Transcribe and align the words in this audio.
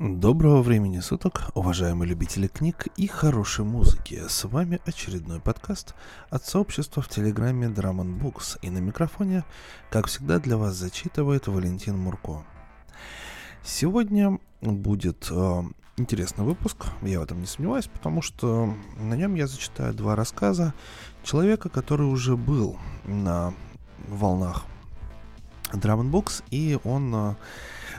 Доброго 0.00 0.62
времени 0.62 1.00
суток, 1.00 1.50
уважаемые 1.56 2.08
любители 2.08 2.46
книг 2.46 2.86
и 2.96 3.08
хорошей 3.08 3.64
музыки. 3.64 4.22
С 4.28 4.44
вами 4.44 4.78
очередной 4.86 5.40
подкаст 5.40 5.96
от 6.30 6.44
сообщества 6.44 7.02
в 7.02 7.08
Телеграме 7.08 7.66
Drum 7.66 8.16
Books. 8.16 8.60
И 8.62 8.70
на 8.70 8.78
микрофоне, 8.78 9.44
как 9.90 10.06
всегда, 10.06 10.38
для 10.38 10.56
вас 10.56 10.76
зачитывает 10.76 11.48
Валентин 11.48 11.98
Мурко. 11.98 12.44
Сегодня 13.64 14.38
будет 14.60 15.26
э, 15.32 15.62
интересный 15.96 16.44
выпуск, 16.44 16.86
я 17.02 17.18
в 17.18 17.24
этом 17.24 17.40
не 17.40 17.46
сомневаюсь, 17.46 17.88
потому 17.88 18.22
что 18.22 18.72
на 19.00 19.14
нем 19.14 19.34
я 19.34 19.48
зачитаю 19.48 19.94
два 19.94 20.14
рассказа 20.14 20.74
человека, 21.24 21.70
который 21.70 22.06
уже 22.06 22.36
был 22.36 22.78
на 23.04 23.52
волнах 24.06 24.64
Drum 25.72 26.08
Books, 26.12 26.44
и 26.52 26.78
он... 26.84 27.12
Э, 27.12 27.34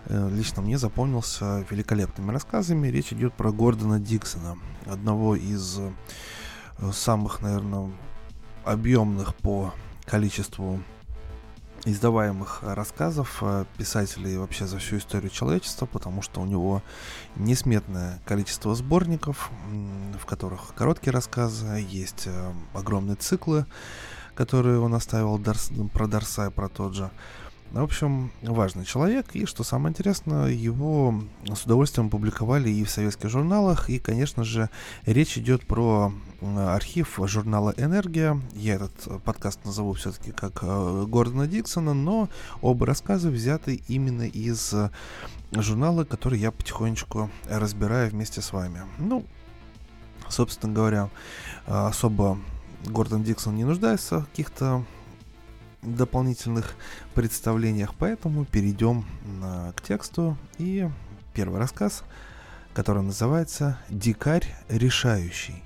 лично 0.07 0.61
мне 0.61 0.77
запомнился 0.77 1.65
великолепными 1.69 2.31
рассказами. 2.31 2.87
Речь 2.87 3.13
идет 3.13 3.33
про 3.33 3.51
Гордона 3.51 3.99
Диксона, 3.99 4.57
одного 4.85 5.35
из 5.35 5.79
э, 5.79 5.91
самых, 6.91 7.41
наверное, 7.41 7.91
объемных 8.63 9.35
по 9.35 9.73
количеству 10.05 10.81
издаваемых 11.85 12.59
рассказов 12.63 13.39
э, 13.41 13.65
писателей 13.77 14.37
вообще 14.37 14.67
за 14.67 14.79
всю 14.79 14.97
историю 14.97 15.29
человечества, 15.29 15.85
потому 15.85 16.21
что 16.21 16.41
у 16.41 16.45
него 16.45 16.81
несметное 17.35 18.21
количество 18.25 18.75
сборников, 18.75 19.49
в 20.19 20.25
которых 20.25 20.73
короткие 20.75 21.13
рассказы, 21.13 21.85
есть 21.89 22.27
огромные 22.73 23.15
циклы, 23.15 23.65
которые 24.35 24.79
он 24.79 24.93
оставил 24.93 25.39
про 25.89 26.07
Дарса 26.07 26.47
и 26.47 26.51
про 26.51 26.69
тот 26.69 26.95
же. 26.95 27.11
В 27.71 27.83
общем, 27.83 28.31
важный 28.41 28.83
человек, 28.83 29.35
и 29.35 29.45
что 29.45 29.63
самое 29.63 29.91
интересное, 29.91 30.47
его 30.47 31.13
с 31.45 31.65
удовольствием 31.65 32.09
публиковали 32.09 32.67
и 32.67 32.83
в 32.83 32.89
советских 32.89 33.29
журналах, 33.29 33.91
и, 33.91 33.99
конечно 33.99 34.43
же, 34.43 34.71
речь 35.05 35.37
идет 35.37 35.67
про 35.67 36.11
архив 36.41 37.19
журнала 37.25 37.71
«Энергия». 37.77 38.41
Я 38.53 38.75
этот 38.75 39.21
подкаст 39.23 39.65
назову 39.65 39.93
все-таки 39.93 40.31
как 40.31 40.63
э, 40.63 41.05
Гордона 41.07 41.45
Диксона, 41.45 41.93
но 41.93 42.27
оба 42.61 42.87
рассказа 42.87 43.29
взяты 43.29 43.83
именно 43.87 44.23
из 44.23 44.73
журнала, 45.51 46.05
который 46.05 46.39
я 46.39 46.51
потихонечку 46.51 47.29
разбираю 47.47 48.09
вместе 48.09 48.41
с 48.41 48.51
вами. 48.51 48.81
Ну, 48.97 49.25
собственно 50.27 50.73
говоря, 50.73 51.09
особо 51.67 52.39
Гордон 52.85 53.23
Диксон 53.23 53.55
не 53.55 53.63
нуждается 53.63 54.21
в 54.21 54.25
каких-то 54.29 54.85
дополнительных 55.81 56.75
представлениях, 57.13 57.93
поэтому 57.95 58.45
перейдем 58.45 59.05
на, 59.39 59.73
к 59.73 59.81
тексту. 59.81 60.37
И 60.57 60.89
первый 61.33 61.59
рассказ, 61.59 62.03
который 62.73 63.03
называется 63.03 63.79
«Дикарь 63.89 64.45
решающий». 64.67 65.63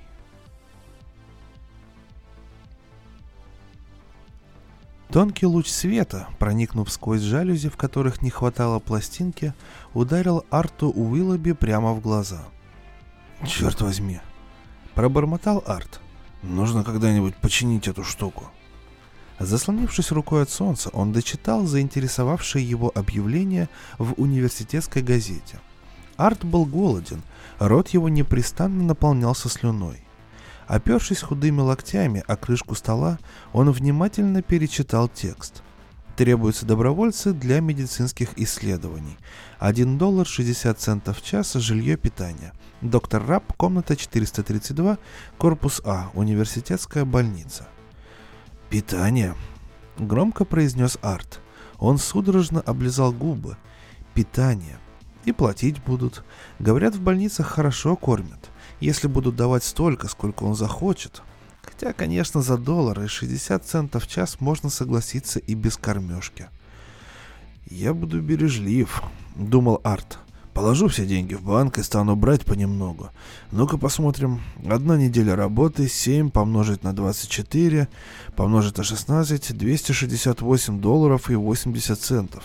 Тонкий 5.14 5.46
луч 5.46 5.68
света, 5.68 6.26
проникнув 6.40 6.90
сквозь 6.90 7.20
жалюзи, 7.20 7.68
в 7.68 7.76
которых 7.76 8.20
не 8.20 8.30
хватало 8.30 8.80
пластинки, 8.80 9.54
ударил 9.92 10.44
Арту 10.50 10.90
Уиллоби 10.90 11.52
прямо 11.52 11.92
в 11.92 12.00
глаза. 12.00 12.42
«Черт 13.46 13.80
возьми!» 13.80 14.20
Пробормотал 14.94 15.62
Арт. 15.66 16.00
«Нужно 16.42 16.82
когда-нибудь 16.82 17.36
починить 17.36 17.86
эту 17.86 18.02
штуку». 18.02 18.50
Заслонившись 19.38 20.12
рукой 20.12 20.42
от 20.42 20.50
солнца, 20.50 20.90
он 20.90 21.12
дочитал 21.12 21.66
заинтересовавшее 21.66 22.68
его 22.68 22.92
объявление 22.94 23.68
в 23.98 24.14
университетской 24.16 25.02
газете. 25.02 25.60
Арт 26.16 26.44
был 26.44 26.64
голоден, 26.64 27.22
рот 27.58 27.88
его 27.88 28.08
непрестанно 28.08 28.84
наполнялся 28.84 29.48
слюной. 29.48 30.00
Опершись 30.66 31.20
худыми 31.20 31.60
локтями 31.60 32.22
о 32.26 32.36
крышку 32.36 32.74
стола, 32.74 33.18
он 33.52 33.70
внимательно 33.70 34.40
перечитал 34.40 35.08
текст. 35.08 35.62
Требуются 36.16 36.64
добровольцы 36.64 37.32
для 37.32 37.60
медицинских 37.60 38.38
исследований. 38.38 39.18
1 39.58 39.98
доллар 39.98 40.26
60 40.26 40.78
центов 40.78 41.18
в 41.18 41.24
час 41.24 41.54
жилье 41.54 41.96
питание. 41.96 42.52
Доктор 42.80 43.26
Раб, 43.26 43.52
комната 43.56 43.96
432, 43.96 44.98
корпус 45.38 45.82
А, 45.84 46.10
университетская 46.14 47.04
больница. 47.04 47.66
«Питание»,— 48.74 49.36
громко 49.98 50.44
произнес 50.44 50.98
Арт. 51.00 51.40
Он 51.78 51.96
судорожно 51.96 52.60
облизал 52.60 53.12
губы. 53.12 53.56
«Питание. 54.14 54.80
И 55.24 55.30
платить 55.30 55.80
будут. 55.84 56.24
Говорят, 56.58 56.96
в 56.96 57.00
больницах 57.00 57.46
хорошо 57.46 57.94
кормят. 57.94 58.50
Если 58.80 59.06
будут 59.06 59.36
давать 59.36 59.62
столько, 59.62 60.08
сколько 60.08 60.42
он 60.42 60.56
захочет. 60.56 61.22
Хотя, 61.62 61.92
конечно, 61.92 62.42
за 62.42 62.58
доллар 62.58 63.00
и 63.02 63.06
60 63.06 63.64
центов 63.64 64.06
в 64.06 64.08
час 64.08 64.40
можно 64.40 64.70
согласиться 64.70 65.38
и 65.38 65.54
без 65.54 65.76
кормежки». 65.76 66.48
«Я 67.66 67.94
буду 67.94 68.20
бережлив»,— 68.20 69.04
думал 69.36 69.82
Арт. 69.84 70.18
Положу 70.54 70.86
все 70.86 71.04
деньги 71.04 71.34
в 71.34 71.42
банк 71.42 71.78
и 71.78 71.82
стану 71.82 72.14
брать 72.14 72.44
понемногу. 72.44 73.10
Ну-ка 73.50 73.76
посмотрим. 73.76 74.40
Одна 74.64 74.96
неделя 74.96 75.34
работы, 75.34 75.88
7 75.88 76.30
помножить 76.30 76.84
на 76.84 76.94
24, 76.94 77.88
помножить 78.36 78.78
на 78.78 78.84
16, 78.84 79.58
268 79.58 80.80
долларов 80.80 81.28
и 81.28 81.34
80 81.34 81.98
центов. 81.98 82.44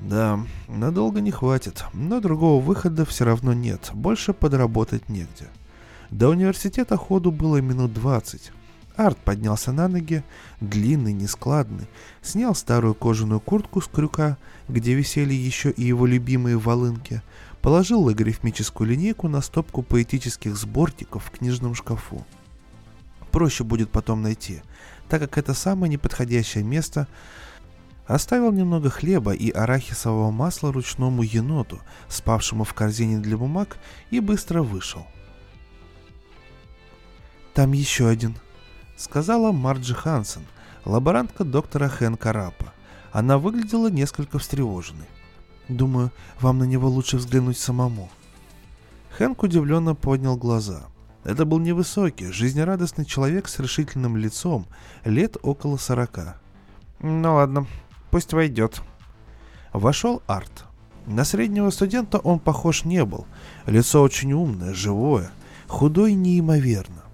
Да, 0.00 0.38
надолго 0.68 1.20
не 1.20 1.32
хватит, 1.32 1.84
но 1.92 2.20
другого 2.20 2.62
выхода 2.62 3.04
все 3.04 3.24
равно 3.24 3.52
нет, 3.54 3.90
больше 3.92 4.32
подработать 4.32 5.08
негде. 5.08 5.48
До 6.10 6.28
университета 6.28 6.96
ходу 6.96 7.32
было 7.32 7.60
минут 7.60 7.92
20. 7.92 8.52
Арт 8.96 9.18
поднялся 9.18 9.72
на 9.72 9.88
ноги, 9.88 10.24
длинный, 10.60 11.12
нескладный, 11.12 11.86
снял 12.22 12.54
старую 12.54 12.94
кожаную 12.94 13.40
куртку 13.40 13.80
с 13.82 13.86
крюка, 13.86 14.38
где 14.68 14.94
висели 14.94 15.34
еще 15.34 15.70
и 15.70 15.84
его 15.84 16.06
любимые 16.06 16.56
волынки, 16.56 17.22
положил 17.60 18.00
логарифмическую 18.02 18.88
линейку 18.88 19.28
на 19.28 19.42
стопку 19.42 19.82
поэтических 19.82 20.56
сборников 20.56 21.24
в 21.24 21.30
книжном 21.30 21.74
шкафу. 21.74 22.26
Проще 23.30 23.64
будет 23.64 23.90
потом 23.90 24.22
найти, 24.22 24.62
так 25.10 25.20
как 25.20 25.36
это 25.36 25.52
самое 25.52 25.90
неподходящее 25.92 26.64
место 26.64 27.06
Оставил 28.06 28.52
немного 28.52 28.88
хлеба 28.88 29.32
и 29.32 29.50
арахисового 29.50 30.30
масла 30.30 30.72
ручному 30.72 31.22
еноту, 31.22 31.80
спавшему 32.08 32.62
в 32.62 32.72
корзине 32.72 33.18
для 33.18 33.36
бумаг, 33.36 33.78
и 34.10 34.20
быстро 34.20 34.62
вышел. 34.62 35.04
«Там 37.52 37.72
еще 37.72 38.06
один», 38.06 38.36
сказала 38.96 39.52
Марджи 39.52 39.94
Хансен, 39.94 40.42
лаборантка 40.84 41.44
доктора 41.44 41.88
Хэнка 41.88 42.32
Рапа. 42.32 42.72
Она 43.12 43.38
выглядела 43.38 43.88
несколько 43.88 44.38
встревоженной. 44.38 45.06
«Думаю, 45.68 46.12
вам 46.40 46.58
на 46.58 46.64
него 46.64 46.88
лучше 46.88 47.16
взглянуть 47.16 47.58
самому». 47.58 48.08
Хэнк 49.16 49.42
удивленно 49.42 49.94
поднял 49.94 50.36
глаза. 50.36 50.86
Это 51.24 51.44
был 51.44 51.58
невысокий, 51.58 52.30
жизнерадостный 52.30 53.04
человек 53.04 53.48
с 53.48 53.58
решительным 53.58 54.16
лицом, 54.16 54.66
лет 55.04 55.36
около 55.42 55.76
сорока. 55.76 56.36
«Ну 57.00 57.34
ладно, 57.34 57.66
пусть 58.10 58.32
войдет». 58.32 58.80
Вошел 59.72 60.22
Арт. 60.26 60.66
На 61.06 61.24
среднего 61.24 61.70
студента 61.70 62.18
он 62.18 62.38
похож 62.38 62.84
не 62.84 63.04
был. 63.04 63.26
Лицо 63.66 64.02
очень 64.02 64.32
умное, 64.32 64.72
живое, 64.72 65.30
худой 65.66 66.14
неимоверно. 66.14 67.05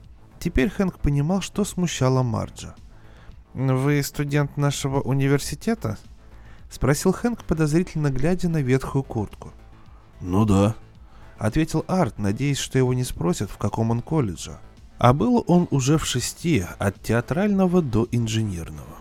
Теперь 0.42 0.70
Хэнк 0.70 0.98
понимал, 0.98 1.40
что 1.40 1.64
смущало 1.64 2.24
Марджа. 2.24 2.74
«Вы 3.54 4.02
студент 4.02 4.56
нашего 4.56 5.00
университета?»— 5.00 5.98
спросил 6.68 7.12
Хэнк, 7.12 7.44
подозрительно 7.44 8.10
глядя 8.10 8.48
на 8.48 8.60
ветхую 8.60 9.04
куртку. 9.04 9.52
«Ну 10.20 10.44
да»,— 10.44 10.74
ответил 11.38 11.84
Арт, 11.86 12.18
надеясь, 12.18 12.58
что 12.58 12.76
его 12.76 12.92
не 12.92 13.04
спросят, 13.04 13.52
в 13.52 13.56
каком 13.56 13.92
он 13.92 14.00
колледже. 14.00 14.58
А 14.98 15.12
был 15.12 15.44
он 15.46 15.68
уже 15.70 15.96
в 15.96 16.04
шести, 16.04 16.66
от 16.80 17.00
театрального 17.00 17.80
до 17.80 18.08
инженерного. 18.10 18.96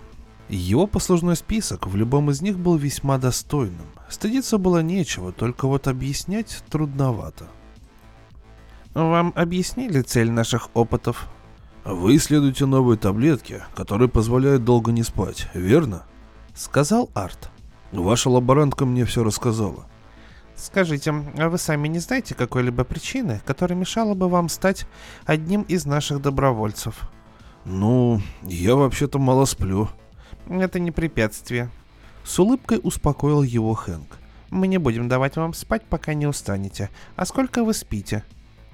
Его 0.48 0.86
послужной 0.86 1.36
список 1.36 1.88
в 1.88 1.96
любом 1.96 2.30
из 2.30 2.44
них 2.44 2.60
был 2.60 2.76
весьма 2.76 3.18
достойным. 3.18 3.88
Стыдиться 4.10 4.60
было 4.60 4.84
нечего, 4.84 5.32
только 5.32 5.68
вот 5.68 5.88
объяснять 5.88 6.64
трудновато. 6.70 7.48
Вам 8.94 9.32
объяснили 9.36 10.02
цель 10.02 10.32
наших 10.32 10.70
опытов? 10.74 11.28
Вы 11.86 12.18
исследуете 12.18 12.66
новые 12.66 12.98
таблетки, 12.98 13.64
которые 13.74 14.10
позволяют 14.10 14.66
долго 14.66 14.92
не 14.92 15.04
спать, 15.04 15.48
верно? 15.54 16.04
Сказал 16.54 17.10
Арт. 17.14 17.50
Ваша 17.92 18.30
лаборантка 18.30 18.86
мне 18.86 19.06
все 19.06 19.24
рассказала. 19.24 19.86
Скажите, 20.56 21.14
а 21.38 21.50
вы 21.50 21.58
сами 21.58 21.88
не 21.88 22.00
знаете 22.00 22.36
какой-либо 22.36 22.84
причины, 22.84 23.42
которая 23.46 23.80
мешала 23.80 24.14
бы 24.14 24.30
вам 24.30 24.50
стать 24.50 24.86
одним 25.26 25.64
из 25.64 25.86
наших 25.86 26.22
добровольцев? 26.22 27.10
Ну, 27.66 28.22
я 28.44 28.76
вообще-то 28.76 29.20
мало 29.20 29.46
сплю. 29.46 29.90
Это 30.48 30.80
не 30.80 30.92
препятствие. 30.92 31.72
С 32.24 32.38
улыбкой 32.38 32.80
успокоил 32.84 33.42
его 33.42 33.74
Хэнк. 33.74 34.20
Мы 34.50 34.68
не 34.68 34.78
будем 34.78 35.08
давать 35.08 35.38
вам 35.38 35.54
спать, 35.54 35.84
пока 35.90 36.14
не 36.14 36.28
устанете. 36.28 36.90
А 37.16 37.26
сколько 37.26 37.64
вы 37.64 37.74
спите?» 37.74 38.24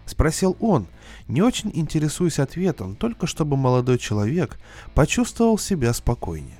Спросил 0.07 0.56
он, 0.62 0.88
не 1.27 1.42
очень 1.42 1.69
интересуясь 1.74 2.39
ответом, 2.39 2.95
только 2.95 3.27
чтобы 3.27 3.57
молодой 3.57 3.98
человек 3.98 4.57
почувствовал 4.95 5.57
себя 5.57 5.94
спокойнее. 5.94 6.57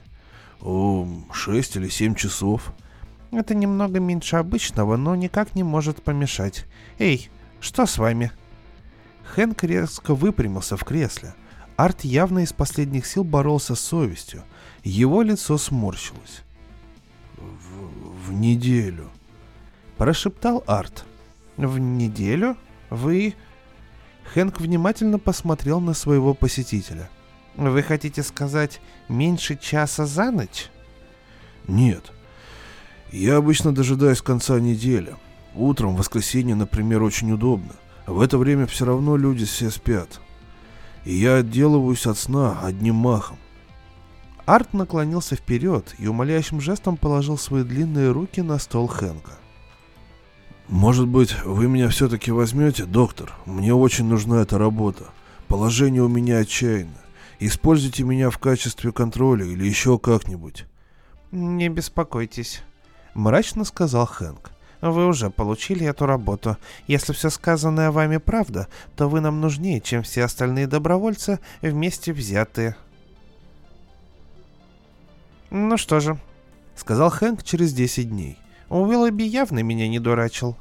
«О, 0.59 1.07
шесть 1.31 1.77
или 1.77 1.88
семь 1.88 2.13
часов». 2.13 2.73
«Это 3.31 3.55
немного 3.55 3.99
меньше 3.99 4.35
обычного, 4.35 4.97
но 4.97 5.15
никак 5.15 5.55
не 5.55 5.63
может 5.63 6.03
помешать. 6.03 6.65
Эй, 6.99 7.29
что 7.61 7.85
с 7.85 7.97
вами?» 7.97 8.31
Хэнк 9.23 9.63
резко 9.63 10.13
выпрямился 10.13 10.75
в 10.75 10.83
кресле. 10.83 11.33
Арт 11.77 12.03
явно 12.03 12.39
из 12.39 12.53
последних 12.53 13.05
сил 13.05 13.23
боролся 13.23 13.75
с 13.75 13.79
совестью. 13.79 14.44
Его 14.83 15.21
лицо 15.21 15.57
сморщилось. 15.57 16.44
«В, 17.38 18.27
в 18.27 18.33
неделю»,— 18.33 19.09
прошептал 19.97 20.63
Арт. 20.67 21.05
«В 21.55 21.77
неделю? 21.77 22.57
Вы...» 22.89 23.35
Хэнк 24.33 24.59
внимательно 24.59 25.19
посмотрел 25.19 25.79
на 25.79 25.93
своего 25.93 26.33
посетителя. 26.33 27.09
«Вы 27.55 27.81
хотите 27.81 28.23
сказать 28.23 28.81
меньше 29.07 29.57
часа 29.57 30.05
за 30.05 30.31
ночь?» 30.31 30.69
«Нет. 31.67 32.11
Я 33.11 33.37
обычно 33.37 33.73
дожидаюсь 33.73 34.21
конца 34.21 34.59
недели. 34.59 35.15
Утром, 35.55 35.95
в 35.95 35.99
воскресенье, 35.99 36.55
например, 36.55 37.01
очень 37.01 37.31
удобно. 37.31 37.73
В 38.05 38.21
это 38.21 38.37
время 38.37 38.67
все 38.67 38.85
равно 38.85 39.17
люди 39.17 39.45
все 39.45 39.71
спят. 39.71 40.21
И 41.03 41.15
я 41.15 41.35
отделываюсь 41.35 42.05
от 42.05 42.17
сна 42.17 42.59
одним 42.61 42.95
махом. 42.95 43.37
Арт 44.45 44.73
наклонился 44.73 45.35
вперед 45.35 45.93
и 45.97 46.07
умоляющим 46.07 46.61
жестом 46.61 46.95
положил 46.95 47.37
свои 47.37 47.63
длинные 47.63 48.11
руки 48.11 48.41
на 48.41 48.59
стол 48.59 48.87
Хэнка. 48.87 49.33
«Может 50.67 51.07
быть, 51.07 51.33
вы 51.45 51.67
меня 51.67 51.87
все-таки 51.87 52.29
возьмете, 52.29 52.83
доктор? 52.83 53.33
Мне 53.45 53.73
очень 53.73 54.05
нужна 54.05 54.41
эта 54.41 54.57
работа. 54.57 55.05
Положение 55.47 56.01
у 56.01 56.09
меня 56.09 56.39
отчаянно. 56.39 56.97
Используйте 57.39 58.03
меня 58.03 58.29
в 58.29 58.37
качестве 58.37 58.91
контроля 58.91 59.45
или 59.45 59.65
еще 59.65 59.97
как-нибудь». 59.97 60.65
«Не 61.31 61.69
беспокойтесь»,— 61.69 62.63
мрачно 63.13 63.63
сказал 63.63 64.05
Хэнк. 64.05 64.51
«Вы 64.81 65.07
уже 65.07 65.29
получили 65.29 65.85
эту 65.85 66.05
работу. 66.05 66.57
Если 66.85 67.13
все 67.13 67.29
сказанное 67.29 67.89
вами 67.89 68.17
правда, 68.17 68.67
то 68.97 69.07
вы 69.07 69.21
нам 69.21 69.39
нужнее, 69.39 69.79
чем 69.79 70.03
все 70.03 70.25
остальные 70.25 70.67
добровольцы 70.67 71.39
вместе 71.61 72.11
взятые». 72.11 72.75
«Ну 75.49 75.77
что 75.77 76.01
же»,— 76.01 76.17
сказал 76.75 77.09
Хэнк 77.09 77.41
через 77.43 77.71
10 77.73 78.09
дней. 78.09 78.37
Уиллоби 78.69 79.23
явно 79.23 79.59
меня 79.59 79.87
не 79.87 79.99
дурачил. 79.99 80.57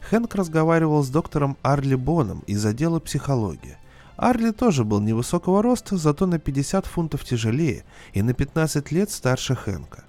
Хэнк 0.00 0.34
разговаривал 0.34 1.02
с 1.02 1.08
доктором 1.08 1.56
Арли 1.62 1.96
Боном 1.96 2.40
из 2.46 2.64
отдела 2.64 3.00
психологии. 3.00 3.76
Арли 4.16 4.50
тоже 4.50 4.84
был 4.84 5.00
невысокого 5.00 5.62
роста, 5.62 5.96
зато 5.96 6.26
на 6.26 6.38
50 6.38 6.86
фунтов 6.86 7.24
тяжелее 7.24 7.84
и 8.12 8.22
на 8.22 8.32
15 8.32 8.90
лет 8.90 9.10
старше 9.10 9.54
Хэнка. 9.54 10.04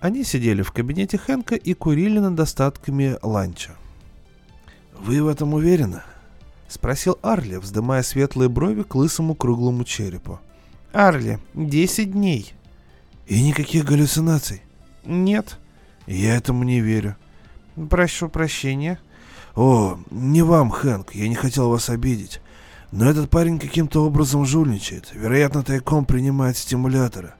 Они 0.00 0.24
сидели 0.24 0.62
в 0.62 0.72
кабинете 0.72 1.16
Хэнка 1.18 1.54
и 1.54 1.74
курили 1.74 2.18
над 2.18 2.38
остатками 2.38 3.18
ланча. 3.22 3.72
«Вы 4.98 5.22
в 5.22 5.28
этом 5.28 5.54
уверены?»— 5.54 6.02
спросил 6.68 7.18
Арли, 7.22 7.56
вздымая 7.56 8.02
светлые 8.02 8.48
брови 8.48 8.82
к 8.82 8.94
лысому 8.94 9.34
круглому 9.34 9.84
черепу. 9.84 10.40
«Арли, 10.92 11.38
10 11.54 12.12
дней». 12.12 12.52
«И 13.26 13.42
никаких 13.42 13.84
галлюцинаций?» 13.84 14.62
«Нет». 15.04 15.58
«Я 16.06 16.36
этому 16.36 16.64
не 16.64 16.80
верю». 16.80 17.16
«Прошу 17.90 18.28
прощения». 18.28 18.98
«О, 19.54 19.98
не 20.10 20.42
вам, 20.42 20.70
Хэнк, 20.70 21.14
я 21.14 21.28
не 21.28 21.34
хотел 21.34 21.70
вас 21.70 21.88
обидеть. 21.88 22.40
Но 22.92 23.08
этот 23.08 23.30
парень 23.30 23.58
каким-то 23.58 24.04
образом 24.04 24.44
жульничает. 24.44 25.12
Вероятно, 25.14 25.62
тайком 25.62 26.04
принимает 26.04 26.56
стимуляторы». 26.56 27.32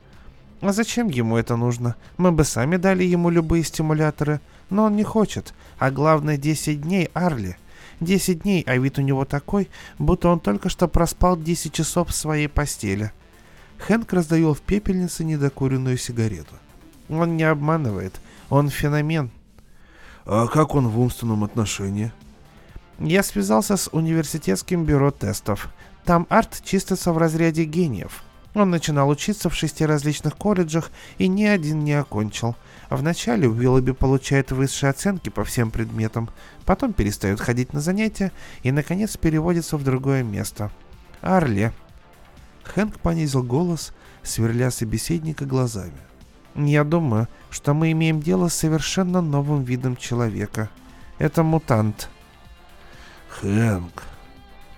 «А 0.62 0.72
зачем 0.72 1.08
ему 1.08 1.36
это 1.36 1.56
нужно? 1.56 1.94
Мы 2.16 2.32
бы 2.32 2.44
сами 2.44 2.76
дали 2.76 3.04
ему 3.04 3.28
любые 3.28 3.62
стимуляторы. 3.62 4.40
Но 4.70 4.84
он 4.84 4.96
не 4.96 5.04
хочет. 5.04 5.54
А 5.78 5.90
главное, 5.90 6.38
10 6.38 6.80
дней, 6.80 7.10
Арли. 7.12 7.56
10 8.00 8.42
дней, 8.42 8.64
а 8.66 8.76
вид 8.76 8.98
у 8.98 9.02
него 9.02 9.24
такой, 9.24 9.68
будто 9.98 10.28
он 10.28 10.40
только 10.40 10.68
что 10.68 10.88
проспал 10.88 11.36
10 11.36 11.72
часов 11.72 12.08
в 12.08 12.14
своей 12.14 12.48
постели». 12.48 13.12
Хэнк 13.78 14.10
раздавил 14.12 14.54
в 14.54 14.62
пепельнице 14.62 15.22
недокуренную 15.24 15.98
сигарету. 15.98 16.54
«Он 17.10 17.36
не 17.36 17.44
обманывает. 17.44 18.20
Он 18.48 18.68
феномен. 18.68 19.30
А 20.24 20.46
как 20.46 20.74
он 20.74 20.88
в 20.88 20.98
умственном 20.98 21.44
отношении? 21.44 22.12
Я 22.98 23.22
связался 23.22 23.76
с 23.76 23.88
университетским 23.92 24.84
бюро 24.84 25.10
тестов. 25.10 25.68
Там 26.04 26.26
Арт 26.30 26.62
чистится 26.64 27.12
в 27.12 27.18
разряде 27.18 27.64
гениев. 27.64 28.22
Он 28.54 28.70
начинал 28.70 29.10
учиться 29.10 29.50
в 29.50 29.54
шести 29.54 29.84
различных 29.84 30.34
колледжах 30.34 30.90
и 31.18 31.28
ни 31.28 31.44
один 31.44 31.84
не 31.84 31.92
окончил. 31.92 32.56
Вначале 32.88 33.48
Уиллоби 33.48 33.92
получает 33.92 34.50
высшие 34.50 34.90
оценки 34.90 35.28
по 35.28 35.44
всем 35.44 35.70
предметам, 35.70 36.30
потом 36.64 36.94
перестает 36.94 37.38
ходить 37.38 37.74
на 37.74 37.80
занятия 37.80 38.32
и, 38.62 38.72
наконец, 38.72 39.16
переводится 39.18 39.76
в 39.76 39.84
другое 39.84 40.22
место. 40.22 40.70
Арли. 41.20 41.72
Хэнк 42.64 42.98
понизил 42.98 43.42
голос, 43.42 43.92
сверля 44.22 44.70
собеседника 44.70 45.44
глазами. 45.44 45.92
Я 46.54 46.84
думаю, 46.84 47.28
что 47.56 47.72
мы 47.72 47.90
имеем 47.92 48.20
дело 48.20 48.48
с 48.48 48.54
совершенно 48.54 49.22
новым 49.22 49.64
видом 49.64 49.96
человека. 49.96 50.68
Это 51.16 51.42
мутант. 51.42 52.10
Хэнк. 53.30 54.02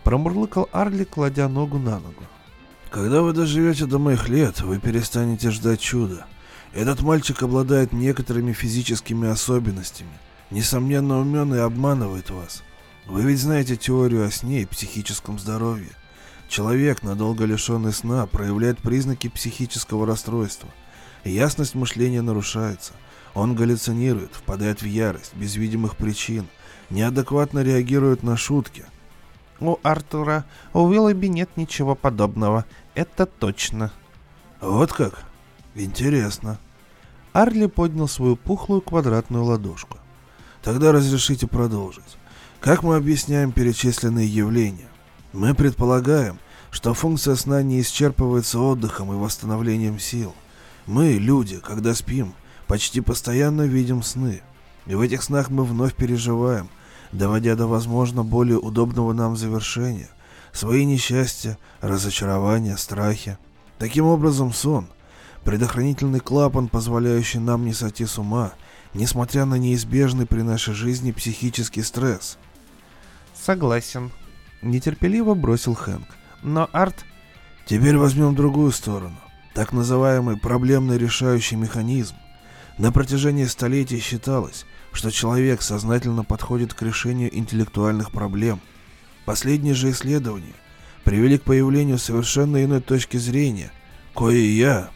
Промурлыкал 0.04 0.68
Арли, 0.70 1.02
кладя 1.02 1.48
ногу 1.48 1.78
на 1.78 1.98
ногу. 1.98 2.22
Когда 2.90 3.22
вы 3.22 3.32
доживете 3.32 3.86
до 3.86 3.98
моих 3.98 4.28
лет, 4.28 4.60
вы 4.60 4.78
перестанете 4.78 5.50
ждать 5.50 5.80
чуда. 5.80 6.26
Этот 6.72 7.02
мальчик 7.02 7.42
обладает 7.42 7.92
некоторыми 7.92 8.52
физическими 8.52 9.28
особенностями. 9.28 10.16
Несомненно 10.52 11.18
умен 11.18 11.52
и 11.54 11.58
обманывает 11.58 12.30
вас. 12.30 12.62
Вы 13.06 13.22
ведь 13.22 13.40
знаете 13.40 13.76
теорию 13.76 14.24
о 14.24 14.30
сне 14.30 14.62
и 14.62 14.66
психическом 14.66 15.40
здоровье. 15.40 15.90
Человек, 16.48 17.02
надолго 17.02 17.44
лишенный 17.44 17.92
сна, 17.92 18.26
проявляет 18.26 18.78
признаки 18.78 19.28
психического 19.28 20.06
расстройства– 20.06 20.68
Ясность 21.24 21.74
мышления 21.74 22.22
нарушается. 22.22 22.92
Он 23.34 23.54
галлюцинирует, 23.54 24.34
впадает 24.34 24.82
в 24.82 24.86
ярость, 24.86 25.34
без 25.34 25.56
видимых 25.56 25.96
причин, 25.96 26.46
неадекватно 26.90 27.62
реагирует 27.62 28.22
на 28.22 28.36
шутки. 28.36 28.84
У 29.60 29.78
Артура, 29.82 30.44
у 30.72 30.80
Уиллоби 30.84 31.26
нет 31.26 31.50
ничего 31.56 31.94
подобного. 31.94 32.64
Это 32.94 33.26
точно. 33.26 33.92
Вот 34.60 34.92
как? 34.92 35.24
Интересно. 35.74 36.58
Арли 37.32 37.66
поднял 37.66 38.08
свою 38.08 38.36
пухлую 38.36 38.80
квадратную 38.80 39.44
ладошку. 39.44 39.98
Тогда 40.62 40.92
разрешите 40.92 41.46
продолжить. 41.46 42.16
Как 42.60 42.82
мы 42.82 42.96
объясняем 42.96 43.52
перечисленные 43.52 44.26
явления? 44.26 44.88
Мы 45.32 45.54
предполагаем, 45.54 46.38
что 46.70 46.94
функция 46.94 47.36
сна 47.36 47.62
не 47.62 47.80
исчерпывается 47.80 48.58
отдыхом 48.58 49.12
и 49.12 49.16
восстановлением 49.16 49.98
сил– 49.98 50.34
мы, 50.88 51.12
люди, 51.12 51.58
когда 51.58 51.94
спим, 51.94 52.32
почти 52.66 53.02
постоянно 53.02 53.62
видим 53.62 54.02
сны. 54.02 54.40
И 54.86 54.94
в 54.94 55.02
этих 55.02 55.22
снах 55.22 55.50
мы 55.50 55.64
вновь 55.64 55.94
переживаем, 55.94 56.70
доводя 57.12 57.56
до, 57.56 57.66
возможно, 57.66 58.24
более 58.24 58.58
удобного 58.58 59.12
нам 59.12 59.36
завершения, 59.36 60.08
свои 60.50 60.86
несчастья, 60.86 61.58
разочарования, 61.82 62.78
страхи. 62.78 63.36
Таким 63.78 64.06
образом, 64.06 64.54
сон– 64.54 64.86
предохранительный 65.44 66.20
клапан, 66.20 66.68
позволяющий 66.68 67.38
нам 67.38 67.66
не 67.66 67.74
сойти 67.74 68.06
с 68.06 68.16
ума, 68.18 68.52
несмотря 68.94 69.44
на 69.44 69.56
неизбежный 69.56 70.24
при 70.24 70.40
нашей 70.40 70.72
жизни 70.72 71.12
психический 71.12 71.82
стресс. 71.82 72.38
Согласен. 73.34 74.10
Нетерпеливо 74.62 75.34
бросил 75.34 75.74
Хэнк. 75.74 76.08
Но 76.42 76.66
Арт... 76.72 77.04
Теперь 77.66 77.98
возьмем 77.98 78.34
другую 78.34 78.72
сторону 78.72 79.18
так 79.58 79.72
называемый 79.72 80.36
проблемный 80.36 80.98
решающий 80.98 81.56
механизм. 81.56 82.14
На 82.78 82.92
протяжении 82.92 83.44
столетий 83.44 83.98
считалось, 83.98 84.66
что 84.92 85.10
человек 85.10 85.62
сознательно 85.62 86.22
подходит 86.22 86.74
к 86.74 86.82
решению 86.82 87.36
интеллектуальных 87.36 88.12
проблем. 88.12 88.60
Последние 89.24 89.74
же 89.74 89.90
исследования 89.90 90.54
привели 91.02 91.38
к 91.38 91.42
появлению 91.42 91.98
совершенно 91.98 92.62
иной 92.62 92.80
точки 92.80 93.16
зрения, 93.16 93.72
кое 94.14 94.38
я... 94.38 94.90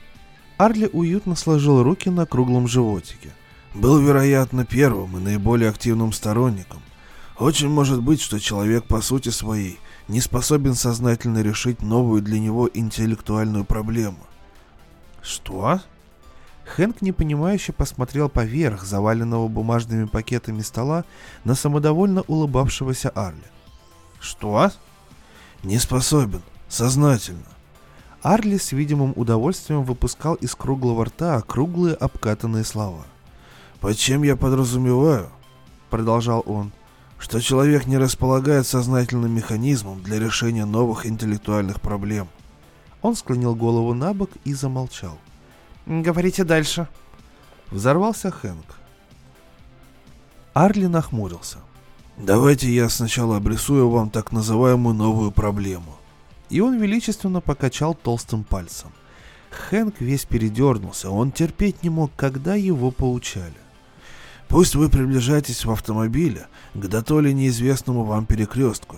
Арли 0.58 0.88
уютно 0.92 1.34
сложил 1.34 1.82
руки 1.82 2.08
на 2.08 2.24
круглом 2.24 2.68
животике. 2.68 3.30
Был, 3.74 3.98
вероятно, 3.98 4.64
первым 4.64 5.16
и 5.16 5.20
наиболее 5.20 5.70
активным 5.70 6.12
сторонником. 6.12 6.82
Очень 7.36 7.68
может 7.68 8.00
быть, 8.00 8.20
что 8.20 8.38
человек 8.38 8.84
по 8.84 9.00
сути 9.00 9.30
своей 9.30 9.80
не 10.06 10.20
способен 10.20 10.76
сознательно 10.76 11.42
решить 11.42 11.82
новую 11.82 12.22
для 12.22 12.38
него 12.38 12.70
интеллектуальную 12.72 13.64
проблему. 13.64 14.18
«Что?» 15.22 15.80
Хэнк 16.64 17.02
непонимающе 17.02 17.72
посмотрел 17.72 18.28
поверх 18.28 18.84
заваленного 18.84 19.48
бумажными 19.48 20.04
пакетами 20.04 20.60
стола 20.62 21.04
на 21.44 21.54
самодовольно 21.54 22.22
улыбавшегося 22.22 23.10
Арли. 23.10 23.42
«Что?» 24.20 24.70
«Не 25.62 25.78
способен. 25.78 26.42
Сознательно». 26.68 27.46
Арли 28.22 28.56
с 28.56 28.72
видимым 28.72 29.12
удовольствием 29.16 29.82
выпускал 29.82 30.34
из 30.34 30.54
круглого 30.54 31.06
рта 31.06 31.40
круглые 31.42 31.94
обкатанные 31.94 32.64
слова. 32.64 33.04
«Под 33.80 33.96
чем 33.96 34.22
я 34.22 34.36
подразумеваю?»— 34.36 35.30
продолжал 35.90 36.42
он 36.46 36.72
что 37.22 37.40
человек 37.40 37.86
не 37.86 37.98
располагает 37.98 38.66
сознательным 38.66 39.32
механизмом 39.32 40.02
для 40.02 40.18
решения 40.18 40.64
новых 40.64 41.06
интеллектуальных 41.06 41.80
проблем. 41.80 42.26
Он 43.02 43.16
склонил 43.16 43.54
голову 43.54 43.94
на 43.94 44.14
бок 44.14 44.30
и 44.44 44.54
замолчал. 44.54 45.18
«Говорите 45.86 46.44
дальше». 46.44 46.88
Взорвался 47.70 48.30
Хэнк. 48.30 48.76
Арли 50.54 50.86
нахмурился. 50.86 51.58
«Давайте 52.16 52.72
я 52.72 52.88
сначала 52.88 53.36
обрисую 53.36 53.88
вам 53.88 54.10
так 54.10 54.32
называемую 54.32 54.94
новую 54.94 55.32
проблему». 55.32 55.96
И 56.50 56.60
он 56.60 56.78
величественно 56.78 57.40
покачал 57.40 57.94
толстым 57.94 58.44
пальцем. 58.44 58.92
Хэнк 59.50 60.00
весь 60.00 60.24
передернулся, 60.24 61.10
он 61.10 61.32
терпеть 61.32 61.82
не 61.82 61.90
мог, 61.90 62.10
когда 62.16 62.54
его 62.54 62.90
поучали. 62.90 63.54
Пусть 64.48 64.74
вы 64.74 64.90
приближаетесь 64.90 65.64
в 65.64 65.70
автомобиле 65.70 66.46
к 66.74 66.86
дотоле 66.86 67.32
неизвестному 67.32 68.04
вам 68.04 68.26
перекрестку. 68.26 68.96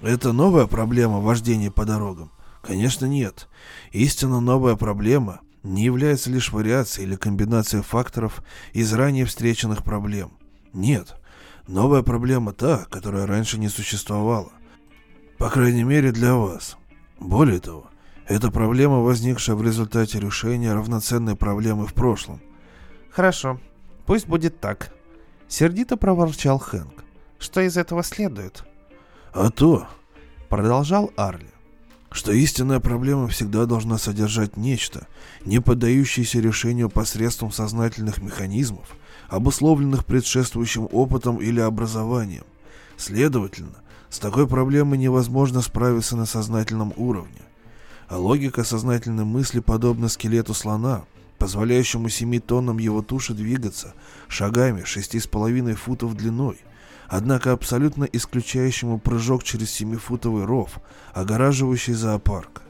Это 0.00 0.32
новая 0.32 0.66
проблема 0.66 1.20
вождения 1.20 1.70
по 1.70 1.84
дорогам? 1.84 2.30
Конечно, 2.66 3.06
нет. 3.06 3.48
Истинно 3.92 4.40
новая 4.40 4.76
проблема 4.76 5.40
не 5.62 5.84
является 5.84 6.30
лишь 6.30 6.52
вариацией 6.52 7.06
или 7.06 7.16
комбинацией 7.16 7.82
факторов 7.82 8.42
из 8.72 8.92
ранее 8.92 9.24
встреченных 9.24 9.82
проблем. 9.84 10.32
Нет. 10.72 11.16
Новая 11.66 12.02
проблема 12.02 12.52
та, 12.52 12.84
которая 12.90 13.26
раньше 13.26 13.58
не 13.58 13.68
существовала. 13.68 14.52
По 15.38 15.48
крайней 15.50 15.84
мере 15.84 16.12
для 16.12 16.34
вас. 16.34 16.76
Более 17.18 17.60
того, 17.60 17.88
это 18.26 18.50
проблема, 18.50 19.00
возникшая 19.00 19.56
в 19.56 19.62
результате 19.62 20.20
решения 20.20 20.72
равноценной 20.74 21.36
проблемы 21.36 21.86
в 21.86 21.94
прошлом. 21.94 22.40
Хорошо, 23.10 23.58
Пусть 24.06 24.26
будет 24.26 24.60
так. 24.60 24.92
Сердито 25.48 25.96
проворчал 25.96 26.58
Хэнк. 26.58 27.04
Что 27.38 27.60
из 27.60 27.76
этого 27.76 28.02
следует? 28.02 28.64
А 29.32 29.50
то, 29.50 29.88
продолжал 30.48 31.10
Арли, 31.16 31.50
что 32.14 32.30
истинная 32.30 32.78
проблема 32.78 33.26
всегда 33.26 33.66
должна 33.66 33.98
содержать 33.98 34.56
нечто, 34.56 35.08
не 35.44 35.60
поддающееся 35.60 36.38
решению 36.38 36.88
посредством 36.88 37.50
сознательных 37.50 38.22
механизмов, 38.22 38.86
обусловленных 39.28 40.06
предшествующим 40.06 40.88
опытом 40.92 41.38
или 41.38 41.58
образованием. 41.58 42.44
Следовательно, 42.96 43.82
с 44.10 44.20
такой 44.20 44.46
проблемой 44.46 44.96
невозможно 44.96 45.60
справиться 45.60 46.16
на 46.16 46.24
сознательном 46.24 46.92
уровне. 46.96 47.42
А 48.06 48.16
логика 48.16 48.62
сознательной 48.62 49.24
мысли 49.24 49.58
подобна 49.58 50.08
скелету 50.08 50.54
слона, 50.54 51.02
позволяющему 51.38 52.08
семи 52.10 52.38
тоннам 52.38 52.78
его 52.78 53.02
туши 53.02 53.34
двигаться 53.34 53.92
шагами 54.28 54.84
шести 54.84 55.18
с 55.18 55.26
половиной 55.26 55.74
футов 55.74 56.14
длиной, 56.14 56.60
однако 57.16 57.52
абсолютно 57.52 58.02
исключающему 58.02 58.98
прыжок 58.98 59.44
через 59.44 59.70
семифутовый 59.70 60.44
ров, 60.46 60.80
огораживающий 61.12 61.94
зоопарк. 61.94 62.62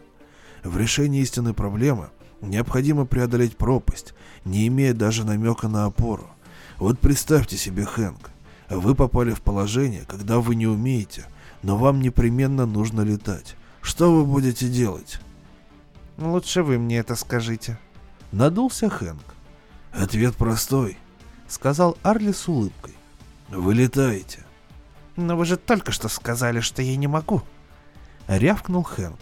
В 0.62 0.76
решении 0.76 1.22
истинной 1.22 1.54
проблемы 1.54 2.10
необходимо 2.42 3.06
преодолеть 3.06 3.56
пропасть, 3.56 4.12
не 4.44 4.66
имея 4.68 4.92
даже 4.92 5.24
намека 5.24 5.68
на 5.68 5.86
опору. 5.86 6.28
Вот 6.76 6.98
представьте 6.98 7.56
себе, 7.56 7.86
Хэнк, 7.86 8.30
вы 8.68 8.94
попали 8.94 9.32
в 9.32 9.40
положение, 9.40 10.04
когда 10.06 10.40
вы 10.40 10.56
не 10.56 10.66
умеете, 10.66 11.24
но 11.62 11.78
вам 11.78 12.02
непременно 12.02 12.66
нужно 12.66 13.00
летать. 13.00 13.56
Что 13.80 14.12
вы 14.12 14.26
будете 14.26 14.68
делать? 14.68 15.20
Лучше 16.18 16.62
вы 16.62 16.78
мне 16.78 16.98
это 16.98 17.14
скажите. 17.14 17.78
Надулся 18.30 18.90
Хэнк. 18.90 19.24
«Ответ 19.92 20.36
простой»,— 20.36 20.98
сказал 21.48 21.96
Арли 22.02 22.32
с 22.32 22.46
улыбкой. 22.46 22.94
«Вы 23.48 23.74
летаете». 23.74 24.44
«Но 25.16 25.36
вы 25.36 25.44
же 25.44 25.56
только 25.56 25.92
что 25.92 26.08
сказали, 26.08 26.60
что 26.60 26.82
я 26.82 26.96
не 26.96 27.06
могу»,— 27.06 27.42
рявкнул 28.26 28.82
Хэнк. 28.82 29.18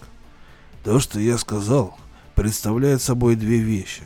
«То, 0.84 1.00
что 1.00 1.20
я 1.20 1.36
сказал, 1.38 1.98
представляет 2.34 3.02
собой 3.02 3.36
две 3.36 3.58
вещи. 3.58 4.02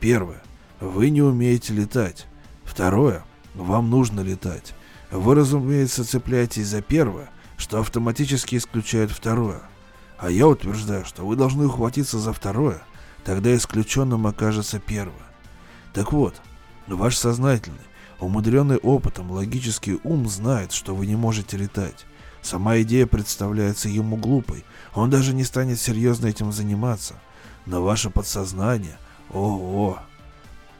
Первое. 0.00 0.42
Вы 0.80 1.10
не 1.10 1.22
умеете 1.22 1.74
летать. 1.74 2.26
Второе. 2.64 3.24
Вам 3.54 3.90
нужно 3.90 4.20
летать. 4.20 4.74
Вы, 5.10 5.34
разумеется, 5.34 6.04
цепляетесь 6.04 6.66
за 6.66 6.82
первое, 6.82 7.30
что 7.56 7.80
автоматически 7.80 8.56
исключает 8.56 9.10
второе. 9.10 9.62
А 10.18 10.30
я 10.30 10.46
утверждаю, 10.46 11.04
что 11.04 11.24
вы 11.24 11.36
должны 11.36 11.66
ухватиться 11.66 12.18
за 12.18 12.32
второе, 12.32 12.82
тогда 13.24 13.54
исключенным 13.54 14.26
окажется 14.26 14.78
первое. 14.78 15.14
Так 15.92 16.12
вот, 16.12 16.34
ваш 16.86 17.16
сознательный, 17.16 17.78
умудренный 18.20 18.76
опытом 18.78 19.30
логический 19.30 19.98
ум 20.04 20.28
знает, 20.28 20.72
что 20.72 20.94
вы 20.94 21.06
не 21.06 21.16
можете 21.16 21.56
летать. 21.56 22.06
Сама 22.42 22.80
идея 22.82 23.06
представляется 23.06 23.88
ему 23.88 24.16
глупой, 24.16 24.64
он 24.94 25.10
даже 25.10 25.34
не 25.34 25.44
станет 25.44 25.80
серьезно 25.80 26.26
этим 26.26 26.52
заниматься. 26.52 27.14
Но 27.66 27.82
ваше 27.82 28.10
подсознание, 28.10 28.98
ого! 29.30 29.98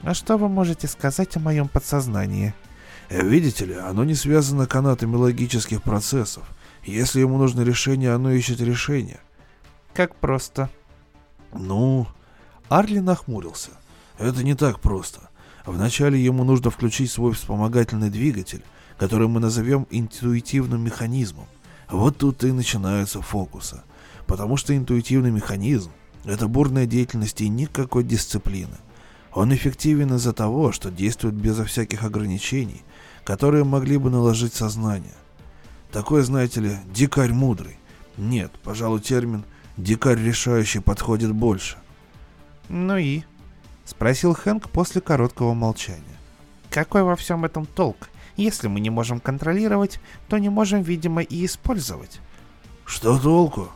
А 0.02 0.14
что 0.14 0.36
вы 0.36 0.48
можете 0.48 0.86
сказать 0.86 1.36
о 1.36 1.40
моем 1.40 1.68
подсознании? 1.68 2.54
Э, 3.08 3.26
видите 3.26 3.64
ли, 3.64 3.74
оно 3.74 4.04
не 4.04 4.14
связано 4.14 4.66
канатами 4.66 5.16
логических 5.16 5.82
процессов. 5.82 6.44
Если 6.84 7.20
ему 7.20 7.36
нужно 7.36 7.62
решение, 7.62 8.12
оно 8.12 8.30
ищет 8.30 8.60
решение. 8.60 9.20
Как 9.94 10.14
просто? 10.14 10.70
Ну, 11.52 12.06
Арли 12.68 13.00
нахмурился. 13.00 13.70
Это 14.18 14.44
не 14.44 14.54
так 14.54 14.80
просто. 14.80 15.27
Вначале 15.66 16.22
ему 16.22 16.44
нужно 16.44 16.70
включить 16.70 17.10
свой 17.10 17.32
вспомогательный 17.32 18.10
двигатель, 18.10 18.62
который 18.96 19.28
мы 19.28 19.40
назовем 19.40 19.86
интуитивным 19.90 20.82
механизмом. 20.82 21.46
Вот 21.90 22.18
тут 22.18 22.44
и 22.44 22.52
начинаются 22.52 23.22
фокусы. 23.22 23.82
Потому 24.26 24.56
что 24.56 24.76
интуитивный 24.76 25.30
механизм– 25.30 25.90
это 26.24 26.48
бурная 26.48 26.86
деятельность 26.86 27.40
и 27.40 27.48
никакой 27.48 28.04
дисциплины. 28.04 28.76
Он 29.32 29.54
эффективен 29.54 30.14
из-за 30.14 30.32
того, 30.32 30.72
что 30.72 30.90
действует 30.90 31.34
безо 31.34 31.64
всяких 31.64 32.02
ограничений, 32.02 32.82
которые 33.24 33.64
могли 33.64 33.96
бы 33.98 34.10
наложить 34.10 34.54
сознание. 34.54 35.14
Такой, 35.92 36.22
знаете 36.22 36.60
ли, 36.60 36.76
дикарь 36.92 37.32
мудрый. 37.32 37.78
Нет, 38.16 38.52
пожалуй, 38.64 39.00
термин 39.00 39.44
«дикарь 39.76 40.18
решающий» 40.18 40.80
подходит 40.80 41.32
больше. 41.32 41.76
«Ну 42.68 42.96
и?»— 42.96 43.22
спросил 43.88 44.34
Хэнк 44.34 44.68
после 44.68 45.00
короткого 45.00 45.54
молчания. 45.54 46.02
«Какой 46.70 47.02
во 47.02 47.16
всем 47.16 47.44
этом 47.44 47.64
толк? 47.64 48.10
Если 48.36 48.68
мы 48.68 48.80
не 48.80 48.90
можем 48.90 49.18
контролировать, 49.18 49.98
то 50.28 50.38
не 50.38 50.50
можем, 50.50 50.82
видимо, 50.82 51.22
и 51.22 51.46
использовать». 51.46 52.20
«Что 52.84 53.18
толку?» 53.18 53.70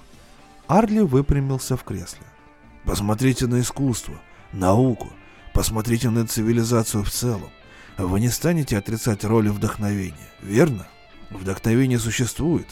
Арли 0.69 1.01
выпрямился 1.01 1.77
в 1.77 1.85
кресле. 1.85 2.27
«Посмотрите 2.85 3.47
на 3.47 3.61
искусство, 3.61 4.15
науку, 4.53 5.09
посмотрите 5.55 6.11
на 6.11 6.27
цивилизацию 6.27 7.05
в 7.05 7.11
целом. 7.11 7.51
Вы 7.97 8.21
не 8.21 8.29
станете 8.29 8.77
отрицать 8.77 9.25
роли 9.25 9.49
вдохновения, 9.49 10.31
верно? 10.43 10.87
Вдохновение 11.31 11.99
существует, 11.99 12.67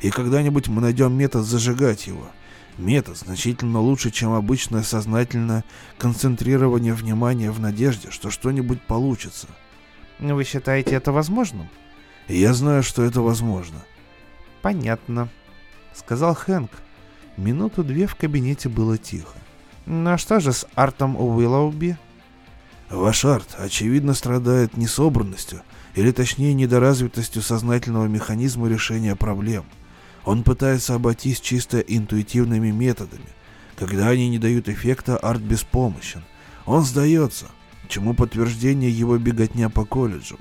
и 0.00 0.10
когда-нибудь 0.10 0.68
мы 0.68 0.80
найдем 0.80 1.12
метод 1.12 1.44
зажигать 1.44 2.06
его— 2.06 2.26
Метод 2.78 3.16
значительно 3.16 3.80
лучше, 3.80 4.10
чем 4.10 4.34
обычное 4.34 4.82
сознательное 4.82 5.64
концентрирование 5.96 6.92
внимания 6.92 7.50
в 7.50 7.58
надежде, 7.58 8.10
что 8.10 8.30
что-нибудь 8.30 8.82
получится. 8.82 9.48
Вы 10.18 10.44
считаете 10.44 10.94
это 10.94 11.10
возможным? 11.10 11.68
Я 12.28 12.52
знаю, 12.52 12.82
что 12.82 13.02
это 13.02 13.22
возможно. 13.22 13.78
Понятно, 14.60 15.28
сказал 15.94 16.34
Хэнк. 16.34 16.70
Минуту-две 17.38 18.06
в 18.06 18.14
кабинете 18.14 18.68
было 18.68 18.98
тихо. 18.98 19.34
Ну 19.86 20.10
а 20.10 20.18
что 20.18 20.40
же 20.40 20.52
с 20.52 20.66
Артом 20.74 21.16
Уиллоуби? 21.16 21.96
Ваш 22.90 23.24
арт, 23.24 23.56
очевидно, 23.58 24.14
страдает 24.14 24.76
несобранностью, 24.76 25.62
или 25.94 26.12
точнее 26.12 26.54
недоразвитостью 26.54 27.42
сознательного 27.42 28.06
механизма 28.06 28.68
решения 28.68 29.16
проблем– 29.16 29.64
он 30.26 30.42
пытается 30.42 30.94
обойтись 30.94 31.40
чисто 31.40 31.78
интуитивными 31.78 32.72
методами. 32.72 33.28
Когда 33.76 34.08
они 34.08 34.28
не 34.28 34.38
дают 34.38 34.68
эффекта, 34.68 35.16
арт 35.16 35.40
беспомощен. 35.40 36.24
Он 36.66 36.82
сдается, 36.82 37.46
чему 37.88 38.12
подтверждение 38.12 38.90
его 38.90 39.16
беготня 39.18 39.70
по 39.70 39.84
колледжам. 39.84 40.40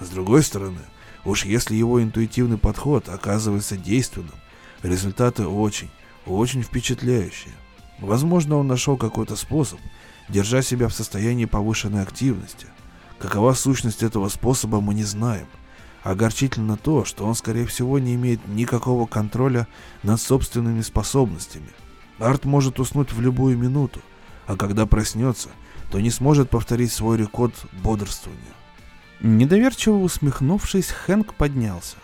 С 0.00 0.10
другой 0.10 0.42
стороны, 0.42 0.82
уж 1.24 1.46
если 1.46 1.74
его 1.74 2.02
интуитивный 2.02 2.58
подход 2.58 3.08
оказывается 3.08 3.78
действенным, 3.78 4.34
результаты 4.82 5.46
очень, 5.46 5.90
очень 6.26 6.62
впечатляющие. 6.62 7.54
Возможно, 8.00 8.58
он 8.58 8.66
нашел 8.66 8.98
какой-то 8.98 9.34
способ 9.36 9.80
держа 10.28 10.60
себя 10.60 10.88
в 10.88 10.94
состоянии 10.94 11.46
повышенной 11.46 12.02
активности. 12.02 12.66
Какова 13.18 13.54
сущность 13.54 14.02
этого 14.02 14.28
способа, 14.28 14.80
мы 14.80 14.92
не 14.92 15.04
знаем. 15.04 15.46
Огорчительно 16.02 16.76
то, 16.76 17.04
что 17.04 17.24
он, 17.24 17.34
скорее 17.34 17.66
всего, 17.66 17.98
не 17.98 18.14
имеет 18.14 18.46
никакого 18.48 19.06
контроля 19.06 19.68
над 20.02 20.20
собственными 20.20 20.80
способностями. 20.80 21.68
Арт 22.18 22.44
может 22.44 22.80
уснуть 22.80 23.12
в 23.12 23.20
любую 23.20 23.56
минуту, 23.56 24.00
а 24.46 24.56
когда 24.56 24.86
проснется, 24.86 25.50
то 25.90 26.00
не 26.00 26.10
сможет 26.10 26.50
повторить 26.50 26.92
свой 26.92 27.18
рекорд 27.18 27.54
бодрствования. 27.82 28.42
Недоверчиво 29.20 29.98
усмехнувшись, 29.98 30.90
Хэнк 30.90 31.34
поднялся. 31.34 31.96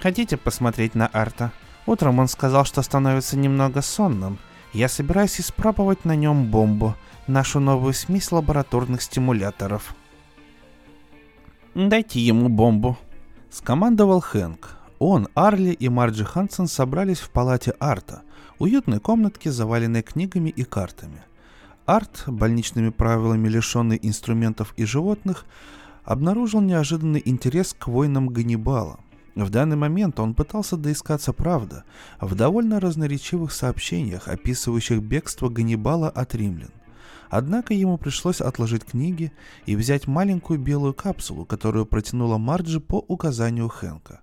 Хотите 0.00 0.36
посмотреть 0.36 0.94
на 0.94 1.06
Арта? 1.06 1.52
Утром 1.86 2.18
он 2.18 2.28
сказал, 2.28 2.64
что 2.64 2.82
становится 2.82 3.36
немного 3.36 3.82
сонным. 3.82 4.38
Я 4.72 4.88
собираюсь 4.88 5.40
испробовать 5.40 6.04
на 6.04 6.16
нем 6.16 6.50
бомбу, 6.50 6.94
нашу 7.26 7.60
новую 7.60 7.94
смесь 7.94 8.32
лабораторных 8.32 9.02
стимуляторов. 9.02 9.94
«Дайте 11.74 12.20
ему 12.20 12.48
бомбу»,— 12.48 12.96
скомандовал 13.50 14.20
Хэнк. 14.20 14.76
Он, 14.98 15.28
Арли 15.34 15.70
и 15.70 15.88
Марджи 15.88 16.24
Хансен 16.24 16.66
собрались 16.66 17.18
в 17.18 17.30
палате 17.30 17.74
Арта, 17.78 18.22
уютной 18.58 19.00
комнатке, 19.00 19.50
заваленной 19.50 20.02
книгами 20.02 20.50
и 20.50 20.64
картами. 20.64 21.22
Арт, 21.84 22.24
больничными 22.26 22.90
правилами 22.90 23.48
лишенный 23.48 23.98
инструментов 24.02 24.72
и 24.76 24.84
животных, 24.84 25.44
обнаружил 26.04 26.60
неожиданный 26.60 27.22
интерес 27.24 27.74
к 27.78 27.88
войнам 27.88 28.28
Ганнибала. 28.28 28.98
В 29.34 29.50
данный 29.50 29.76
момент 29.76 30.18
он 30.18 30.34
пытался 30.34 30.76
доискаться 30.76 31.32
правда 31.34 31.84
в 32.20 32.34
довольно 32.34 32.80
разноречивых 32.80 33.52
сообщениях, 33.52 34.28
описывающих 34.28 35.02
бегство 35.02 35.50
Ганнибала 35.50 36.08
от 36.08 36.34
римлян. 36.34 36.70
Однако 37.28 37.74
ему 37.74 37.98
пришлось 37.98 38.40
отложить 38.40 38.84
книги 38.84 39.32
и 39.66 39.76
взять 39.76 40.06
маленькую 40.06 40.58
белую 40.58 40.94
капсулу, 40.94 41.44
которую 41.44 41.86
протянула 41.86 42.38
Марджи 42.38 42.80
по 42.80 43.04
указанию 43.08 43.68
Хэнка. 43.68 44.20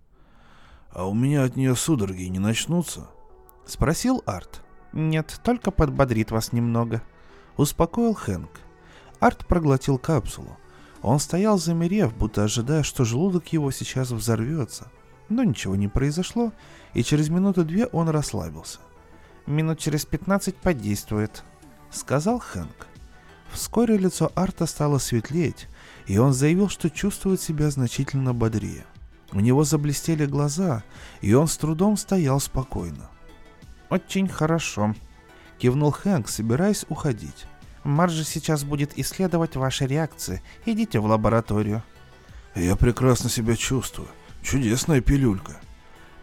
«А 0.92 1.08
у 1.08 1.14
меня 1.14 1.44
от 1.44 1.56
нее 1.56 1.76
судороги 1.76 2.24
не 2.24 2.40
начнутся?»— 2.40 3.08
спросил 3.66 4.22
Арт. 4.26 4.62
«Нет, 4.94 5.40
только 5.44 5.72
подбодрит 5.72 6.32
вас 6.32 6.54
немного»,— 6.54 7.02
успокоил 7.58 8.14
Хэнк. 8.14 8.52
Арт 9.20 9.48
проглотил 9.48 9.98
капсулу. 9.98 10.58
Он 11.02 11.20
стоял 11.20 11.58
замерев, 11.58 12.16
будто 12.16 12.44
ожидая, 12.44 12.84
что 12.84 13.04
желудок 13.04 13.48
его 13.52 13.72
сейчас 13.72 14.12
взорвется— 14.12 14.92
но 15.30 15.44
ничего 15.44 15.76
не 15.76 15.88
произошло, 15.88 16.54
и 16.94 17.04
через 17.04 17.30
минуту 17.30 17.64
две 17.64 17.86
он 17.88 18.10
расслабился. 18.10 18.80
«Минут 19.46 19.80
через 19.80 20.06
пятнадцать 20.06 20.56
подействует»,— 20.56 21.44
сказал 21.92 22.40
Хэнк. 22.40 22.88
Вскоре 23.54 23.98
лицо 23.98 24.32
Арта 24.36 24.66
стало 24.66 24.98
светлеть, 24.98 25.68
и 26.08 26.18
он 26.18 26.34
заявил, 26.34 26.70
что 26.70 26.90
чувствует 26.90 27.42
себя 27.42 27.70
значительно 27.70 28.34
бодрее. 28.34 28.86
У 29.32 29.40
него 29.40 29.64
заблестели 29.64 30.26
глаза, 30.26 30.84
и 31.22 31.34
он 31.34 31.48
с 31.48 31.58
трудом 31.58 31.98
стоял 31.98 32.40
спокойно. 32.40 33.10
«Очень 33.90 34.28
хорошо»,— 34.28 34.96
кивнул 35.58 35.92
Хэнк, 35.92 36.28
собираясь 36.28 36.86
уходить. 36.90 37.46
«Марджи 37.84 38.24
сейчас 38.24 38.64
будет 38.64 38.98
исследовать 38.98 39.56
ваши 39.56 39.86
реакции. 39.86 40.42
Идите 40.66 41.00
в 41.00 41.06
лабораторию». 41.06 41.84
«Я 42.56 42.76
прекрасно 42.76 43.30
себя 43.30 43.56
чувствую», 43.56 44.10
Чудесная 44.44 45.00
пилюлька. 45.00 45.54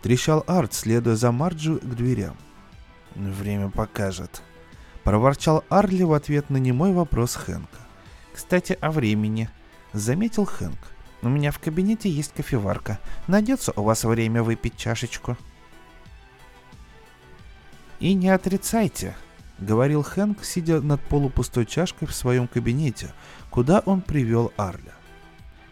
Трещал 0.03 0.45
Арт, 0.47 0.75
следуя 0.75 1.17
за 1.17 1.33
Марджи 1.33 1.77
к 1.79 1.95
дверям. 1.95 2.37
Время 3.15 3.71
покажет. 3.71 4.43
Проворчал 5.05 5.65
Арли 5.69 6.03
в 6.03 6.13
ответ 6.13 6.51
на 6.51 6.59
немой 6.59 6.93
вопрос 6.93 7.35
Хэнка. 7.35 7.79
Кстати, 8.35 8.77
о 8.81 8.91
времени. 8.91 9.49
Заметил 9.93 10.45
Хэнк. 10.45 10.79
У 11.23 11.29
меня 11.29 11.51
в 11.51 11.59
кабинете 11.59 12.09
есть 12.09 12.33
кофеварка. 12.35 12.99
Найдется 13.27 13.73
у 13.77 13.83
вас 13.83 14.05
время 14.05 14.43
выпить 14.43 14.77
чашечку? 14.77 15.37
И 17.99 18.15
не 18.15 18.31
отрицайте, 18.31 19.15
говорил 19.59 20.03
Хэнк, 20.03 20.43
сидя 20.45 20.81
над 20.81 21.01
полупустой 21.03 21.67
чашкой 21.67 22.07
в 22.07 22.15
своем 22.15 22.49
кабинете, 22.49 23.13
куда 23.51 23.81
он 23.81 24.01
привел 24.01 24.53
Арля. 24.57 24.95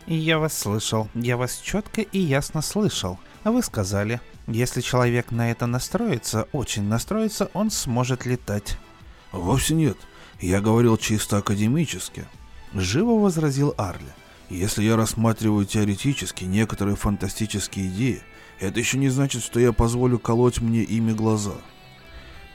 «Я 0.06 0.38
вас 0.38 0.56
слышал, 0.56 1.08
я 1.14 1.36
вас 1.36 1.58
четко 1.58 2.00
и 2.00 2.18
ясно 2.18 2.62
слышал. 2.62 3.18
А 3.44 3.50
вы 3.50 3.62
сказали, 3.62 4.22
если 4.46 4.80
человек 4.80 5.30
на 5.30 5.50
это 5.50 5.66
настроится, 5.66 6.48
очень 6.52 6.84
настроится, 6.84 7.50
он 7.52 7.70
сможет 7.70 8.24
летать». 8.24 8.78
«Вовсе 9.38 9.74
нет. 9.74 9.96
Я 10.40 10.60
говорил 10.60 10.96
чисто 10.96 11.38
академически»,— 11.38 12.26
живо 12.74 13.12
возразил 13.12 13.72
Арли. 13.78 14.12
«Если 14.50 14.82
я 14.82 14.96
рассматриваю 14.96 15.64
теоретически 15.64 16.44
некоторые 16.44 16.96
фантастические 16.96 17.86
идеи, 17.86 18.22
это 18.58 18.80
еще 18.80 18.98
не 18.98 19.08
значит, 19.08 19.42
что 19.44 19.60
я 19.60 19.72
позволю 19.72 20.18
колоть 20.18 20.60
мне 20.60 20.82
ими 20.82 21.12
глаза». 21.12 21.54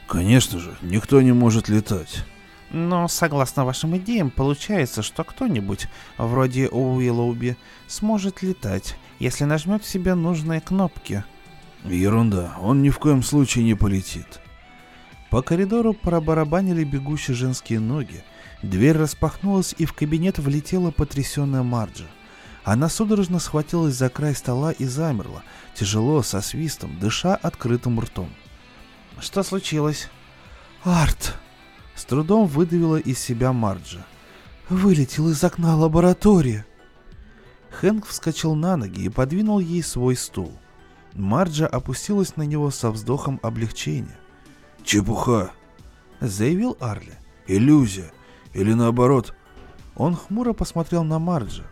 «Конечно 0.07 0.59
же, 0.59 0.75
никто 0.81 1.21
не 1.21 1.31
может 1.31 1.69
летать. 1.69 2.25
Но, 2.69 3.07
согласно 3.07 3.63
вашим 3.63 3.95
идеям, 3.97 4.29
получается, 4.29 5.03
что 5.03 5.23
кто-нибудь, 5.23 5.87
вроде 6.17 6.67
Уиллоуби, 6.67 7.55
сможет 7.87 8.41
летать, 8.41 8.97
если 9.19 9.45
нажмет 9.45 9.83
в 9.83 9.89
себе 9.89 10.15
нужные 10.15 10.59
кнопки. 10.59 11.23
Ерунда, 11.85 12.57
он 12.59 12.81
ни 12.81 12.89
в 12.89 12.99
коем 12.99 13.23
случае 13.23 13.63
не 13.63 13.75
полетит. 13.75 14.42
По 15.33 15.41
коридору 15.41 15.95
пробарабанили 15.95 16.83
бегущие 16.83 17.33
женские 17.33 17.79
ноги. 17.79 18.23
Дверь 18.61 18.97
распахнулась, 18.97 19.73
и 19.75 19.85
в 19.87 19.93
кабинет 19.93 20.37
влетела 20.37 20.91
потрясенная 20.91 21.63
Марджи. 21.63 22.05
Она 22.63 22.87
судорожно 22.87 23.39
схватилась 23.39 23.95
за 23.95 24.09
край 24.09 24.35
стола 24.35 24.73
и 24.73 24.85
замерла, 24.85 25.41
тяжело, 25.73 26.21
со 26.21 26.39
свистом, 26.41 26.99
дыша 26.99 27.35
открытым 27.35 27.99
ртом. 27.99 28.29
«Что 29.19 29.41
случилось?» 29.41 30.07
«Арт!» 30.83 31.33
С 31.95 32.05
трудом 32.05 32.45
выдавила 32.45 32.97
из 32.97 33.17
себя 33.17 33.53
Марджа. 33.53 34.05
«Вылетел 34.69 35.29
из 35.29 35.43
окна 35.43 35.75
лаборатории!» 35.75 36.63
Хэнк 37.71 38.05
вскочил 38.05 38.53
на 38.53 38.77
ноги 38.77 39.05
и 39.05 39.09
подвинул 39.09 39.57
ей 39.57 39.81
свой 39.81 40.15
стул. 40.15 40.53
Марджа 41.13 41.65
опустилась 41.65 42.35
на 42.35 42.43
него 42.43 42.69
со 42.69 42.91
вздохом 42.91 43.39
облегчения. 43.41 44.19
«Чепуха!»— 44.83 45.51
заявил 46.19 46.77
Арли. 46.79 47.13
«Иллюзия! 47.47 48.11
Или 48.53 48.73
наоборот?» 48.73 49.33
Он 49.95 50.15
хмуро 50.15 50.53
посмотрел 50.53 51.03
на 51.03 51.19
Марджа. 51.19 51.63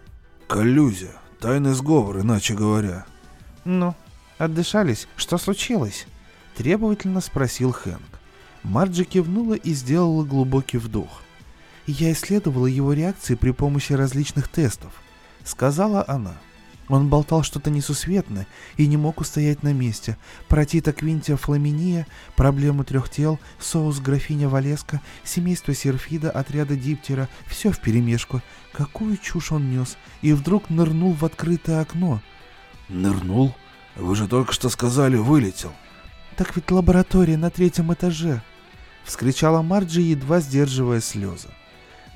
«Коллюзия! 0.47 1.13
Тайный 1.39 1.73
сговор, 1.73 2.19
иначе 2.19 2.53
говоря!» 2.53 3.05
«Ну, 3.65 3.95
отдышались? 4.37 5.07
Что 5.15 5.37
случилось?»— 5.37 6.07
требовательно 6.55 7.21
спросил 7.21 7.71
Хэнк. 7.71 8.01
Марджи 8.63 9.05
кивнула 9.05 9.55
и 9.55 9.73
сделала 9.73 10.23
глубокий 10.23 10.77
вдох. 10.77 11.23
«Я 11.87 12.11
исследовала 12.11 12.67
его 12.67 12.93
реакции 12.93 13.35
при 13.35 13.51
помощи 13.51 13.93
различных 13.93 14.47
тестов»,— 14.47 14.93
сказала 15.43 16.05
она. 16.07 16.35
Он 16.91 17.07
болтал 17.07 17.41
что-то 17.41 17.69
несусветное 17.69 18.47
и 18.75 18.85
не 18.85 18.97
мог 18.97 19.21
устоять 19.21 19.63
на 19.63 19.71
месте. 19.71 20.17
Протита 20.49 20.91
Квинтия 20.91 21.37
Фламиния, 21.37 22.05
проблему 22.35 22.83
трех 22.83 23.09
тел, 23.09 23.39
соус 23.59 24.01
графиня 24.01 24.49
Валеска, 24.49 24.99
семейство 25.23 25.73
Серфида, 25.73 26.29
отряда 26.31 26.75
Диптера— 26.75 27.29
все 27.47 27.71
вперемешку. 27.71 28.41
Какую 28.73 29.15
чушь 29.15 29.53
он 29.53 29.71
нес! 29.71 29.95
И 30.21 30.33
вдруг 30.33 30.69
нырнул 30.69 31.13
в 31.13 31.23
открытое 31.23 31.79
окно. 31.79 32.21
«Нырнул? 32.89 33.55
Вы 33.95 34.13
же 34.17 34.27
только 34.27 34.51
что 34.51 34.67
сказали, 34.67 35.15
вылетел!» 35.15 35.71
«Так 36.35 36.57
ведь 36.57 36.71
лаборатория 36.71 37.37
на 37.37 37.49
третьем 37.49 37.93
этаже!»— 37.93 38.41
вскричала 39.05 39.61
Марджи, 39.61 40.01
едва 40.01 40.41
сдерживая 40.41 40.99
слезы. 40.99 41.47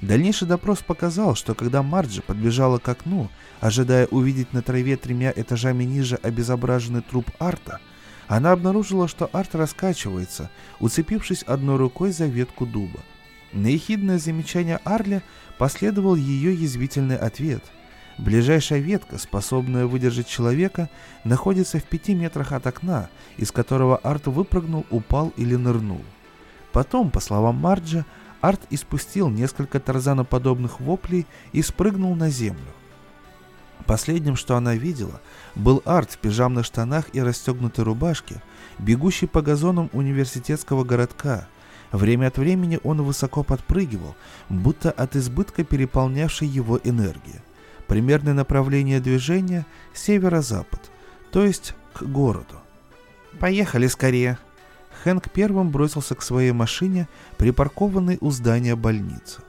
Дальнейший 0.05 0.47
допрос 0.47 0.83
показал, 0.83 1.33
что 1.33 1.55
когда 1.55 1.81
Марджи 1.81 2.21
подбежала 2.21 2.77
к 2.77 2.87
окну, 2.87 3.27
ожидая 3.59 4.05
увидеть 4.05 4.53
на 4.53 4.61
траве 4.61 4.97
тремя 4.97 5.33
этажами 5.35 5.83
ниже 5.83 6.19
обезображенный 6.21 7.01
труп 7.01 7.31
Арта, 7.39 7.79
она 8.27 8.51
обнаружила, 8.51 9.07
что 9.07 9.31
Арт 9.33 9.55
раскачивается, 9.55 10.51
уцепившись 10.79 11.41
одной 11.41 11.77
рукой 11.77 12.11
за 12.11 12.27
ветку 12.27 12.67
дуба. 12.67 12.99
На 13.51 13.65
ехидное 13.65 14.19
замечание 14.19 14.79
Арля 14.83 15.23
последовал 15.57 16.13
ее 16.13 16.53
язвительный 16.53 17.17
ответ. 17.17 17.63
Ближайшая 18.19 18.81
ветка, 18.81 19.17
способная 19.17 19.87
выдержать 19.87 20.27
человека, 20.27 20.87
находится 21.23 21.79
в 21.79 21.83
пяти 21.83 22.13
метрах 22.13 22.51
от 22.51 22.67
окна, 22.67 23.09
из 23.37 23.51
которого 23.51 23.97
Арт 23.97 24.27
выпрыгнул, 24.27 24.85
упал 24.91 25.33
или 25.35 25.55
нырнул. 25.55 26.03
Потом, 26.71 27.09
по 27.09 27.21
словам 27.21 27.55
Марджа, 27.55 28.05
Арт 28.45 28.62
испустил 28.69 29.29
несколько 29.29 29.79
тарзаноподобных 29.79 30.79
воплей 30.79 31.25
и 31.51 31.63
спрыгнул 31.63 32.15
на 32.15 32.29
землю. 32.29 32.67
Последним, 33.88 34.36
что 34.36 34.55
она 34.55 34.75
видела, 34.75 35.19
был 35.55 35.81
Арт 35.84 36.12
в 36.12 36.17
пижамных 36.19 36.63
штанах 36.63 37.05
и 37.13 37.21
расстегнутой 37.21 37.86
рубашке, 37.86 38.43
бегущий 38.77 39.25
по 39.25 39.41
газонам 39.41 39.89
университетского 39.93 40.84
городка. 40.84 41.47
Время 41.91 42.27
от 42.27 42.38
времени 42.38 42.79
он 42.84 43.01
высоко 43.01 43.41
подпрыгивал, 43.41 44.15
будто 44.49 44.91
от 44.91 45.15
избытка 45.15 45.63
переполнявшей 45.63 46.47
его 46.47 46.79
энергии. 46.84 47.41
Примерное 47.88 48.36
направление 48.36 48.99
движения– 48.99 49.65
северо-запад, 49.95 50.91
то 51.31 51.43
есть 51.43 51.73
к 51.95 52.03
городу. 52.03 52.60
«Поехали 53.39 53.88
скорее!» 53.88 54.38
Хэнк 55.05 55.29
первым 55.29 55.69
бросился 55.69 56.15
к 56.15 56.23
своей 56.23 56.51
машине, 56.51 57.07
припаркованной 57.37 58.17
у 58.21 58.31
здания 58.31 58.75
больницы. 58.75 59.41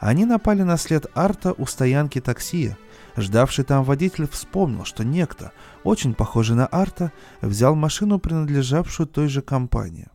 Они 0.00 0.24
напали 0.24 0.62
на 0.62 0.76
след 0.76 1.06
Арта 1.14 1.52
у 1.56 1.66
стоянки 1.66 2.20
такси. 2.20 2.74
Ждавший 3.16 3.64
там 3.64 3.84
водитель 3.84 4.26
вспомнил, 4.28 4.84
что 4.84 5.04
некто, 5.04 5.52
очень 5.84 6.14
похожий 6.14 6.56
на 6.56 6.66
Арта, 6.66 7.12
взял 7.40 7.76
машину, 7.76 8.18
принадлежавшую 8.18 9.06
той 9.06 9.28
же 9.28 9.40
компании. 9.40 10.08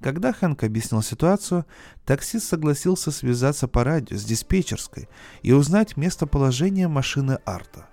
Когда 0.00 0.32
Хэнк 0.32 0.64
объяснил 0.64 1.02
ситуацию, 1.02 1.66
таксист 2.06 2.48
согласился 2.48 3.10
связаться 3.10 3.68
по 3.68 3.84
радио 3.84 4.16
с 4.16 4.24
диспетчерской 4.24 5.06
и 5.42 5.52
узнать 5.52 5.98
местоположение 5.98 6.88
машины 6.88 7.40
Арта. 7.44 7.88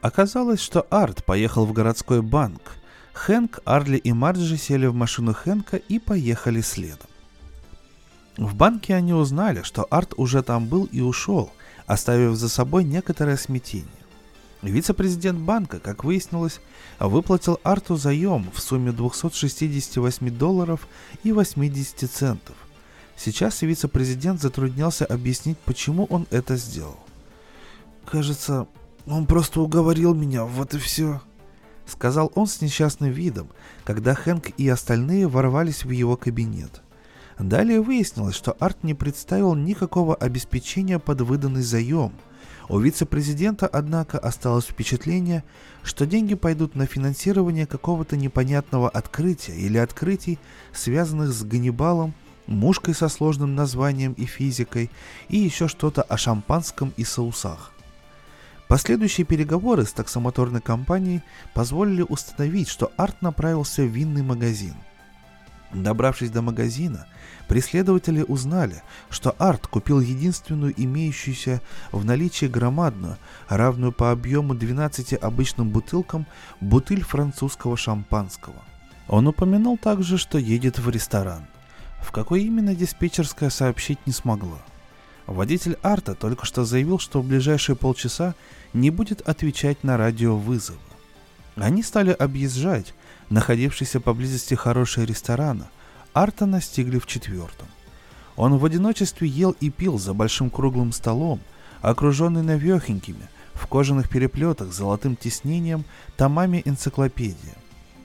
Оказалось, 0.00 0.60
что 0.60 0.86
Арт 0.88 1.26
поехал 1.26 1.66
в 1.66 1.74
городской 1.74 2.22
банк. 2.22 2.79
Хэнк, 3.12 3.60
Арли 3.64 3.96
и 3.96 4.12
Марджи 4.12 4.56
сели 4.56 4.86
в 4.86 4.94
машину 4.94 5.34
Хэнка 5.34 5.76
и 5.76 5.98
поехали 5.98 6.60
следом. 6.60 7.08
В 8.36 8.54
банке 8.54 8.94
они 8.94 9.12
узнали, 9.12 9.62
что 9.62 9.86
Арт 9.90 10.14
уже 10.16 10.42
там 10.42 10.66
был 10.66 10.84
и 10.84 11.00
ушел, 11.00 11.52
оставив 11.86 12.36
за 12.36 12.48
собой 12.48 12.84
некоторое 12.84 13.36
смятение. 13.36 13.88
Вице-президент 14.62 15.38
банка, 15.38 15.78
как 15.78 16.04
выяснилось, 16.04 16.60
выплатил 16.98 17.58
Арту 17.62 17.96
заем 17.96 18.50
в 18.52 18.60
сумме 18.60 18.92
268 18.92 20.30
долларов 20.36 20.86
и 21.22 21.32
80 21.32 22.10
центов. 22.10 22.56
Сейчас 23.16 23.62
вице-президент 23.62 24.40
затруднялся 24.40 25.04
объяснить, 25.04 25.58
почему 25.58 26.04
он 26.06 26.26
это 26.30 26.56
сделал. 26.56 26.98
«Кажется, 28.06 28.66
он 29.06 29.26
просто 29.26 29.60
уговорил 29.60 30.14
меня, 30.14 30.44
вот 30.44 30.74
и 30.74 30.78
все»,— 30.78 31.20
сказал 31.86 32.32
он 32.34 32.46
с 32.46 32.60
несчастным 32.60 33.10
видом, 33.10 33.48
когда 33.84 34.14
Хэнк 34.14 34.50
и 34.56 34.68
остальные 34.68 35.28
ворвались 35.28 35.84
в 35.84 35.90
его 35.90 36.16
кабинет. 36.16 36.82
Далее 37.38 37.80
выяснилось, 37.80 38.34
что 38.34 38.56
Арт 38.60 38.84
не 38.84 38.94
представил 38.94 39.54
никакого 39.54 40.14
обеспечения 40.14 40.98
под 40.98 41.22
выданный 41.22 41.62
заем— 41.62 42.12
у 42.70 42.78
вице-президента, 42.78 43.66
однако, 43.66 44.16
осталось 44.16 44.66
впечатление, 44.66 45.42
что 45.82 46.06
деньги 46.06 46.36
пойдут 46.36 46.76
на 46.76 46.86
финансирование 46.86 47.66
какого-то 47.66 48.16
непонятного 48.16 48.88
открытия 48.88 49.56
или 49.56 49.76
открытий, 49.76 50.38
связанных 50.72 51.30
с 51.30 51.42
Ганнибалом, 51.42 52.14
мушкой 52.46 52.94
со 52.94 53.08
сложным 53.08 53.56
названием 53.56 54.12
и 54.12 54.24
физикой, 54.24 54.88
и 55.28 55.36
еще 55.36 55.66
что-то 55.66 56.02
о 56.02 56.16
шампанском 56.16 56.94
и 56.96 57.02
соусах. 57.02 57.72
Последующие 58.70 59.26
переговоры 59.26 59.84
с 59.84 59.92
таксомоторной 59.92 60.62
компанией 60.62 61.20
позволили 61.52 62.06
установить, 62.08 62.68
что 62.68 62.90
Арт 62.96 63.20
направился 63.20 63.82
в 63.82 63.88
винный 63.88 64.22
магазин– 64.22 64.74
Добравшись 65.72 66.30
до 66.30 66.42
магазина, 66.42 67.06
преследователи 67.46 68.24
узнали, 68.26 68.82
что 69.08 69.36
Арт 69.38 69.68
купил 69.68 70.00
единственную 70.00 70.74
имеющуюся 70.76 71.60
в 71.92 72.04
наличии 72.04 72.46
громадную, 72.46 73.18
равную 73.48 73.92
по 73.92 74.10
объему 74.10 74.54
12 74.54 75.12
обычным 75.12 75.70
бутылкам, 75.70 76.26
бутыль 76.60 77.02
французского 77.02 77.76
шампанского. 77.76 78.56
Он 79.06 79.28
упомянул 79.28 79.78
также, 79.78 80.18
что 80.18 80.38
едет 80.38 80.80
в 80.80 80.90
ресторан. 80.90 81.46
В 82.00 82.10
какой 82.10 82.42
именно 82.42 82.74
диспетчерская 82.74 83.50
сообщить 83.50 84.04
не 84.06 84.12
смогла. 84.12 84.58
Водитель 85.26 85.78
Арта 85.82 86.16
только 86.16 86.46
что 86.46 86.64
заявил, 86.64 86.98
что 86.98 87.20
в 87.20 87.26
ближайшие 87.26 87.76
полчаса 87.76 88.34
не 88.72 88.90
будет 88.90 89.20
отвечать 89.22 89.84
на 89.84 89.96
радиовызовы. 89.96 90.78
Они 91.56 91.82
стали 91.82 92.10
объезжать, 92.10 92.94
находившийся 93.28 94.00
поблизости 94.00 94.54
хорошие 94.54 95.06
ресторана, 95.06 95.68
Арта 96.14 96.46
настигли 96.46 96.98
в 96.98 97.06
четвертом. 97.06 97.68
Он 98.36 98.58
в 98.58 98.64
одиночестве 98.64 99.28
ел 99.28 99.54
и 99.60 99.70
пил 99.70 99.98
за 99.98 100.14
большим 100.14 100.50
круглым 100.50 100.92
столом, 100.92 101.40
окруженный 101.82 102.42
навехенькими, 102.42 103.28
в 103.54 103.66
кожаных 103.66 104.08
переплетах 104.08 104.72
золотым 104.72 105.16
тиснением, 105.16 105.84
томами 106.16 106.62
энциклопедии. 106.64 107.54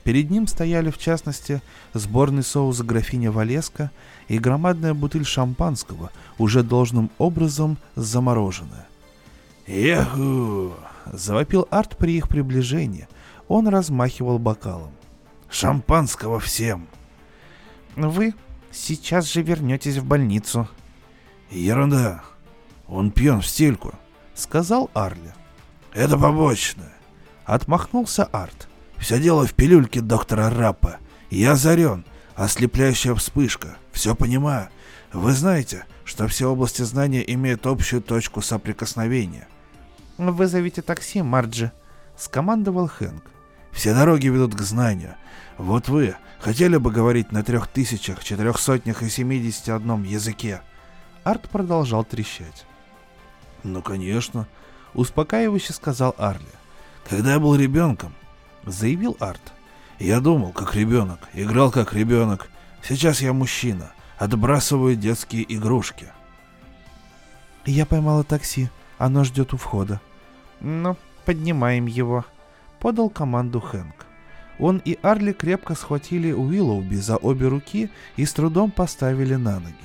Перед 0.03 0.29
ним 0.29 0.45
стояли, 0.45 0.91
в 0.91 0.97
частности, 0.99 1.61
сборный 1.93 2.43
соус 2.43 2.81
графиня 2.81 3.31
Валеска 3.31 3.89
и 4.27 4.37
громадная 4.37 4.93
бутыль 4.93 5.25
шампанского, 5.25 6.11
уже 6.37 6.61
должным 6.61 7.09
образом 7.17 7.77
замороженная. 7.95 8.87
«Еху!»— 9.67 10.73
завопил 11.11 11.67
Арт 11.71 11.97
при 11.97 12.17
их 12.17 12.27
приближении. 12.27 13.07
Он 13.47 13.67
размахивал 13.67 14.39
бокалом. 14.39 14.91
Шампанского 15.49 16.39
всем. 16.39 16.87
Вы 17.95 18.33
сейчас 18.71 19.31
же 19.31 19.41
вернетесь 19.41 19.97
в 19.97 20.05
больницу. 20.05 20.67
Ерунда. 21.49 22.23
Он 22.87 23.09
пьем 23.11 23.41
в 23.41 23.47
стельку, 23.47 23.93
сказал 24.33 24.89
Арли. 24.93 25.33
Это 25.93 26.17
побочное. 26.17 26.93
Отмахнулся 27.45 28.25
Арт. 28.25 28.67
Все 28.97 29.19
дело 29.19 29.45
в 29.45 29.53
пилюльке 29.53 30.01
доктора 30.01 30.49
Раппа. 30.49 30.97
Я 31.29 31.53
озарен. 31.53 32.05
Ослепляющая 32.35 33.15
вспышка. 33.15 33.77
Все 33.93 34.13
понимаю. 34.13 34.67
Вы 35.13 35.31
знаете, 35.31 35.85
что 36.03 36.27
все 36.27 36.51
области 36.51 36.81
знания 36.81 37.23
имеют 37.33 37.65
общую 37.65 38.01
точку 38.01 38.41
соприкосновения. 38.41 39.47
«Вызовите 40.17 40.81
такси, 40.81 41.21
Марджи»,— 41.21 41.71
скомандовал 42.17 42.87
Хэнк. 42.87 43.23
«Все 43.71 43.93
дороги 43.93 44.27
ведут 44.27 44.55
к 44.55 44.61
знанию. 44.61 45.15
Вот 45.57 45.89
вы 45.89 46.15
хотели 46.39 46.77
бы 46.77 46.91
говорить 46.91 47.31
на 47.31 47.43
трех 47.43 47.67
тысячах, 47.67 48.23
четырех 48.23 48.57
сотнях 48.57 49.03
и 49.03 49.09
семидесяти 49.09 49.71
одном 49.71 50.03
языке?» 50.03 50.61
Арт 51.23 51.49
продолжал 51.49 52.05
трещать. 52.05 52.65
«Ну, 53.63 53.81
конечно»,— 53.81 54.47
успокаивающе 54.93 55.73
сказал 55.73 56.15
Арли. 56.17 56.45
«Когда 57.09 57.33
я 57.33 57.39
был 57.39 57.55
ребенком»,— 57.55 58.13
заявил 58.63 59.17
Арт,— 59.19 59.41
«я 59.99 60.21
думал, 60.21 60.53
как 60.53 60.75
ребенок, 60.75 61.19
играл 61.33 61.71
как 61.71 61.93
ребенок. 61.93 62.47
Сейчас 62.83 63.21
я 63.21 63.33
мужчина, 63.33 63.91
отбрасываю 64.17 64.95
детские 64.95 65.43
игрушки». 65.53 66.07
«Я 67.65 67.85
поймала 67.85 68.23
такси, 68.23 68.69
оно 68.97 69.23
ждет 69.23 69.53
у 69.53 69.57
входа». 69.57 70.01
«Ну, 70.59 70.97
поднимаем 71.25 71.85
его»,— 71.85 72.25
подал 72.79 73.09
команду 73.09 73.59
Хэнк. 73.59 74.05
Он 74.59 74.81
и 74.85 74.97
Арли 75.01 75.33
крепко 75.33 75.75
схватили 75.75 76.31
Уиллоуби 76.31 76.95
за 76.95 77.17
обе 77.17 77.47
руки 77.47 77.89
и 78.15 78.25
с 78.25 78.33
трудом 78.33 78.71
поставили 78.71 79.35
на 79.35 79.59
ноги. 79.59 79.75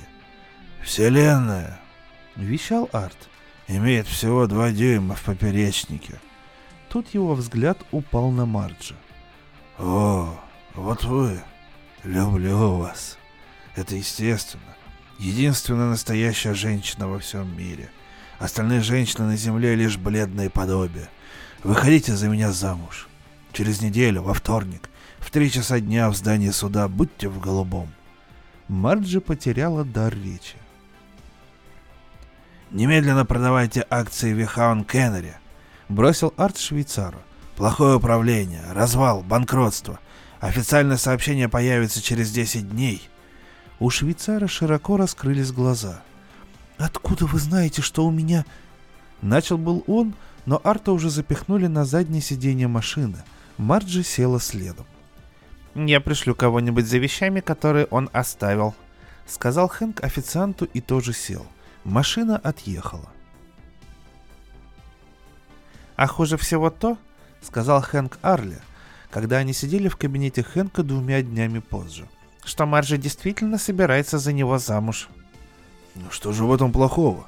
«Вселенная!»— 0.83 1.79
вещал 2.35 2.89
Арт. 2.93 3.29
«Имеет 3.67 4.07
всего 4.07 4.47
два 4.47 4.71
дюйма 4.71 5.15
в 5.15 5.23
поперечнике». 5.23 6.19
Тут 6.89 7.13
его 7.13 7.35
взгляд 7.35 7.77
упал 7.91 8.31
на 8.31 8.45
Марджи. 8.45 8.95
«О, 9.77 10.37
вот 10.73 11.03
вы! 11.03 11.39
Люблю 12.03 12.77
вас! 12.77 13.17
Это 13.75 13.95
естественно. 13.95 14.75
Единственная 15.17 15.89
настоящая 15.89 16.53
женщина 16.53 17.07
во 17.07 17.19
всем 17.19 17.55
мире. 17.57 17.89
Остальные 18.41 18.81
женщины 18.81 19.27
на 19.27 19.37
земле 19.37 19.75
лишь 19.75 19.97
бледные 19.97 20.49
подобия. 20.49 21.07
Выходите 21.63 22.15
за 22.15 22.27
меня 22.27 22.51
замуж. 22.51 23.07
Через 23.53 23.81
неделю, 23.81 24.23
во 24.23 24.33
вторник, 24.33 24.89
в 25.19 25.29
три 25.29 25.51
часа 25.51 25.79
дня 25.79 26.09
в 26.09 26.15
здании 26.15 26.49
суда 26.49 26.87
будьте 26.87 27.29
в 27.29 27.39
голубом. 27.39 27.93
Марджи 28.67 29.21
потеряла 29.21 29.85
дар 29.85 30.15
речи. 30.15 30.55
«Немедленно 32.71 33.25
продавайте 33.25 33.85
акции 33.87 34.33
Вихаун 34.33 34.85
Кеннери»,— 34.85 35.35
бросил 35.89 36.33
Арт 36.35 36.57
швейцару. 36.57 37.19
«Плохое 37.55 37.97
управление, 37.97 38.63
развал, 38.71 39.21
банкротство. 39.21 39.99
Официальное 40.39 40.97
сообщение 40.97 41.47
появится 41.47 42.01
через 42.01 42.31
10 42.31 42.71
дней». 42.71 43.07
У 43.79 43.91
швейцара 43.91 44.47
широко 44.47 44.97
раскрылись 44.97 45.51
глаза. 45.51 46.01
«Откуда 46.81 47.25
вы 47.25 47.39
знаете, 47.39 47.81
что 47.81 48.05
у 48.05 48.11
меня...» 48.11 48.45
Начал 49.21 49.57
был 49.57 49.83
он, 49.85 50.15
но 50.45 50.59
Арта 50.63 50.91
уже 50.91 51.11
запихнули 51.11 51.67
на 51.67 51.85
заднее 51.85 52.21
сиденье 52.21 52.67
машины— 52.67 53.23
Марджи 53.61 54.03
села 54.03 54.39
следом. 54.39 54.87
«Я 55.75 56.01
пришлю 56.01 56.33
кого-нибудь 56.33 56.87
за 56.87 56.97
вещами, 56.97 57.39
которые 57.39 57.85
он 57.85 58.09
оставил»,— 58.11 58.73
сказал 59.27 59.67
Хэнк 59.67 60.03
официанту 60.03 60.65
и 60.65 60.81
тоже 60.81 61.13
сел. 61.13 61.45
Машина 61.83 62.37
отъехала. 62.37 63.09
«А 65.95 66.07
хуже 66.07 66.37
всего 66.37 66.71
то»,— 66.71 66.97
сказал 67.41 67.81
Хэнк 67.83 68.17
Арли, 68.23 68.59
когда 69.11 69.37
они 69.37 69.53
сидели 69.53 69.87
в 69.87 69.95
кабинете 69.95 70.41
Хэнка 70.41 70.81
двумя 70.81 71.21
днями 71.21 71.59
позже, 71.59 72.07
что 72.43 72.65
Марджи 72.65 72.97
действительно 72.97 73.59
собирается 73.59 74.17
за 74.17 74.33
него 74.33 74.57
замуж. 74.57 75.07
Ну 75.95 76.09
что 76.09 76.31
же 76.31 76.45
в 76.45 76.53
этом 76.53 76.71
плохого? 76.71 77.27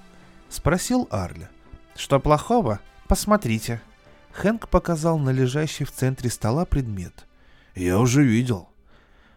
Спросил 0.49 1.07
Арли. 1.11 1.49
Что 1.95 2.19
плохого? 2.19 2.79
Посмотрите. 3.07 3.81
Хэнк 4.31 4.69
показал 4.69 5.19
на 5.19 5.29
лежащий 5.29 5.83
в 5.83 5.91
центре 5.91 6.29
стола 6.29 6.65
предмет. 6.65 7.27
Я 7.75 7.99
уже 7.99 8.23
видел. 8.23 8.69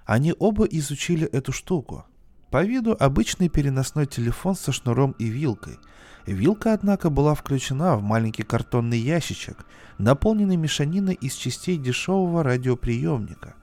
Они 0.04 0.34
оба 0.38 0.64
изучили 0.64 1.26
эту 1.26 1.52
штуку. 1.52 2.04
По 2.50 2.64
виду 2.64 2.96
обычный 2.98 3.48
переносной 3.48 4.06
телефон 4.06 4.54
со 4.54 4.72
шнуром 4.72 5.12
и 5.18 5.26
вилкой. 5.26 5.78
Вилка, 6.26 6.72
однако, 6.72 7.10
была 7.10 7.34
включена 7.34 7.96
в 7.96 8.02
маленький 8.02 8.42
картонный 8.42 8.98
ящичек, 8.98 9.64
наполненный 9.98 10.56
мешаниной 10.56 11.14
из 11.14 11.34
частей 11.34 11.76
дешевого 11.76 12.42
радиоприемника, 12.42 13.54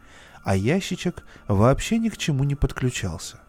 а 0.44 0.56
ящичек 0.56 1.24
вообще 1.48 1.98
ни 1.98 2.10
к 2.10 2.18
чему 2.18 2.44
не 2.44 2.56
подключался. 2.56 3.40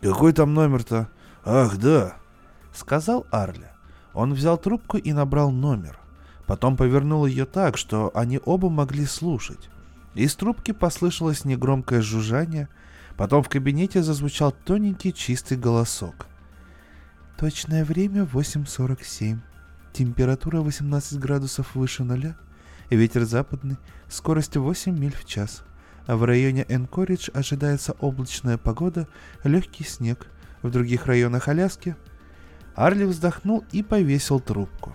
«Какой 0.00 0.32
там 0.32 0.54
номер-то? 0.54 1.08
Ах, 1.44 1.76
да!»— 1.78 2.16
сказал 2.72 3.26
Арли. 3.30 3.68
Он 4.14 4.34
взял 4.34 4.58
трубку 4.58 4.98
и 4.98 5.12
набрал 5.12 5.50
номер. 5.50 5.98
Потом 6.46 6.76
повернул 6.76 7.26
ее 7.26 7.46
так, 7.46 7.76
что 7.76 8.10
они 8.14 8.40
оба 8.44 8.68
могли 8.68 9.06
слушать. 9.06 9.70
Из 10.14 10.34
трубки 10.34 10.72
послышалось 10.72 11.44
негромкое 11.44 12.02
жужжание, 12.02 12.68
потом 13.16 13.42
в 13.42 13.48
кабинете 13.48 14.02
зазвучал 14.02 14.52
тоненький 14.52 15.14
чистый 15.14 15.56
голосок. 15.56 16.26
Точное 17.38 17.84
время 17.84 18.22
8.47. 18.22 19.38
Температура 19.92 20.60
18 20.60 21.18
градусов 21.18 21.74
выше 21.74 22.04
нуля. 22.04 22.36
Ветер 22.90 23.24
западный, 23.24 23.78
скорость 24.08 24.56
8 24.56 24.98
миль 24.98 25.16
в 25.16 25.24
час. 25.24 25.64
А 26.06 26.16
в 26.16 26.24
районе 26.24 26.66
Энкоридж 26.68 27.30
ожидается 27.32 27.92
облачная 28.00 28.58
погода, 28.58 29.08
легкий 29.44 29.84
снег. 29.84 30.26
В 30.62 30.70
других 30.70 31.06
районах 31.06 31.48
Аляски 31.48 31.96
Арли 32.74 33.04
вздохнул 33.04 33.64
и 33.72 33.82
повесил 33.82 34.40
трубку. 34.40 34.94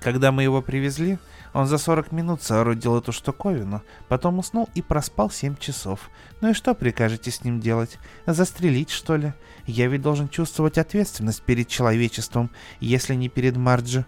Когда 0.00 0.32
мы 0.32 0.42
его 0.42 0.62
привезли, 0.62 1.18
он 1.52 1.66
за 1.66 1.78
40 1.78 2.12
минут 2.12 2.42
соорудил 2.42 2.96
эту 2.96 3.12
штуковину, 3.12 3.82
потом 4.08 4.38
уснул 4.38 4.68
и 4.74 4.82
проспал 4.82 5.30
7 5.30 5.56
часов. 5.56 6.10
Ну 6.40 6.50
и 6.50 6.54
что 6.54 6.74
прикажете 6.74 7.30
с 7.30 7.44
ним 7.44 7.60
делать? 7.60 7.98
Застрелить, 8.26 8.90
что 8.90 9.16
ли? 9.16 9.34
Я 9.66 9.88
ведь 9.88 10.02
должен 10.02 10.28
чувствовать 10.28 10.78
ответственность 10.78 11.42
перед 11.42 11.68
человечеством, 11.68 12.50
если 12.80 13.14
не 13.14 13.28
перед 13.28 13.56
Марджи. 13.56 14.06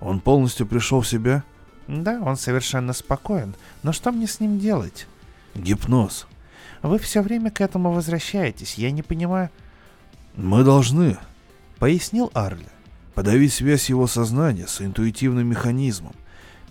Он 0.00 0.20
полностью 0.20 0.66
пришел 0.66 1.00
в 1.02 1.08
себя? 1.08 1.44
Да, 1.88 2.20
он 2.20 2.36
совершенно 2.36 2.92
спокоен. 2.92 3.54
Но 3.82 3.92
что 3.92 4.12
мне 4.12 4.26
с 4.26 4.40
ним 4.40 4.58
делать? 4.58 5.06
Гипноз. 5.54 6.26
Вы 6.82 6.98
все 6.98 7.22
время 7.22 7.50
к 7.50 7.60
этому 7.60 7.92
возвращаетесь, 7.92 8.74
я 8.74 8.90
не 8.90 9.02
понимаю. 9.02 9.50
Мы 10.38 10.62
должны, 10.62 11.18
пояснил 11.80 12.30
Арли. 12.32 12.68
Подавить 13.16 13.52
связь 13.52 13.88
его 13.88 14.06
сознания 14.06 14.68
с 14.68 14.80
интуитивным 14.80 15.44
механизмом. 15.48 16.14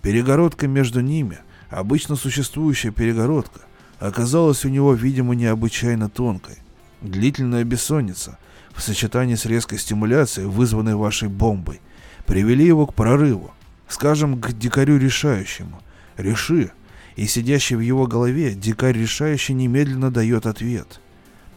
Перегородка 0.00 0.66
между 0.66 1.00
ними, 1.02 1.40
обычно 1.68 2.16
существующая 2.16 2.92
перегородка, 2.92 3.60
оказалась 3.98 4.64
у 4.64 4.70
него, 4.70 4.94
видимо, 4.94 5.34
необычайно 5.34 6.08
тонкой. 6.08 6.56
Длительная 7.02 7.62
бессонница 7.64 8.38
в 8.74 8.80
сочетании 8.80 9.34
с 9.34 9.44
резкой 9.44 9.78
стимуляцией, 9.78 10.48
вызванной 10.48 10.94
вашей 10.94 11.28
бомбой, 11.28 11.82
привели 12.24 12.64
его 12.64 12.86
к 12.86 12.94
прорыву, 12.94 13.50
скажем, 13.86 14.40
к 14.40 14.50
дикарю 14.54 14.96
решающему. 14.96 15.82
Реши, 16.16 16.72
и 17.16 17.26
сидящий 17.26 17.76
в 17.76 17.80
его 17.80 18.06
голове 18.06 18.54
дикарь 18.54 18.96
решающий 18.96 19.52
немедленно 19.52 20.10
дает 20.10 20.46
ответ. 20.46 21.02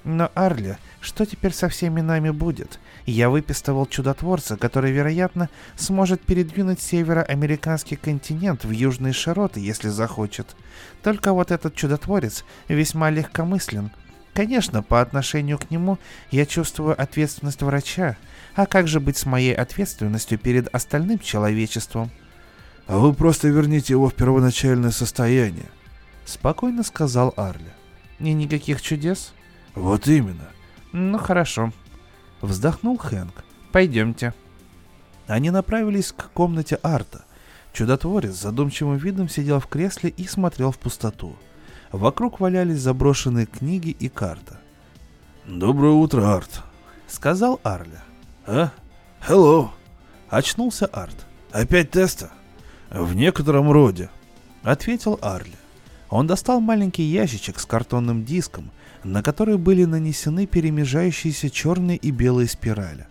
Но, 0.04 0.32
Арли, 0.34 0.78
что 1.00 1.26
теперь 1.26 1.54
со 1.54 1.70
всеми 1.70 2.02
нами 2.02 2.32
будет? 2.32 2.80
Я 3.06 3.30
выпистывал 3.30 3.86
чудотворца, 3.86 4.58
который, 4.58 4.92
вероятно, 4.92 5.50
сможет 5.76 6.22
передвинуть 6.22 6.82
североамериканский 6.82 7.98
континент 7.98 8.66
в 8.66 8.72
южные 8.72 9.14
широты, 9.14 9.60
если 9.60 9.90
захочет. 9.90 10.56
Только 11.04 11.34
вот 11.34 11.52
этот 11.52 11.76
чудотворец 11.76 12.46
весьма 12.68 13.12
легкомыслен. 13.12 13.92
Конечно, 14.34 14.82
по 14.82 15.02
отношению 15.02 15.60
к 15.60 15.70
нему 15.70 16.00
я 16.32 16.46
чувствую 16.46 17.00
ответственность 17.00 17.62
врача. 17.62 18.18
А 18.56 18.66
как 18.66 18.88
же 18.88 19.00
быть 19.00 19.18
с 19.18 19.26
моей 19.26 19.54
ответственностью 19.54 20.40
перед 20.40 20.74
остальным 20.74 21.20
человечеством? 21.20 22.10
А 22.88 22.98
вы 22.98 23.14
просто 23.14 23.50
верните 23.50 23.94
его 23.94 24.10
в 24.10 24.16
первоначальное 24.16 24.92
состояние. 24.92 25.68
Спокойно 26.26 26.84
сказал 26.84 27.34
Арли. 27.38 27.72
И 28.20 28.34
никаких 28.34 28.82
чудес? 28.82 29.34
Вот 29.76 30.08
именно. 30.08 30.50
Ну 30.92 31.18
хорошо. 31.18 31.72
Вздохнул 32.42 32.98
Хэнк. 32.98 33.44
«Пойдемте». 33.72 34.34
Они 35.28 35.50
направились 35.50 36.12
к 36.12 36.32
комнате 36.32 36.80
Арта. 36.84 37.24
Чудотворец 37.72 38.34
с 38.36 38.42
задумчивым 38.42 38.98
видом 38.98 39.30
сидел 39.30 39.60
в 39.60 39.68
кресле 39.68 40.10
и 40.10 40.28
смотрел 40.28 40.72
в 40.72 40.78
пустоту. 40.78 41.36
Вокруг 41.92 42.40
валялись 42.40 42.80
заброшенные 42.80 43.46
книги 43.46 43.90
и 43.90 44.10
карта. 44.10 44.60
«Доброе 45.46 45.94
утро, 45.94 46.36
Арт»,— 46.36 46.64
сказал 47.08 47.60
Арли. 47.64 48.00
«А? 48.46 48.72
Hello!»— 49.28 49.70
очнулся 50.30 50.86
Арт. 50.88 51.26
«Опять 51.52 51.92
теста?» 51.92 52.32
«В 52.90 53.16
некотором 53.16 53.72
роде»,— 53.72 54.10
ответил 54.64 55.18
Арли. 55.22 55.56
Он 56.10 56.28
достал 56.28 56.60
маленький 56.60 57.04
ящичек 57.04 57.60
с 57.60 57.66
картонным 57.66 58.26
диском 58.26 58.72
на 59.04 59.24
который 59.24 59.58
были 59.58 59.86
нанесены 59.86 60.46
перемежающиеся 60.46 61.50
черные 61.50 61.98
и 61.98 62.12
белые 62.12 62.48
спирали. 62.48 63.08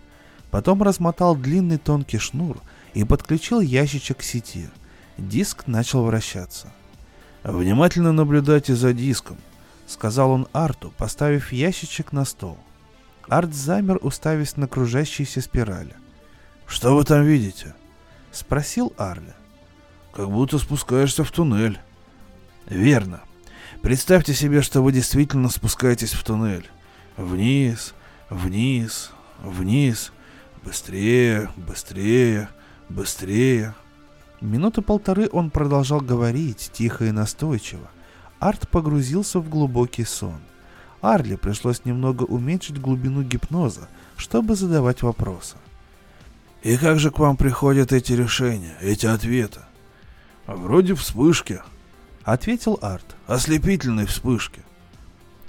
Потом 0.51 0.83
размотал 0.83 1.37
длинный 1.37 1.79
тонкий 1.79 2.19
шнур 2.19 2.59
и 2.95 3.05
подключил 3.05 3.61
ящичек 3.61 4.19
к 4.19 4.23
сети. 4.23 4.69
Диск 5.17 5.67
начал 5.67 6.05
вращаться. 6.05 6.73
«Внимательно 7.43 8.13
наблюдайте 8.13 8.75
за 8.75 8.93
диском»,— 8.93 9.39
сказал 9.87 10.33
он 10.33 10.49
Арту, 10.53 10.93
поставив 10.97 11.53
ящичек 11.53 12.13
на 12.13 12.25
стол. 12.25 12.59
Арт 13.29 13.55
замер, 13.55 13.99
уставясь 14.03 14.57
на 14.57 14.67
кружащиеся 14.67 15.41
спирали. 15.41 15.95
«Что 16.67 16.97
вы 16.97 17.05
там 17.05 17.25
видите?»— 17.25 17.75
спросил 18.33 18.93
Арли. 18.97 19.35
«Как 20.13 20.31
будто 20.31 20.59
спускаешься 20.59 21.25
в 21.25 21.31
туннель». 21.31 21.79
«Верно. 22.67 23.21
Представьте 23.83 24.35
себе, 24.35 24.61
что 24.63 24.83
вы 24.83 24.93
действительно 24.93 25.49
спускаетесь 25.49 26.13
в 26.13 26.23
туннель. 26.23 26.69
Вниз, 27.17 27.95
вниз, 28.29 29.11
вниз. 29.43 30.13
Быстрее, 30.63 31.51
быстрее, 31.57 32.51
быстрее. 32.91 33.75
Минуты 34.43 34.83
полторы 34.83 35.29
он 35.33 35.51
продолжал 35.51 36.01
говорить, 36.01 36.71
тихо 36.73 37.07
и 37.07 37.11
настойчиво. 37.11 37.91
Арт 38.39 38.69
погрузился 38.69 39.41
в 39.41 39.49
глубокий 39.49 40.05
сон. 40.05 40.41
Арли 41.01 41.37
пришлось 41.37 41.87
немного 41.87 42.25
уменьшить 42.25 42.81
глубину 42.81 43.23
гипноза, 43.23 43.89
чтобы 44.17 44.55
задавать 44.55 45.03
вопросы. 45.03 45.57
«И 46.63 46.77
как 46.77 46.99
же 46.99 47.11
к 47.11 47.19
вам 47.19 47.39
приходят 47.39 47.93
эти 47.93 48.13
решения, 48.13 48.77
эти 48.83 49.07
ответы?» 49.07 49.61
«Вроде 50.47 50.95
вспышки»,— 50.95 51.63
ответил 52.25 52.79
Арт. 52.83 53.17
«Ослепительной 53.27 54.07
вспышки». 54.07 54.63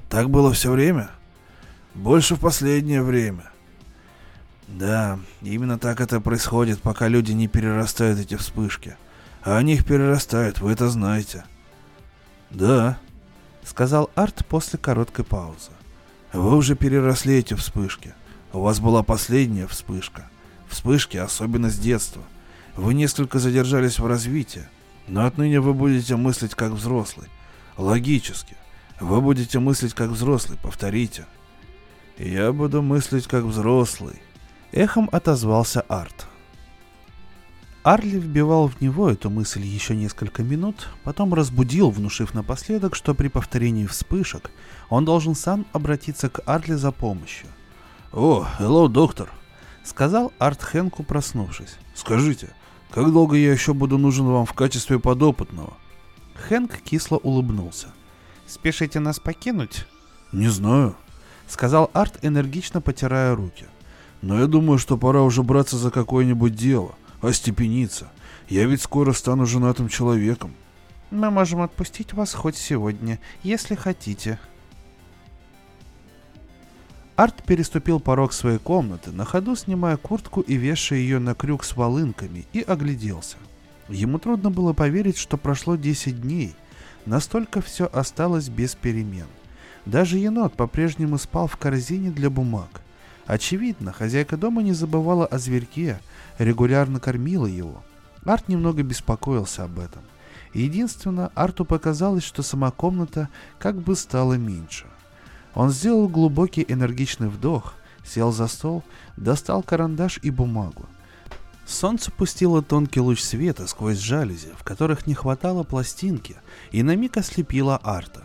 «Так 0.09 0.29
было 0.29 0.53
все 0.53 0.71
время?» 0.71 1.09
«Больше 1.93 2.35
в 2.35 2.39
последнее 2.39 3.01
время». 3.01 3.51
«Да, 4.67 5.19
именно 5.41 5.77
так 5.77 5.99
это 5.99 6.21
происходит, 6.21 6.81
пока 6.81 7.07
люди 7.07 7.33
не 7.33 7.47
перерастают 7.47 8.19
эти 8.19 8.35
вспышки. 8.35 8.95
А 9.43 9.57
они 9.57 9.73
их 9.73 9.85
перерастают, 9.85 10.59
вы 10.59 10.71
это 10.71 10.89
знаете». 10.89 11.43
«Да»,— 12.49 12.97
сказал 13.63 14.09
Арт 14.15 14.45
после 14.47 14.79
короткой 14.79 15.25
паузы. 15.25 15.71
«Вы 16.31 16.55
уже 16.55 16.75
переросли 16.75 17.35
эти 17.35 17.53
вспышки. 17.53 18.13
У 18.53 18.61
вас 18.61 18.79
была 18.79 19.03
последняя 19.03 19.67
вспышка. 19.67 20.29
Вспышки, 20.69 21.17
особенно 21.17 21.69
с 21.69 21.77
детства. 21.77 22.23
Вы 22.75 22.93
несколько 22.93 23.39
задержались 23.39 23.99
в 23.99 24.05
развитии, 24.05 24.63
но 25.11 25.25
отныне 25.25 25.59
вы 25.59 25.73
будете 25.73 26.15
мыслить 26.15 26.55
как 26.55 26.71
взрослый. 26.71 27.27
Логически. 27.75 28.55
Вы 29.01 29.19
будете 29.19 29.59
мыслить 29.59 29.93
как 29.93 30.09
взрослый, 30.09 30.57
повторите. 30.57 31.25
Я 32.17 32.53
буду 32.53 32.81
мыслить 32.81 33.27
как 33.27 33.43
взрослый. 33.43 34.21
Эхом 34.71 35.09
отозвался 35.11 35.81
Арт. 35.81 36.27
Арли 37.83 38.19
вбивал 38.19 38.69
в 38.69 38.79
него 38.79 39.09
эту 39.09 39.29
мысль 39.29 39.63
еще 39.63 39.97
несколько 39.97 40.43
минут, 40.43 40.87
потом 41.03 41.33
разбудил, 41.33 41.89
внушив 41.89 42.33
напоследок, 42.33 42.95
что 42.95 43.13
при 43.13 43.27
повторении 43.27 43.87
вспышек 43.87 44.49
он 44.89 45.03
должен 45.03 45.35
сам 45.35 45.65
обратиться 45.73 46.29
к 46.29 46.41
Арли 46.45 46.75
за 46.75 46.93
помощью. 46.93 47.49
«О, 48.13 48.47
hello, 48.59 48.87
доктор»,— 48.87 49.29
сказал 49.83 50.31
Арт 50.37 50.63
Хенку, 50.63 51.03
проснувшись. 51.03 51.75
«Скажите, 51.95 52.51
как 52.93 53.11
долго 53.11 53.35
я 53.35 53.51
еще 53.51 53.73
буду 53.73 53.97
нужен 53.97 54.25
вам 54.25 54.45
в 54.45 54.53
качестве 54.53 54.99
подопытного?» 54.99 55.73
Хэнк 56.35 56.77
кисло 56.81 57.17
улыбнулся. 57.17 57.87
«Спешите 58.47 58.99
нас 58.99 59.19
покинуть?» 59.19 59.85
«Не 60.31 60.49
знаю»,— 60.49 60.95
сказал 61.47 61.89
Арт, 61.93 62.19
энергично 62.21 62.81
потирая 62.81 63.35
руки. 63.35 63.65
«Но 64.21 64.39
я 64.39 64.47
думаю, 64.47 64.77
что 64.77 64.97
пора 64.97 65.21
уже 65.21 65.43
браться 65.43 65.77
за 65.77 65.91
какое-нибудь 65.91 66.55
дело, 66.55 66.95
остепениться. 67.21 68.11
Я 68.49 68.65
ведь 68.65 68.81
скоро 68.81 69.13
стану 69.13 69.45
женатым 69.45 69.87
человеком». 69.87 70.53
«Мы 71.11 71.29
можем 71.29 71.61
отпустить 71.61 72.13
вас 72.13 72.33
хоть 72.33 72.57
сегодня, 72.57 73.19
если 73.43 73.75
хотите», 73.75 74.39
Арт 77.21 77.43
переступил 77.43 77.99
порог 77.99 78.33
своей 78.33 78.57
комнаты, 78.57 79.11
на 79.11 79.25
ходу 79.25 79.55
снимая 79.55 79.95
куртку 79.95 80.41
и 80.41 80.55
вешая 80.55 80.97
ее 80.97 81.19
на 81.19 81.35
крюк 81.35 81.63
с 81.63 81.75
волынками, 81.75 82.47
и 82.51 82.61
огляделся. 82.61 83.37
Ему 83.89 84.17
трудно 84.17 84.49
было 84.49 84.73
поверить, 84.73 85.19
что 85.19 85.37
прошло 85.37 85.75
10 85.75 86.19
дней. 86.19 86.55
Настолько 87.05 87.61
все 87.61 87.85
осталось 87.85 88.49
без 88.49 88.73
перемен. 88.73 89.27
Даже 89.85 90.17
енот 90.17 90.53
по-прежнему 90.53 91.19
спал 91.19 91.45
в 91.45 91.57
корзине 91.57 92.09
для 92.09 92.31
бумаг. 92.31 92.81
Очевидно, 93.27 93.93
хозяйка 93.93 94.35
дома 94.35 94.63
не 94.63 94.73
забывала 94.73 95.27
о 95.27 95.37
зверьке, 95.37 95.99
регулярно 96.39 96.99
кормила 96.99 97.45
его. 97.45 97.83
Арт 98.25 98.47
немного 98.47 98.81
беспокоился 98.81 99.65
об 99.65 99.77
этом. 99.77 100.01
Единственное, 100.55 101.29
Арту 101.35 101.65
показалось, 101.65 102.23
что 102.23 102.41
сама 102.41 102.71
комната 102.71 103.29
как 103.59 103.75
бы 103.75 103.95
стала 103.95 104.33
меньше. 104.33 104.87
Он 105.53 105.69
сделал 105.69 106.07
глубокий 106.07 106.65
энергичный 106.67 107.27
вдох, 107.27 107.73
сел 108.03 108.31
за 108.31 108.47
стол, 108.47 108.83
достал 109.17 109.63
карандаш 109.63 110.19
и 110.21 110.29
бумагу. 110.29 110.85
Солнце 111.65 112.11
пустило 112.11 112.61
тонкий 112.61 112.99
луч 112.99 113.21
света 113.21 113.67
сквозь 113.67 113.99
жалюзи, 113.99 114.49
в 114.57 114.63
которых 114.63 115.07
не 115.07 115.13
хватало 115.13 115.63
пластинки, 115.63 116.35
и 116.71 116.83
на 116.83 116.95
миг 116.95 117.17
ослепило 117.17 117.79
Арта. 117.83 118.23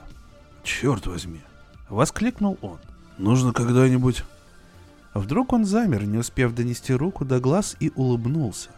«Черт 0.65 1.07
возьми!»— 1.07 1.41
воскликнул 1.89 2.59
он. 2.61 2.79
«Нужно 3.19 3.53
когда-нибудь...» 3.53 4.25
Вдруг 5.15 5.55
он 5.55 5.65
замер, 5.65 6.05
не 6.05 6.19
успев 6.19 6.55
донести 6.55 6.93
руку 6.93 7.25
до 7.25 7.41
глаз, 7.41 7.77
и 7.81 7.91
улыбнулся. 7.95 8.69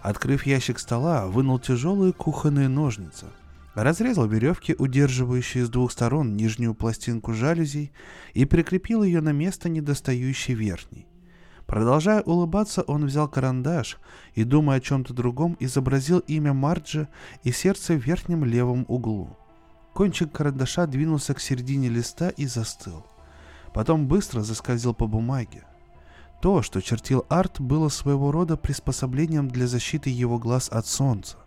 Открыв 0.00 0.46
ящик 0.46 0.78
стола, 0.78 1.26
вынул 1.26 1.58
тяжелые 1.58 2.12
кухонные 2.12 2.68
ножницы— 2.68 3.26
разрезал 3.74 4.26
веревки, 4.26 4.74
удерживающие 4.78 5.64
с 5.64 5.68
двух 5.68 5.92
сторон 5.92 6.36
нижнюю 6.36 6.74
пластинку 6.74 7.32
жалюзей, 7.32 7.92
и 8.34 8.44
прикрепил 8.44 9.02
ее 9.02 9.20
на 9.20 9.32
место 9.32 9.68
недостающей 9.68 10.54
верхней. 10.54 11.06
Продолжая 11.66 12.22
улыбаться, 12.22 12.82
он 12.82 13.06
взял 13.06 13.28
карандаш 13.28 13.98
и, 14.34 14.44
думая 14.44 14.78
о 14.78 14.80
чем-то 14.80 15.14
другом, 15.14 15.56
изобразил 15.58 16.18
имя 16.18 16.52
Марджа 16.52 17.08
и 17.44 17.52
сердце 17.52 17.94
в 17.94 18.04
верхнем 18.04 18.44
левом 18.44 18.84
углу. 18.88 19.36
Кончик 19.94 20.32
карандаша 20.32 20.86
двинулся 20.86 21.34
к 21.34 21.40
середине 21.40 21.88
листа 21.88 22.30
и 22.30 22.46
застыл. 22.46 23.06
Потом 23.72 24.06
быстро 24.06 24.42
заскользил 24.42 24.92
по 24.92 25.06
бумаге. 25.06 25.64
То, 26.42 26.60
что 26.60 26.82
чертил 26.82 27.24
Арт, 27.28 27.60
было 27.60 27.88
своего 27.88 28.32
рода 28.32 28.56
приспособлением 28.56 29.48
для 29.48 29.66
защиты 29.66 30.10
его 30.10 30.38
глаз 30.38 30.68
от 30.70 30.86
солнца. 30.86 31.38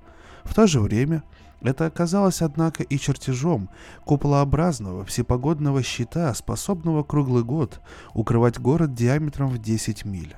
В 0.43 0.53
то 0.53 0.67
же 0.67 0.79
время 0.79 1.23
это 1.67 1.85
оказалось, 1.85 2.41
однако, 2.41 2.83
и 2.83 2.97
чертежом 2.97 3.69
куполообразного 4.03 5.05
всепогодного 5.05 5.83
щита, 5.83 6.33
способного 6.33 7.03
круглый 7.03 7.43
год 7.43 7.81
укрывать 8.13 8.59
город 8.59 8.93
диаметром 8.93 9.49
в 9.49 9.57
10 9.59 10.05
миль. 10.05 10.35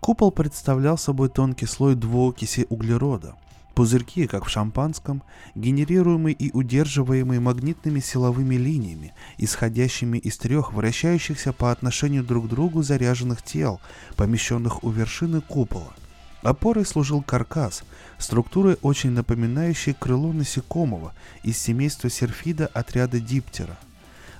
Купол 0.00 0.30
представлял 0.30 0.96
собой 0.96 1.28
тонкий 1.28 1.66
слой 1.66 1.94
двуокиси 1.94 2.66
углерода, 2.68 3.34
пузырьки, 3.74 4.26
как 4.26 4.44
в 4.44 4.48
шампанском, 4.48 5.22
генерируемые 5.54 6.34
и 6.34 6.50
удерживаемые 6.52 7.40
магнитными 7.40 8.00
силовыми 8.00 8.54
линиями, 8.54 9.12
исходящими 9.38 10.18
из 10.18 10.38
трех 10.38 10.72
вращающихся 10.72 11.52
по 11.52 11.72
отношению 11.72 12.24
друг 12.24 12.46
к 12.46 12.48
другу 12.48 12.82
заряженных 12.82 13.42
тел, 13.42 13.80
помещенных 14.16 14.84
у 14.84 14.90
вершины 14.90 15.40
купола– 15.40 15.92
Опорой 16.42 16.86
служил 16.86 17.20
каркас, 17.22 17.82
структурой 18.18 18.78
очень 18.82 19.10
напоминающей 19.10 19.92
крыло 19.92 20.32
насекомого 20.32 21.12
из 21.42 21.58
семейства 21.58 22.08
серфида 22.08 22.66
отряда 22.66 23.18
диптера. 23.18 23.76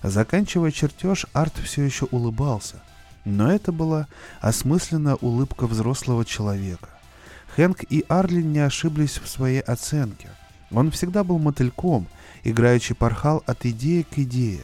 Заканчивая 0.03 0.71
чертеж, 0.71 1.27
Арт 1.33 1.57
все 1.59 1.83
еще 1.83 2.07
улыбался, 2.07 2.81
но 3.25 3.51
это 3.51 3.73
была 3.73 4.07
осмысленная 4.41 5.17
улыбка 5.17 5.67
взрослого 5.67 6.25
человека. 6.25 6.89
Хэнк 7.57 7.83
и 7.91 8.05
Арлин 8.09 8.53
не 8.53 8.61
ошиблись 8.61 9.19
в 9.19 9.29
своей 9.29 9.61
оценке. 9.61 10.29
Он 10.71 10.93
всегда 10.93 11.25
был 11.25 11.39
мотыльком, 11.39 12.07
играючи 12.45 12.95
порхал 12.95 13.43
от 13.47 13.67
идеи 13.67 14.03
к 14.03 14.19
идее, 14.19 14.61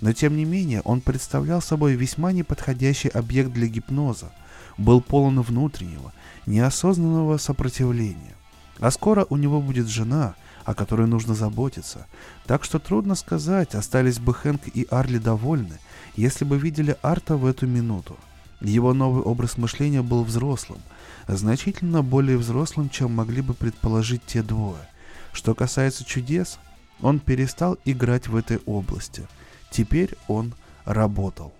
но 0.00 0.12
тем 0.12 0.36
не 0.36 0.44
менее 0.44 0.82
он 0.82 1.00
представлял 1.00 1.60
собой 1.60 1.94
весьма 1.94 2.30
неподходящий 2.30 3.08
объект 3.08 3.50
для 3.50 3.66
гипноза, 3.66 4.30
был 4.78 5.00
полон 5.00 5.40
внутреннего, 5.40 6.12
неосознанного 6.46 7.38
сопротивления. 7.38 8.34
А 8.78 8.90
скоро 8.90 9.26
у 9.30 9.36
него 9.36 9.60
будет 9.60 9.88
жена, 9.88 10.34
о 10.64 10.74
которой 10.74 11.06
нужно 11.06 11.34
заботиться. 11.34 12.06
Так 12.46 12.64
что 12.64 12.78
трудно 12.78 13.14
сказать, 13.14 13.74
остались 13.74 14.18
бы 14.18 14.34
Хэнк 14.34 14.68
и 14.74 14.86
Арли 14.90 15.18
довольны, 15.18 15.78
если 16.16 16.44
бы 16.44 16.58
видели 16.58 16.96
Арта 17.02 17.36
в 17.36 17.46
эту 17.46 17.66
минуту. 17.66 18.16
Его 18.60 18.94
новый 18.94 19.22
образ 19.22 19.58
мышления 19.58 20.02
был 20.02 20.24
взрослым, 20.24 20.80
значительно 21.28 22.02
более 22.02 22.36
взрослым, 22.36 22.88
чем 22.88 23.12
могли 23.12 23.42
бы 23.42 23.54
предположить 23.54 24.24
те 24.26 24.42
двое. 24.42 24.88
Что 25.32 25.54
касается 25.54 26.04
чудес, 26.04 26.58
он 27.00 27.20
перестал 27.20 27.76
играть 27.84 28.26
в 28.26 28.36
этой 28.36 28.58
области. 28.66 29.28
Теперь 29.70 30.16
он 30.28 30.54
работал. 30.84 31.52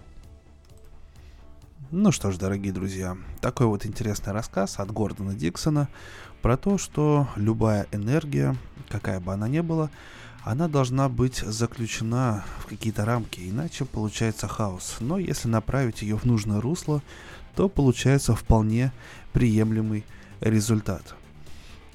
Ну 1.93 2.11
что 2.11 2.33
ж, 2.33 2.37
дорогие 2.37 2.73
друзья, 2.73 3.17
такой 3.41 3.69
вот 3.69 3.87
интересный 3.87 4.33
рассказ 4.33 4.81
от 4.81 4.91
Гордона 4.91 5.35
Диксона 5.35 5.89
про 6.43 6.57
то, 6.57 6.79
что 6.79 7.29
любая 7.37 7.87
энергия, 7.93 8.57
какая 8.89 9.21
бы 9.21 9.33
она 9.33 9.47
ни 9.47 9.61
была, 9.61 9.91
она 10.43 10.67
должна 10.67 11.09
быть 11.09 11.37
заключена 11.37 12.45
в 12.59 12.67
какие-то 12.67 13.05
рамки, 13.05 13.39
иначе 13.49 13.85
получается 13.85 14.49
хаос. 14.49 14.97
Но 14.99 15.17
если 15.17 15.47
направить 15.47 16.03
ее 16.03 16.19
в 16.19 16.25
нужное 16.25 16.61
русло, 16.61 17.05
то 17.55 17.69
получается 17.69 18.35
вполне 18.35 18.93
приемлемый 19.33 20.05
результат. 20.41 21.15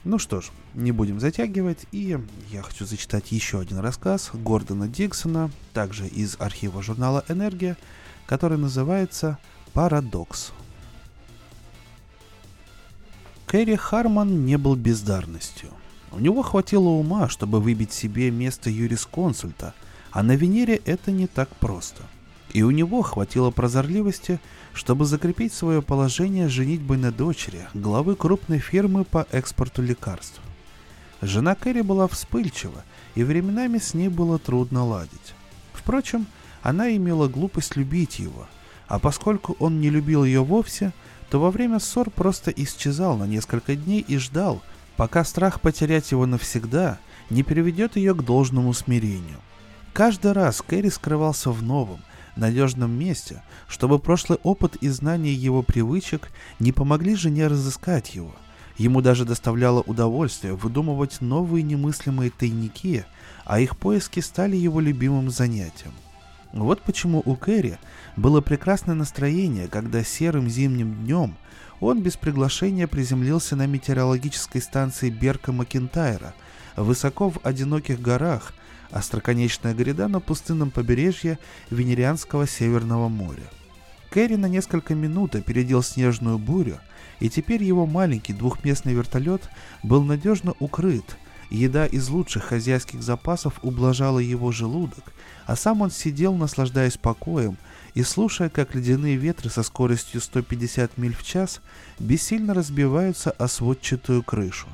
Ну 0.06 0.20
что 0.20 0.40
ж, 0.40 0.52
не 0.74 0.94
будем 0.94 1.20
затягивать, 1.20 1.86
и 1.92 2.18
я 2.50 2.62
хочу 2.62 2.86
зачитать 2.86 3.34
еще 3.34 3.60
один 3.60 3.80
рассказ 3.80 4.30
Гордона 4.34 4.88
Диксона, 4.88 5.52
также 5.74 6.08
из 6.08 6.38
архива 6.40 6.82
журнала 6.82 7.26
«Энергия», 7.28 7.76
который 8.26 8.58
называется 8.58 9.38
Парадокс. 9.74 10.52
Кэрри 13.46 13.76
Харман 13.76 14.46
не 14.46 14.58
был 14.58 14.76
бездарностью. 14.76 15.70
У 16.12 16.20
него 16.20 16.42
хватило 16.42 16.90
ума, 16.90 17.30
чтобы 17.30 17.62
выбить 17.62 17.94
себе 17.94 18.32
место 18.32 18.70
юрисконсульта, 18.70 19.74
а 20.12 20.24
на 20.24 20.36
Венере 20.36 20.76
это 20.84 21.12
не 21.12 21.26
так 21.26 21.48
просто. 21.56 22.04
И 22.52 22.64
у 22.64 22.72
него 22.72 23.02
хватило 23.02 23.50
прозорливости, 23.50 24.42
чтобы 24.74 25.06
закрепить 25.06 25.54
свое 25.54 25.82
положение 25.82 26.50
женитьбой 26.50 26.98
на 26.98 27.14
дочери 27.14 27.66
главы 27.74 28.18
крупной 28.18 28.60
фирмы 28.60 29.06
по 29.06 29.26
экспорту 29.32 29.82
лекарств. 29.82 30.42
Жена 31.22 31.56
Кэрри 31.56 31.80
была 31.80 32.10
вспыльчива, 32.10 32.84
и 33.16 33.24
временами 33.24 33.78
с 33.78 33.94
ней 33.94 34.10
было 34.10 34.38
трудно 34.38 34.84
ладить. 34.84 35.34
Впрочем, 35.72 36.28
она 36.62 36.94
имела 36.94 37.30
глупость 37.30 37.78
любить 37.78 38.20
его– 38.20 38.48
а 38.92 39.00
поскольку 39.00 39.56
он 39.60 39.80
не 39.80 39.90
любил 39.90 40.26
ее 40.26 40.44
вовсе, 40.44 40.92
то 41.30 41.40
во 41.40 41.50
время 41.50 41.80
ссор 41.80 42.10
просто 42.10 42.52
исчезал 42.52 43.16
на 43.16 43.24
несколько 43.24 43.78
дней 43.78 44.04
и 44.06 44.18
ждал, 44.18 44.62
пока 44.98 45.24
страх 45.24 45.62
потерять 45.62 46.12
его 46.12 46.26
навсегда 46.26 47.00
не 47.30 47.44
приведет 47.44 47.96
ее 47.96 48.14
к 48.14 48.26
должному 48.26 48.74
смирению. 48.74 49.40
Каждый 49.94 50.34
раз 50.34 50.62
Кэрри 50.62 50.90
скрывался 50.90 51.52
в 51.52 51.64
новом, 51.64 52.02
надежном 52.36 52.92
месте, 52.92 53.44
чтобы 53.70 53.98
прошлый 53.98 54.40
опыт 54.44 54.76
и 54.82 54.90
знания 54.90 55.32
его 55.32 55.64
привычек 55.64 56.30
не 56.60 56.74
помогли 56.74 57.16
жене 57.16 57.48
разыскать 57.48 58.14
его. 58.14 58.36
Ему 58.78 59.00
даже 59.00 59.24
доставляло 59.24 59.80
удовольствие 59.80 60.54
выдумывать 60.54 61.22
новые 61.22 61.64
немыслимые 61.64 62.30
тайники, 62.30 63.06
а 63.46 63.62
их 63.62 63.78
поиски 63.78 64.20
стали 64.20 64.58
его 64.58 64.82
любимым 64.82 65.30
занятием. 65.30 65.94
Вот 66.54 66.82
почему 66.82 67.22
у 67.26 67.36
Кэрри 67.36 67.78
было 68.18 68.42
прекрасное 68.42 68.96
настроение, 68.96 69.68
когда 69.68 70.04
серым 70.04 70.50
зимним 70.50 70.94
днем 71.04 71.38
он 71.80 72.02
без 72.02 72.18
приглашения 72.18 72.88
приземлился 72.88 73.56
на 73.56 73.66
метеорологической 73.68 74.62
станции 74.62 75.10
Берка 75.10 75.52
Макентайра, 75.52 76.34
высоко 76.76 77.30
в 77.30 77.40
одиноких 77.44 78.02
горах, 78.02 78.54
остроконечная 78.92 79.74
гряда 79.74 80.08
на 80.08 80.20
пустынном 80.20 80.72
побережье 80.72 81.40
Венерианского 81.70 82.48
Северного 82.48 83.08
моря. 83.08 83.50
Кэрри 84.10 84.36
на 84.36 84.48
несколько 84.48 84.94
минут 84.94 85.36
опередил 85.36 85.82
снежную 85.82 86.38
бурю, 86.38 86.80
и 87.22 87.30
теперь 87.30 87.64
его 87.64 87.86
маленький 87.86 88.34
двухместный 88.34 88.94
вертолет 88.94 89.50
был 89.84 90.04
надежно 90.04 90.54
укрыт 90.60 91.18
Еда 91.52 91.86
из 91.86 92.08
лучших 92.08 92.46
хозяйских 92.46 93.04
запасов 93.04 93.60
ублажала 93.62 94.20
его 94.20 94.54
желудок, 94.54 95.12
а 95.46 95.58
сам 95.58 95.82
он 95.82 95.92
сидел, 95.92 96.34
наслаждаясь 96.34 96.98
покоем 96.98 97.58
и 97.94 98.04
слушая, 98.04 98.48
как 98.48 98.74
ледяные 98.74 99.18
ветры 99.18 99.50
со 99.50 99.62
скоростью 99.62 100.22
150 100.22 100.98
миль 100.98 101.14
в 101.14 101.24
час 101.24 101.60
бессильно 102.00 102.54
разбиваются 102.54 103.32
о 103.32 103.50
сводчатую 103.50 104.24
крышу. 104.24 104.68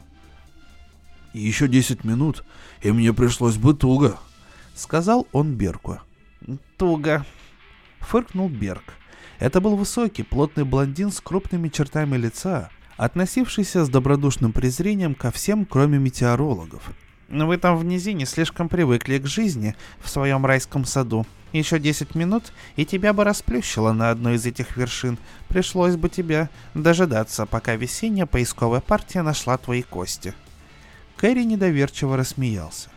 «Еще 1.34 1.68
10 1.68 2.04
минут, 2.04 2.44
и 2.84 2.92
мне 2.92 3.12
пришлось 3.12 3.58
бы 3.58 3.74
туго»,— 3.74 4.16
сказал 4.76 5.28
он 5.32 5.56
Берку. 5.56 6.00
«Туго»,— 6.78 7.26
фыркнул 8.02 8.50
Берг. 8.50 8.84
Это 9.40 9.62
был 9.62 9.76
высокий, 9.76 10.22
плотный 10.22 10.64
блондин 10.64 11.12
с 11.12 11.22
крупными 11.22 11.70
чертами 11.70 12.18
лица, 12.18 12.70
относившийся 12.98 13.86
с 13.86 13.90
добродушным 13.90 14.52
презрением 14.52 15.16
ко 15.16 15.32
всем, 15.32 15.66
кроме 15.66 16.00
метеорологов. 16.00 16.92
«Вы 17.30 17.58
там 17.58 17.78
в 17.78 17.86
низине 17.86 18.26
слишком 18.26 18.70
привыкли 18.70 19.20
к 19.20 19.28
жизни 19.28 19.76
в 20.02 20.10
своем 20.10 20.46
райском 20.46 20.86
саду. 20.86 21.26
Еще 21.54 21.80
10 21.80 22.16
минут, 22.16 22.52
и 22.76 22.86
тебя 22.86 23.14
бы 23.14 23.24
расплющило 23.24 23.94
на 23.94 24.10
одной 24.10 24.36
из 24.36 24.46
этих 24.46 24.76
вершин. 24.76 25.18
Пришлось 25.48 25.96
бы 25.96 26.10
тебе 26.10 26.50
дожидаться, 26.74 27.46
пока 27.46 27.76
весенняя 27.76 28.26
поисковая 28.26 28.82
партия 28.82 29.22
нашла 29.22 29.58
твои 29.58 29.84
кости». 29.84 30.34
Кэрри 31.18 31.44
недоверчиво 31.44 32.16
рассмеялся. 32.16 32.90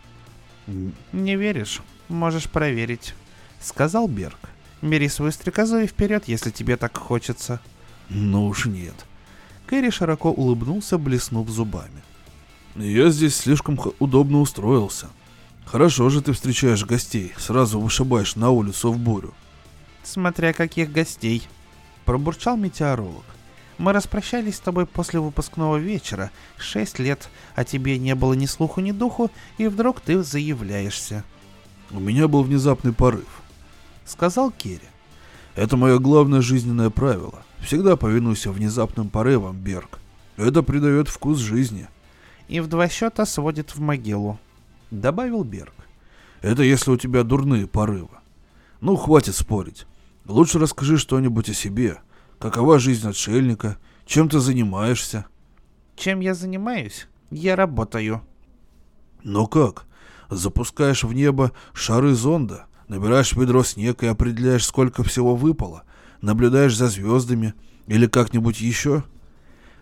«Не 1.13 1.37
веришь? 1.37 1.81
Можешь 2.09 2.51
проверить»,— 2.51 3.15
сказал 3.61 4.09
Берг. 4.09 4.39
«Бери 4.83 5.09
свою 5.09 5.33
стрекозу 5.33 5.79
и 5.79 5.87
вперед, 5.87 6.25
если 6.27 6.51
тебе 6.51 6.77
так 6.77 6.97
хочется». 6.97 7.61
«Ну 8.09 8.47
уж 8.47 8.67
нет», 8.67 9.07
Кэрри 9.71 9.91
широко 9.91 10.33
улыбнулся, 10.33 10.99
блеснув 10.99 11.49
зубами. 11.49 12.03
«Я 12.75 13.09
здесь 13.11 13.37
слишком 13.37 13.79
удобно 14.01 14.41
устроился. 14.41 15.07
Хорошо 15.65 16.11
же 16.11 16.23
ты 16.23 16.33
встречаешь 16.33 16.85
гостей, 16.85 17.33
сразу 17.39 17.79
вышибаешь 17.79 18.35
на 18.35 18.51
улицу 18.51 18.91
в 18.91 18.99
бурю». 18.99 19.33
«Смотря 20.03 20.53
каких 20.53 20.91
гостей»,— 20.91 21.47
пробурчал 22.05 22.57
метеоролог. 22.57 23.23
«Мы 23.79 23.93
распрощались 23.93 24.57
с 24.57 24.61
тобой 24.61 24.87
после 24.87 25.21
выпускного 25.21 25.77
вечера, 25.77 26.33
шесть 26.59 26.99
лет, 26.99 27.29
а 27.55 27.65
тебе 27.65 27.97
не 27.97 28.17
было 28.17 28.33
ни 28.33 28.47
слуху, 28.47 28.81
ни 28.81 28.91
духу, 28.91 29.31
и 29.57 29.69
вдруг 29.69 30.01
ты 30.01 30.21
заявляешься». 30.25 31.23
«У 31.93 32.01
меня 32.01 32.27
был 32.27 32.43
внезапный 32.43 32.93
порыв»,— 32.93 33.43
сказал 34.05 34.51
Керри. 34.51 34.89
«Это 35.55 35.77
мое 35.77 36.01
главное 36.01 36.41
жизненное 36.41 36.91
правило. 36.91 37.45
Всегда 37.63 37.97
повинуйся 37.97 38.51
внезапным 38.51 39.09
порывам, 39.09 39.57
Берг. 39.59 39.99
Это 40.37 40.63
придает 40.63 41.09
вкус 41.09 41.39
жизни. 41.39 41.89
И 42.49 42.61
в 42.61 42.67
два 42.67 42.89
счета 42.89 43.27
сводит 43.27 43.75
в 43.75 43.81
могилу. 43.81 44.39
Добавил 44.91 45.45
Берг. 45.45 45.75
Это 46.41 46.63
если 46.63 46.91
у 46.91 46.97
тебя 46.97 47.23
дурные 47.23 47.67
порывы. 47.67 48.17
Ну, 48.81 48.97
хватит 48.97 49.37
спорить. 49.37 49.87
Лучше 50.27 50.59
расскажи 50.59 50.97
что-нибудь 50.97 51.51
о 51.51 51.55
себе. 51.55 51.99
Какова 52.39 52.79
жизнь 52.79 53.07
отшельника? 53.07 53.77
Чем 54.07 54.29
ты 54.29 54.41
занимаешься? 54.41 55.27
Чем 55.97 56.21
я 56.21 56.35
занимаюсь? 56.35 57.07
Я 57.31 57.57
работаю. 57.57 58.23
Но 59.23 59.47
как? 59.47 59.85
Запускаешь 60.31 61.05
в 61.05 61.13
небо 61.13 61.53
шары 61.75 62.15
зонда, 62.15 62.67
набираешь 62.89 63.35
ведро 63.35 63.63
снег 63.63 64.03
и 64.03 64.07
определяешь, 64.07 64.65
сколько 64.65 65.03
всего 65.03 65.37
выпало, 65.37 65.83
наблюдаешь 66.23 66.77
за 66.77 66.89
звездами 66.89 67.55
или 67.87 68.07
как-нибудь 68.07 68.61
еще?» 68.61 69.05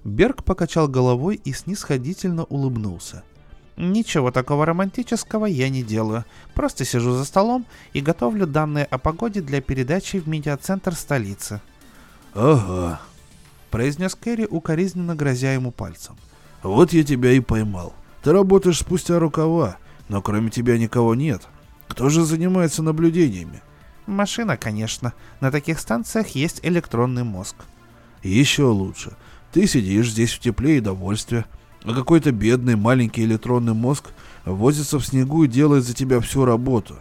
Берг 0.05 0.45
покачал 0.45 0.89
головой 0.89 1.41
и 1.45 1.53
снисходительно 1.53 2.45
улыбнулся. 2.45 3.25
«Ничего 3.77 4.31
такого 4.31 4.67
романтического 4.67 5.47
я 5.47 5.69
не 5.69 5.83
делаю. 5.83 6.25
Просто 6.55 6.85
сижу 6.85 7.13
за 7.13 7.25
столом 7.25 7.67
и 7.93 8.01
готовлю 8.01 8.47
данные 8.47 8.85
о 8.85 8.99
погоде 8.99 9.41
для 9.41 9.61
передачи 9.61 10.19
в 10.19 10.27
медиацентр 10.29 10.95
столицы». 10.95 11.61
«Ага»,— 12.35 13.01
произнес 13.71 14.15
Кэрри, 14.15 14.47
укоризненно 14.51 15.15
грозя 15.15 15.53
ему 15.53 15.71
пальцем. 15.71 16.17
«Вот 16.63 16.93
я 16.93 17.05
тебя 17.05 17.33
и 17.33 17.41
поймал. 17.41 17.95
Ты 18.23 18.33
работаешь 18.33 18.79
спустя 18.79 19.19
рукава, 19.19 19.77
но 20.09 20.23
кроме 20.23 20.51
тебя 20.51 20.77
никого 20.77 21.15
нет. 21.15 21.47
Кто 21.87 22.09
же 22.09 22.25
занимается 22.25 22.83
наблюдениями? 22.83 23.63
Машина, 24.09 24.57
конечно. 24.57 25.13
На 25.41 25.51
таких 25.51 25.79
станциях 25.79 26.29
есть 26.29 26.61
электронный 26.63 27.25
мозг. 27.25 27.57
Еще 28.23 28.63
лучше. 28.63 29.15
Ты 29.53 29.67
сидишь 29.67 30.11
здесь 30.11 30.33
в 30.33 30.41
тепле 30.41 30.79
и 30.79 30.81
довольстве, 30.81 31.45
а 31.85 31.93
какой-то 31.93 32.33
бедный 32.33 32.75
маленький 32.75 33.23
электронный 33.25 33.75
мозг 33.75 34.07
возится 34.47 34.99
в 34.99 35.05
снегу 35.05 35.45
и 35.45 35.49
делает 35.49 35.85
за 35.85 35.93
тебя 35.93 36.21
всю 36.21 36.47
работу. 36.47 36.97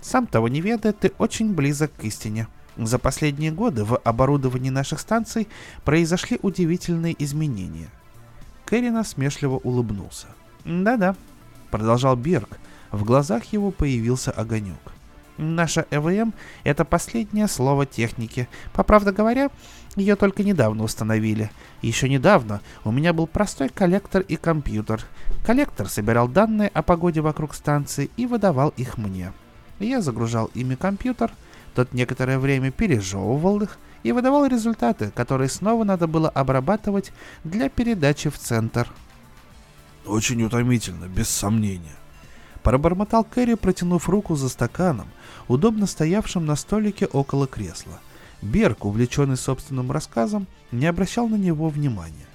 Сам 0.00 0.26
того 0.26 0.48
не 0.48 0.62
ведая, 0.62 0.94
ты 0.94 1.12
очень 1.18 1.52
близок 1.52 1.92
к 1.94 2.04
истине. 2.04 2.48
За 2.78 2.98
последние 2.98 3.52
годы 3.52 3.84
в 3.84 3.98
оборудовании 3.98 4.70
наших 4.70 5.00
станций 5.00 5.48
произошли 5.84 6.38
удивительные 6.40 7.14
изменения. 7.22 7.90
Кэрри 8.64 8.88
насмешливо 8.88 9.58
улыбнулся. 9.58 10.28
«Да-да»,— 10.64 11.14
продолжал 11.70 12.16
Берг. 12.16 12.58
В 12.90 13.04
глазах 13.04 13.44
его 13.52 13.70
появился 13.70 14.30
огонек. 14.30 14.80
Наша 15.38 15.86
ЭВМ— 15.90 16.34
это 16.64 16.84
последнее 16.84 17.48
слово 17.48 17.86
техники. 17.86 18.48
По 18.72 18.82
правде 18.82 19.12
говоря, 19.12 19.50
ее 19.96 20.16
только 20.16 20.42
недавно 20.42 20.84
установили. 20.84 21.50
Еще 21.80 22.08
недавно 22.08 22.60
у 22.84 22.92
меня 22.92 23.12
был 23.12 23.26
простой 23.26 23.68
коллектор 23.68 24.22
и 24.22 24.36
компьютер. 24.36 25.04
Коллектор 25.44 25.88
собирал 25.88 26.28
данные 26.28 26.68
о 26.68 26.82
погоде 26.82 27.20
вокруг 27.20 27.54
станции 27.54 28.10
и 28.16 28.26
выдавал 28.26 28.74
их 28.76 28.98
мне. 28.98 29.32
Я 29.78 30.00
загружал 30.00 30.50
ими 30.54 30.74
компьютер, 30.74 31.32
тот 31.74 31.92
некоторое 31.92 32.38
время 32.38 32.70
пережевывал 32.70 33.62
их 33.62 33.78
и 34.02 34.12
выдавал 34.12 34.46
результаты, 34.46 35.10
которые 35.14 35.48
снова 35.48 35.84
надо 35.84 36.06
было 36.06 36.28
обрабатывать 36.28 37.12
для 37.44 37.68
передачи 37.68 38.28
в 38.30 38.38
центр. 38.38 38.88
Очень 40.04 40.42
утомительно, 40.42 41.06
без 41.06 41.28
сомнения. 41.28 41.96
Пробормотал 42.62 43.24
Кэрри, 43.24 43.54
протянув 43.54 44.08
руку 44.08 44.36
за 44.36 44.48
стаканом, 44.48 45.08
удобно 45.48 45.86
стоявшим 45.86 46.46
на 46.46 46.56
столике 46.56 47.06
около 47.06 47.46
кресла. 47.46 47.98
Берг, 48.40 48.84
увлеченный 48.84 49.36
собственным 49.36 49.90
рассказом, 49.90 50.46
не 50.70 50.86
обращал 50.86 51.28
на 51.28 51.36
него 51.36 51.68
внимания. 51.68 52.26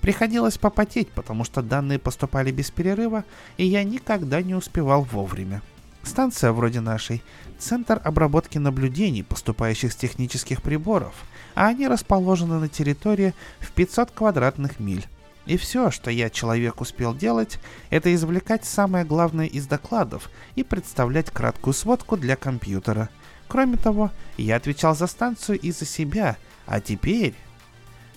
Приходилось 0.00 0.56
попотеть, 0.58 1.10
потому 1.10 1.44
что 1.44 1.62
данные 1.62 1.98
поступали 1.98 2.50
без 2.50 2.70
перерыва, 2.70 3.24
и 3.58 3.66
я 3.66 3.84
никогда 3.84 4.42
не 4.42 4.54
успевал 4.54 5.02
вовремя. 5.02 5.60
Станция 6.02 6.52
вроде 6.52 6.80
нашей— 6.80 7.22
центр 7.58 8.00
обработки 8.02 8.56
наблюдений, 8.56 9.22
поступающих 9.22 9.92
с 9.92 9.96
технических 9.96 10.62
приборов, 10.62 11.12
а 11.54 11.68
они 11.68 11.88
расположены 11.88 12.58
на 12.58 12.68
территории 12.68 13.34
в 13.58 13.72
500 13.72 14.10
квадратных 14.10 14.80
миль. 14.80 15.06
И 15.46 15.56
все, 15.56 15.90
что 15.90 16.10
я, 16.10 16.30
человек, 16.30 16.80
успел 16.80 17.14
делать, 17.14 17.58
это 17.88 18.14
извлекать 18.14 18.64
самое 18.64 19.04
главное 19.04 19.46
из 19.46 19.66
докладов 19.66 20.30
и 20.54 20.62
представлять 20.62 21.30
краткую 21.30 21.74
сводку 21.74 22.16
для 22.16 22.36
компьютера. 22.36 23.08
Кроме 23.48 23.76
того, 23.76 24.10
я 24.36 24.56
отвечал 24.56 24.94
за 24.94 25.06
станцию 25.06 25.58
и 25.58 25.72
за 25.72 25.84
себя, 25.84 26.36
а 26.66 26.80
теперь... 26.80 27.34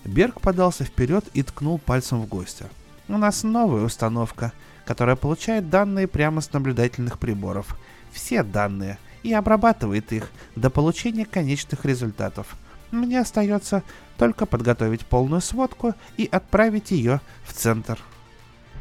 Берг 0.04 0.42
подался 0.42 0.84
вперед 0.84 1.24
и 1.32 1.42
ткнул 1.42 1.78
пальцем 1.78 2.20
в 2.20 2.26
гостя. 2.26 2.68
У 3.08 3.16
нас 3.16 3.42
новая 3.42 3.82
установка, 3.82 4.52
которая 4.84 5.16
получает 5.16 5.70
данные 5.70 6.06
прямо 6.06 6.42
с 6.42 6.52
наблюдательных 6.52 7.18
приборов. 7.18 7.78
Все 8.12 8.42
данные, 8.42 8.98
и 9.22 9.32
обрабатывает 9.32 10.12
их 10.12 10.30
до 10.54 10.70
получения 10.70 11.24
конечных 11.24 11.84
результатов. 11.84 12.56
Мне 12.94 13.20
остается 13.20 13.82
только 14.18 14.46
подготовить 14.46 15.04
полную 15.04 15.40
сводку 15.40 15.94
и 16.16 16.28
отправить 16.30 16.92
ее 16.92 17.20
в 17.44 17.52
центр. 17.52 17.98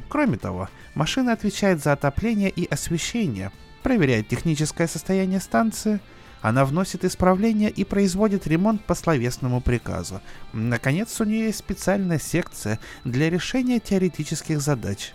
Кроме 0.07 0.37
того, 0.37 0.69
машина 0.93 1.33
отвечает 1.33 1.81
за 1.81 1.93
отопление 1.93 2.51
и 2.51 2.67
освещение, 2.71 3.51
проверяет 3.81 4.27
техническое 4.27 4.87
состояние 4.87 5.39
станции, 5.39 5.99
она 6.41 6.63
вносит 6.65 7.03
исправления 7.05 7.69
и 7.69 7.83
производит 7.83 8.45
ремонт 8.45 8.83
по 8.85 8.93
словесному 8.93 9.61
приказу. 9.61 10.21
Наконец, 10.51 11.19
у 11.19 11.23
нее 11.23 11.45
есть 11.45 11.59
специальная 11.59 12.19
секция 12.19 12.79
для 13.03 13.31
решения 13.31 13.79
теоретических 13.79 14.61
задач. 14.61 15.13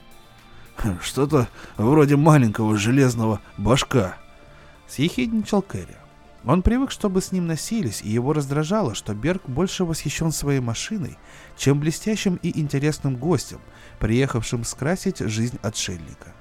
«Что-то 1.03 1.49
вроде 1.77 2.17
маленького 2.17 2.77
железного 2.77 3.41
башка»,— 3.59 4.17
съехидничал 4.89 5.63
Кэрри. 5.63 6.08
Он 6.49 6.63
привык, 6.63 6.91
чтобы 6.91 7.21
с 7.21 7.31
ним 7.31 7.47
носились, 7.47 8.01
и 8.01 8.09
его 8.09 8.33
раздражало, 8.33 8.95
что 8.95 9.13
Берг 9.13 9.43
больше 9.47 9.85
восхищен 9.85 10.33
своей 10.33 10.61
машиной, 10.61 11.19
чем 11.59 11.79
блестящим 11.79 12.37
и 12.37 12.59
интересным 12.59 13.17
гостем, 13.17 13.61
приехавшим 13.99 14.65
скрасить 14.65 15.19
жизнь 15.19 15.59
отшельника. 15.61 16.33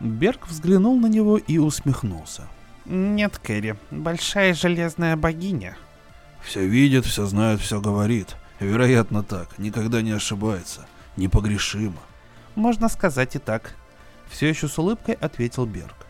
Берг 0.00 0.48
взглянул 0.48 0.98
на 0.98 1.08
него 1.08 1.36
и 1.36 1.58
усмехнулся. 1.58 2.48
«Нет, 2.86 3.36
Кэрри, 3.36 3.76
большая 3.90 4.54
железная 4.54 5.14
богиня». 5.14 5.76
«Все 6.42 6.66
видит, 6.66 7.04
все 7.04 7.26
знает, 7.26 7.60
все 7.60 7.82
говорит. 7.82 8.34
Вероятно 8.60 9.22
так, 9.22 9.58
никогда 9.58 10.00
не 10.00 10.12
ошибается. 10.12 10.86
Непогрешимо». 11.18 12.00
«Можно 12.54 12.88
сказать 12.88 13.36
и 13.36 13.38
так», 13.38 13.74
Все 14.30 14.48
еще 14.48 14.68
с 14.68 14.78
улыбкой 14.78 15.16
ответил 15.20 15.66
Берг. 15.66 16.07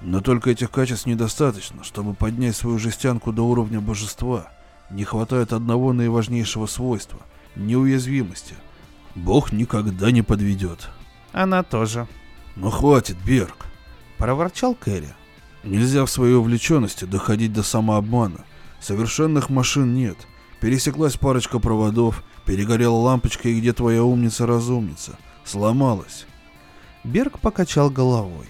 Но 0.00 0.20
только 0.20 0.50
этих 0.50 0.70
качеств 0.70 1.06
недостаточно, 1.06 1.82
чтобы 1.82 2.14
поднять 2.14 2.56
свою 2.56 2.78
жестянку 2.78 3.32
до 3.32 3.42
уровня 3.42 3.80
божества. 3.80 4.50
Не 4.90 5.04
хватает 5.04 5.52
одного 5.52 5.92
наиважнейшего 5.92 6.66
свойства— 6.66 7.20
неуязвимости. 7.58 8.54
Бог 9.14 9.52
никогда 9.52 10.10
не 10.10 10.22
подведет. 10.22 10.88
Она 11.32 11.62
тоже. 11.62 12.06
Ну 12.56 12.70
хватит, 12.70 13.16
Берг. 13.24 13.66
Проворчал 14.16 14.74
Кэрри. 14.74 15.14
Нельзя 15.64 16.04
в 16.04 16.10
своей 16.10 16.34
увлеченности 16.34 17.04
доходить 17.04 17.52
до 17.52 17.62
самообмана. 17.62 18.44
Совершенных 18.80 19.50
машин 19.50 19.94
нет. 19.94 20.16
Пересеклась 20.60 21.16
парочка 21.16 21.58
проводов, 21.58 22.24
перегорела 22.44 22.96
лампочка, 22.96 23.48
и 23.48 23.58
где 23.58 23.72
твоя 23.72 24.02
умница-разумница? 24.02 25.18
Сломалась. 25.44 26.26
Берг 27.04 27.38
покачал 27.38 27.90
головой. 27.90 28.46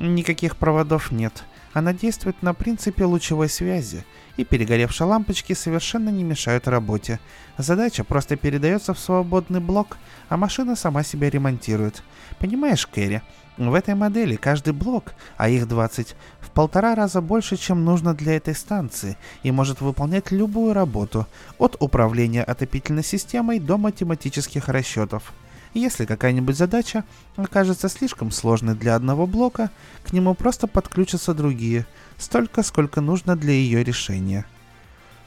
Никаких 0.00 0.56
проводов 0.56 1.12
нет. 1.12 1.44
Она 1.74 1.92
действует 1.92 2.42
на 2.42 2.54
принципе 2.54 3.04
лучевой 3.04 3.50
связи, 3.50 4.06
и 4.38 4.44
перегоревшие 4.44 5.06
лампочки 5.06 5.52
совершенно 5.52 6.08
не 6.08 6.24
мешают 6.24 6.66
работе. 6.66 7.20
Задача 7.58 8.02
просто 8.02 8.36
передается 8.36 8.94
в 8.94 8.98
свободный 8.98 9.60
блок, 9.60 9.98
а 10.30 10.38
машина 10.38 10.74
сама 10.74 11.02
себя 11.02 11.28
ремонтирует. 11.28 12.02
Понимаешь, 12.38 12.86
Кэрри, 12.86 13.20
в 13.58 13.74
этой 13.74 13.94
модели 13.94 14.36
каждый 14.36 14.72
блок, 14.72 15.12
а 15.36 15.50
их 15.50 15.68
20, 15.68 16.16
в 16.40 16.50
полтора 16.50 16.94
раза 16.94 17.20
больше, 17.20 17.58
чем 17.58 17.84
нужно 17.84 18.14
для 18.14 18.36
этой 18.36 18.54
станции, 18.54 19.18
и 19.42 19.50
может 19.50 19.82
выполнять 19.82 20.30
любую 20.30 20.72
работу, 20.72 21.26
от 21.58 21.76
управления 21.78 22.42
отопительной 22.42 23.04
системой 23.04 23.60
до 23.60 23.76
математических 23.76 24.70
расчетов. 24.70 25.34
Если 25.72 26.04
какая-нибудь 26.04 26.56
задача 26.56 27.04
окажется 27.36 27.88
слишком 27.88 28.32
сложной 28.32 28.74
для 28.74 28.96
одного 28.96 29.26
блока, 29.26 29.70
к 30.04 30.12
нему 30.12 30.34
просто 30.34 30.66
подключатся 30.66 31.32
другие, 31.32 31.86
столько, 32.18 32.62
сколько 32.62 33.00
нужно 33.00 33.36
для 33.36 33.52
ее 33.52 33.84
решения. 33.84 34.46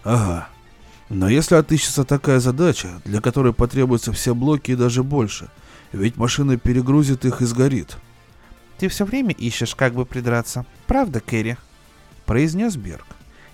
Ага. 0.03 0.49
Но 1.09 1.29
если 1.29 1.55
отыщется 1.55 2.03
такая 2.03 2.39
задача, 2.39 3.01
для 3.05 3.21
которой 3.21 3.53
потребуются 3.53 4.11
все 4.11 4.35
блоки 4.35 4.71
и 4.71 4.75
даже 4.75 5.03
больше, 5.03 5.49
ведь 5.91 6.17
машина 6.17 6.57
перегрузит 6.57 7.23
их 7.23 7.41
и 7.41 7.45
сгорит. 7.45 7.97
Ты 8.79 8.89
все 8.89 9.05
время 9.05 9.31
ищешь, 9.31 9.75
как 9.75 9.93
бы 9.93 10.05
придраться. 10.05 10.65
Правда, 10.87 11.19
Кэрри? 11.19 11.57
Произнес 12.25 12.75
Берг. 12.75 13.05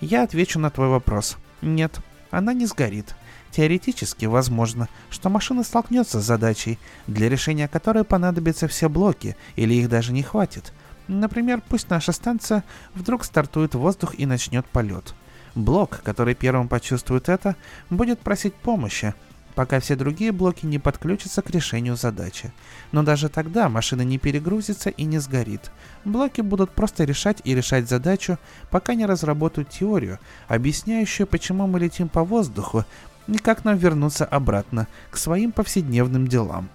Я 0.02 0.24
отвечу 0.24 0.58
на 0.58 0.70
твой 0.70 0.88
вопрос. 0.88 1.38
Нет, 1.62 2.00
она 2.32 2.54
не 2.54 2.66
сгорит. 2.66 3.16
Теоретически 3.52 4.26
возможно, 4.26 4.88
что 5.10 5.30
машина 5.30 5.64
столкнется 5.64 6.20
с 6.20 6.26
задачей, 6.26 6.78
для 7.08 7.30
решения 7.30 7.68
которой 7.68 8.04
понадобятся 8.04 8.68
все 8.68 8.90
блоки, 8.90 9.36
или 9.56 9.74
их 9.74 9.90
даже 9.90 10.14
не 10.14 10.24
хватит. 10.24 10.74
Например, 11.08 11.62
пусть 11.68 11.90
наша 11.90 12.12
станция 12.12 12.64
вдруг 12.94 13.26
стартует 13.26 13.74
в 13.74 13.80
воздух 13.80 14.14
и 14.18 14.28
начнет 14.28 14.66
полет. 14.68 15.16
Блок, 15.56 16.02
который 16.04 16.36
первым 16.36 16.68
почувствует 16.68 17.28
это, 17.28 17.56
будет 17.90 18.20
просить 18.20 18.54
помощи, 18.54 19.16
пока 19.56 19.80
все 19.80 19.96
другие 19.96 20.32
блоки 20.32 20.66
не 20.66 20.78
подключатся 20.78 21.42
к 21.42 21.50
решению 21.50 21.96
задачи. 21.96 22.54
Но 22.92 23.02
даже 23.04 23.28
тогда 23.28 23.68
машина 23.68 24.04
не 24.04 24.20
перегрузится 24.20 24.90
и 24.90 25.04
не 25.04 25.18
сгорит. 25.18 25.72
Блоки 26.06 26.42
будут 26.42 26.72
просто 26.72 27.04
решать 27.04 27.42
и 27.44 27.56
решать 27.56 27.90
задачу, 27.90 28.38
пока 28.70 28.94
не 28.94 29.06
разработают 29.06 29.70
теорию, 29.70 30.20
объясняющую, 30.48 31.28
почему 31.28 31.68
мы 31.68 31.80
летим 31.80 32.08
по 32.08 32.24
воздуху, 32.24 32.86
и 33.34 33.38
как 33.38 33.66
нам 33.66 33.78
вернуться 33.78 34.26
обратно 34.26 34.88
к 35.12 35.18
своим 35.18 35.52
повседневным 35.52 36.28
делам. 36.28 36.70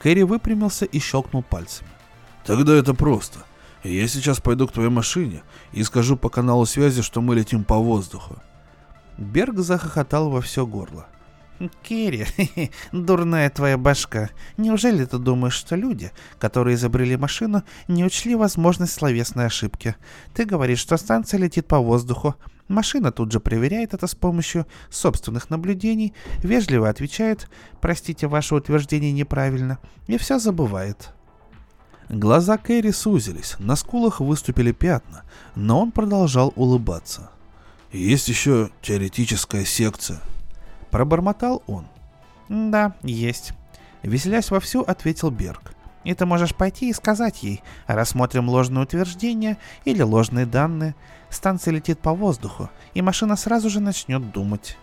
Кэрри 0.00 0.22
выпрямился 0.22 0.84
и 0.84 0.98
щелкнул 0.98 1.42
пальцами. 1.42 1.90
Тогда 2.44 2.74
это 2.74 2.94
просто. 2.94 3.40
Я 3.84 4.06
сейчас 4.08 4.40
пойду 4.40 4.66
к 4.66 4.72
твоей 4.72 4.90
машине 4.90 5.42
и 5.72 5.82
скажу 5.82 6.16
по 6.16 6.28
каналу 6.28 6.66
связи, 6.66 7.02
что 7.02 7.20
мы 7.20 7.34
летим 7.34 7.64
по 7.64 7.76
воздуху. 7.76 8.36
Берг 9.18 9.58
захохотал 9.58 10.30
во 10.30 10.40
все 10.40 10.66
горло. 10.66 11.06
Керри, 11.82 12.26
дурная 12.92 13.50
твоя 13.50 13.76
башка. 13.78 14.30
Неужели 14.56 15.04
ты 15.04 15.18
думаешь, 15.18 15.54
что 15.54 15.76
люди, 15.76 16.12
которые 16.38 16.76
изобрели 16.76 17.16
машину, 17.16 17.62
не 17.88 18.04
учли 18.04 18.34
возможность 18.34 18.92
словесной 18.92 19.46
ошибки? 19.46 19.96
Ты 20.34 20.44
говоришь, 20.44 20.80
что 20.80 20.96
станция 20.96 21.38
летит 21.38 21.66
по 21.66 21.78
воздуху. 21.78 22.36
Машина 22.68 23.12
тут 23.12 23.32
же 23.32 23.40
проверяет 23.40 23.92
это 23.92 24.06
с 24.06 24.14
помощью 24.14 24.66
собственных 24.88 25.50
наблюдений, 25.50 26.14
вежливо 26.38 26.88
отвечает 26.88 27.48
«Простите, 27.80 28.26
ваше 28.26 28.54
утверждение 28.54 29.12
неправильно» 29.12 29.78
и 30.06 30.16
все 30.16 30.38
забывает. 30.38 31.10
Глаза 32.08 32.58
Кэрри 32.58 32.90
сузились, 32.90 33.56
на 33.58 33.76
скулах 33.76 34.20
выступили 34.20 34.72
пятна, 34.72 35.22
но 35.54 35.80
он 35.80 35.92
продолжал 35.92 36.52
улыбаться. 36.56 37.30
«Есть 37.90 38.28
еще 38.28 38.70
теоретическая 38.80 39.64
секция», 39.64 40.20
Пробормотал 40.92 41.62
он. 41.66 41.86
«Да, 42.48 42.92
есть». 43.02 43.54
Веселясь 44.02 44.50
вовсю, 44.50 44.82
ответил 44.82 45.30
Берг. 45.30 45.74
«И 46.04 46.12
ты 46.12 46.26
можешь 46.26 46.54
пойти 46.54 46.90
и 46.90 46.92
сказать 46.92 47.42
ей, 47.42 47.62
рассмотрим 47.86 48.48
ложные 48.48 48.82
утверждения 48.84 49.56
или 49.84 50.02
ложные 50.02 50.44
данные. 50.44 50.94
Станция 51.30 51.72
летит 51.72 51.98
по 51.98 52.12
воздуху, 52.12 52.68
и 52.92 53.00
машина 53.00 53.36
сразу 53.36 53.70
же 53.70 53.80
начнет 53.80 54.32
думать». 54.32 54.76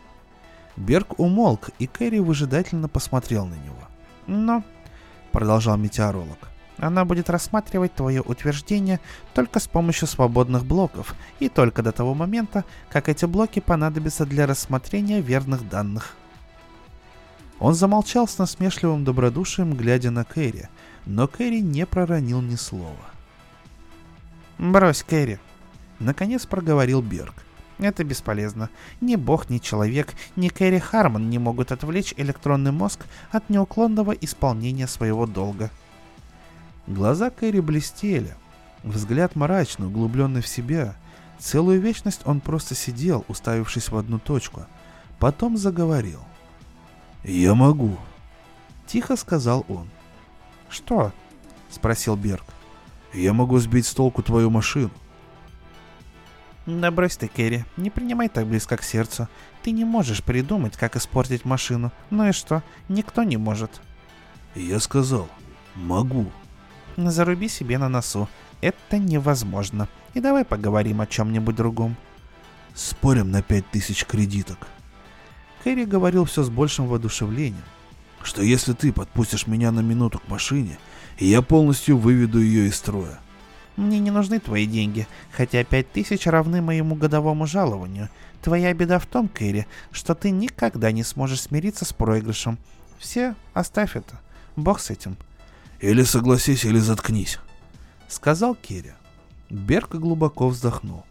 Берг 0.78 1.20
умолк, 1.20 1.70
и 1.78 1.86
Кэрри 1.86 2.20
выжидательно 2.20 2.88
посмотрел 2.88 3.46
на 3.46 3.56
него. 3.56 3.84
«Но»,— 4.26 4.64
продолжал 5.32 5.78
метеоролог, 5.78 6.49
она 6.80 7.06
будет 7.06 7.30
рассматривать 7.30 7.94
твое 7.94 8.22
утверждение 8.22 9.00
только 9.34 9.60
с 9.60 9.68
помощью 9.68 10.08
свободных 10.08 10.66
блоков 10.66 11.16
и 11.40 11.50
только 11.50 11.84
до 11.84 11.92
того 11.92 12.14
момента, 12.14 12.66
как 12.90 13.10
эти 13.10 13.26
блоки 13.26 13.60
понадобятся 13.60 14.26
для 14.26 14.48
рассмотрения 14.48 15.22
верных 15.22 15.68
данных. 15.68 16.16
Он 17.60 17.74
замолчал 17.74 18.28
с 18.28 18.38
насмешливым 18.38 19.04
добродушием, 19.04 19.76
глядя 19.76 20.12
на 20.12 20.24
Кэрри, 20.24 20.70
но 21.06 21.28
Кэрри 21.28 21.60
не 21.60 21.86
проронил 21.86 22.42
ни 22.42 22.56
слова. 22.56 22.96
«Брось, 24.58 25.04
Кэрри!»— 25.04 25.40
наконец 26.00 26.46
проговорил 26.46 27.02
Берг. 27.02 27.34
Это 27.80 28.04
бесполезно. 28.04 28.70
Ни 29.00 29.16
бог, 29.16 29.50
ни 29.50 29.58
человек, 29.58 30.14
ни 30.36 30.50
Кэрри 30.50 30.80
Харман 30.80 31.30
не 31.30 31.40
могут 31.40 31.72
отвлечь 31.72 32.14
электронный 32.18 32.72
мозг 32.72 33.06
от 33.32 33.50
неуклонного 33.50 34.12
исполнения 34.12 34.86
своего 34.86 35.26
долга. 35.26 35.72
Глаза 36.90 37.30
Кэрри 37.30 37.60
блестели, 37.60 38.34
взгляд 38.84 39.36
мрачный, 39.36 39.86
углубленный 39.86 40.42
в 40.42 40.48
себя. 40.48 40.96
Целую 41.38 41.80
вечность 41.80 42.22
он 42.26 42.42
просто 42.42 42.74
сидел, 42.74 43.24
уставившись 43.28 43.90
в 43.90 43.96
одну 43.96 44.18
точку. 44.18 44.66
Потом 45.20 45.56
заговорил. 45.56 46.20
«Я 47.24 47.54
могу»,— 47.54 47.96
тихо 48.88 49.18
сказал 49.18 49.68
он. 49.70 49.88
«Что?»— 50.68 51.14
спросил 51.70 52.16
Берг. 52.16 52.44
«Я 53.14 53.34
могу 53.34 53.60
сбить 53.60 53.86
с 53.86 53.94
толку 53.94 54.24
твою 54.24 54.50
машину». 54.50 54.90
«Да 56.66 56.90
брось 56.90 57.18
ты, 57.18 57.28
Керри, 57.28 57.66
не 57.78 57.92
принимай 57.92 58.30
так 58.30 58.48
близко 58.48 58.78
к 58.78 58.84
сердцу. 58.84 59.28
Ты 59.62 59.72
не 59.72 59.86
можешь 59.86 60.24
придумать, 60.24 60.76
как 60.76 60.96
испортить 60.96 61.46
машину. 61.46 61.92
Ну 62.10 62.28
и 62.30 62.32
что? 62.32 62.64
Никто 62.88 63.22
не 63.22 63.38
может». 63.38 63.80
«Я 64.56 64.80
сказал, 64.80 65.30
могу», 65.76 66.32
Заруби 67.08 67.48
себе 67.48 67.78
на 67.78 67.88
носу. 67.88 68.28
Это 68.62 68.98
невозможно. 68.98 69.88
И 70.14 70.20
давай 70.20 70.44
поговорим 70.44 71.00
о 71.02 71.08
чем-нибудь 71.08 71.56
другом. 71.56 71.96
Спорим 72.76 73.32
на 73.32 73.42
пять 73.42 73.70
тысяч 73.72 74.06
кредиток. 74.06 74.68
Кэрри 75.64 75.86
говорил 75.86 76.26
все 76.26 76.44
с 76.44 76.50
большим 76.50 76.88
воодушевлением. 76.88 77.64
Что 78.22 78.42
если 78.42 78.74
ты 78.74 78.92
подпустишь 78.92 79.48
меня 79.48 79.72
на 79.72 79.80
минуту 79.80 80.20
к 80.20 80.28
машине, 80.28 80.78
я 81.20 81.42
полностью 81.42 81.98
выведу 81.98 82.40
ее 82.42 82.68
из 82.68 82.76
строя. 82.76 83.20
Мне 83.78 84.00
не 84.00 84.12
нужны 84.12 84.40
твои 84.40 84.66
деньги, 84.66 85.08
хотя 85.32 85.64
пять 85.64 85.90
тысяч 85.92 86.28
равны 86.28 86.62
моему 86.62 86.96
годовому 86.96 87.48
жалованию. 87.48 88.10
Твоя 88.42 88.74
беда 88.74 89.00
в 89.00 89.06
том, 89.06 89.30
Кэрри, 89.30 89.68
что 89.92 90.16
ты 90.16 90.32
никогда 90.32 90.92
не 90.92 91.04
сможешь 91.04 91.42
смириться 91.42 91.86
с 91.86 91.94
проигрышем. 91.94 92.58
Все, 92.98 93.36
оставь 93.54 93.96
это. 93.96 94.20
Бог 94.58 94.82
с 94.82 94.90
этим. 94.90 95.16
Или 95.80 96.04
согласись, 96.04 96.66
или 96.66 96.80
заткнись»,— 96.80 97.40
сказал 98.08 98.56
Керри. 98.56 98.94
Берг 99.50 99.96
глубоко 99.96 100.50
вздохнул. 100.50 101.06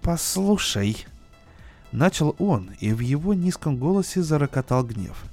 «Послушай»,— 0.00 1.06
начал 1.92 2.36
он, 2.38 2.70
и 2.80 2.92
в 2.92 3.00
его 3.00 3.34
низком 3.34 3.76
голосе 3.76 4.22
зарокотал 4.22 4.84
гнев. 4.84 5.24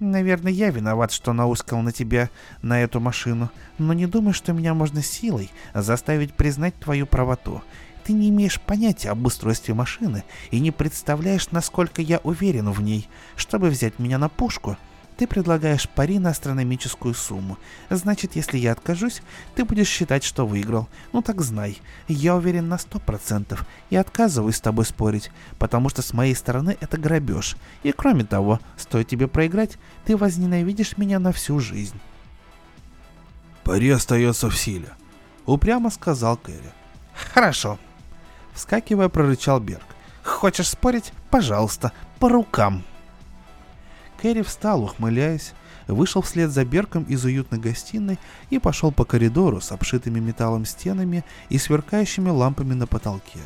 «Наверное, 0.00 0.52
я 0.52 0.70
виноват, 0.70 1.12
что 1.12 1.32
наускал 1.32 1.80
на 1.80 1.92
тебя, 1.92 2.30
на 2.62 2.80
эту 2.80 3.00
машину, 3.00 3.50
но 3.78 3.92
не 3.92 4.06
думай, 4.06 4.34
что 4.34 4.52
меня 4.52 4.74
можно 4.74 5.02
силой 5.02 5.50
заставить 5.72 6.34
признать 6.34 6.78
твою 6.78 7.06
правоту. 7.06 7.62
Ты 8.04 8.12
не 8.12 8.28
имеешь 8.28 8.60
понятия 8.60 9.10
об 9.10 9.24
устройстве 9.24 9.72
машины 9.72 10.24
и 10.50 10.60
не 10.60 10.70
представляешь, 10.70 11.50
насколько 11.52 12.02
я 12.02 12.18
уверен 12.18 12.70
в 12.70 12.82
ней. 12.82 13.08
Чтобы 13.34 13.70
взять 13.70 13.98
меня 13.98 14.18
на 14.18 14.28
пушку, 14.28 14.76
Ты 15.16 15.28
предлагаешь 15.28 15.88
пари 15.88 16.18
на 16.18 16.30
астрономическую 16.30 17.14
сумму. 17.14 17.56
Значит, 17.88 18.34
если 18.34 18.58
я 18.58 18.72
откажусь, 18.72 19.22
ты 19.54 19.64
будешь 19.64 19.88
считать, 19.88 20.24
что 20.24 20.46
выиграл. 20.46 20.88
Ну 21.12 21.22
так 21.22 21.40
знай, 21.40 21.80
я 22.08 22.34
уверен 22.34 22.68
на 22.68 22.78
сто 22.78 22.98
процентов 22.98 23.64
и 23.90 23.96
отказываюсь 23.96 24.56
с 24.56 24.60
тобой 24.60 24.84
спорить, 24.84 25.30
потому 25.58 25.88
что 25.88 26.02
с 26.02 26.12
моей 26.12 26.34
стороны 26.34 26.76
это 26.80 26.96
грабеж. 26.96 27.56
И 27.84 27.92
кроме 27.92 28.24
того, 28.24 28.58
стоит 28.76 29.06
тебе 29.06 29.28
проиграть, 29.28 29.78
ты 30.04 30.16
возненавидишь 30.16 30.98
меня 30.98 31.20
на 31.20 31.32
всю 31.32 31.60
жизнь. 31.60 32.00
Пари 33.62 33.90
остается 33.90 34.50
в 34.50 34.58
силе, 34.58 34.90
упрямо 35.46 35.90
сказал 35.90 36.36
Кэрри. 36.36 36.72
Хорошо. 37.32 37.78
Вскакивая, 38.52 39.08
прорычал 39.08 39.60
Берг. 39.60 39.84
Хочешь 40.24 40.68
спорить? 40.68 41.12
Пожалуйста, 41.30 41.92
по 42.18 42.28
рукам. 42.28 42.84
Кэрри 44.24 44.40
встал, 44.40 44.84
ухмыляясь, 44.84 45.52
вышел 45.86 46.22
вслед 46.22 46.50
за 46.50 46.64
Берком 46.64 47.02
из 47.02 47.26
уютной 47.26 47.58
гостиной 47.58 48.18
и 48.48 48.58
пошел 48.58 48.90
по 48.90 49.04
коридору 49.04 49.60
с 49.60 49.70
обшитыми 49.70 50.18
металлом 50.18 50.64
стенами 50.64 51.26
и 51.50 51.58
сверкающими 51.58 52.30
лампами 52.30 52.72
на 52.72 52.86
потолке. 52.86 53.40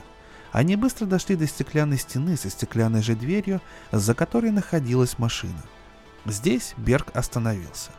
Они 0.52 0.76
быстро 0.76 1.06
дошли 1.06 1.34
до 1.34 1.48
стеклянной 1.48 1.98
стены 1.98 2.36
со 2.36 2.48
стеклянной 2.48 3.02
же 3.02 3.16
дверью, 3.16 3.60
за 3.90 4.14
которой 4.14 4.52
находилась 4.52 5.18
машина. 5.18 5.64
Здесь 6.26 6.74
Берг 6.76 7.10
остановился. 7.12 7.90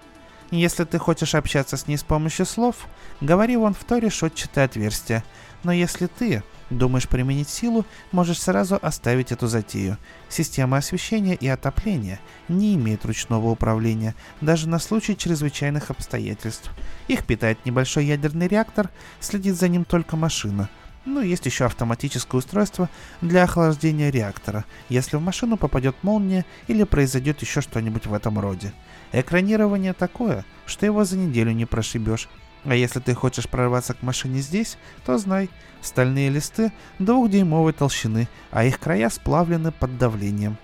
«Если 0.50 0.86
ты 0.86 1.00
хочешь 1.00 1.36
общаться 1.36 1.76
с 1.76 1.86
ней 1.86 1.98
с 1.98 2.04
помощью 2.04 2.46
слов, 2.46 2.88
говори 3.20 3.58
вон 3.58 3.74
в 3.74 3.84
то 3.84 3.98
решетчатое 3.98 4.64
отверстие. 4.64 5.26
Но 5.64 5.74
если 5.74 6.08
ты 6.08 6.44
Думаешь 6.70 7.08
применить 7.08 7.50
силу, 7.50 7.86
можешь 8.12 8.42
сразу 8.42 8.78
оставить 8.82 9.32
эту 9.32 9.48
затею. 9.48 9.98
Система 10.30 10.78
освещения 10.78 11.34
и 11.34 11.48
отопления 11.48 12.20
не 12.48 12.76
имеет 12.76 13.06
ручного 13.06 13.48
управления, 13.48 14.14
даже 14.40 14.70
на 14.70 14.78
случай 14.78 15.18
чрезвычайных 15.18 15.90
обстоятельств. 15.90 16.72
Их 17.08 17.26
питает 17.26 17.66
небольшой 17.66 18.06
ядерный 18.06 18.48
реактор, 18.48 18.90
следит 19.20 19.56
за 19.56 19.68
ним 19.68 19.84
только 19.84 20.16
машина. 20.16 20.70
Ну, 21.06 21.22
есть 21.22 21.46
еще 21.48 21.66
автоматическое 21.66 22.38
устройство 22.38 22.88
для 23.22 23.44
охлаждения 23.44 24.12
реактора, 24.12 24.66
если 24.90 25.18
в 25.18 25.22
машину 25.22 25.58
попадет 25.58 25.96
молния 26.04 26.46
или 26.68 26.84
произойдет 26.84 27.42
еще 27.42 27.62
что-нибудь 27.62 28.06
в 28.06 28.14
этом 28.14 28.38
роде. 28.38 28.74
Экранирование 29.12 29.94
такое, 29.94 30.46
что 30.68 30.86
его 30.86 31.06
за 31.06 31.18
неделю 31.18 31.52
не 31.52 31.66
прошибешь. 31.66 32.30
А 32.66 32.76
если 32.76 33.00
ты 33.00 33.14
хочешь 33.14 33.48
прорваться 33.48 33.94
к 33.94 34.02
машине 34.02 34.42
здесь, 34.42 34.78
то 35.06 35.18
знай, 35.18 35.50
стальные 35.82 36.30
листы 36.30 36.72
двухдюймовой 37.00 37.74
толщины, 37.74 38.28
а 38.52 38.66
их 38.66 38.80
края 38.80 39.10
сплавлены 39.10 39.72
под 39.72 39.98
давлением. 39.98 40.58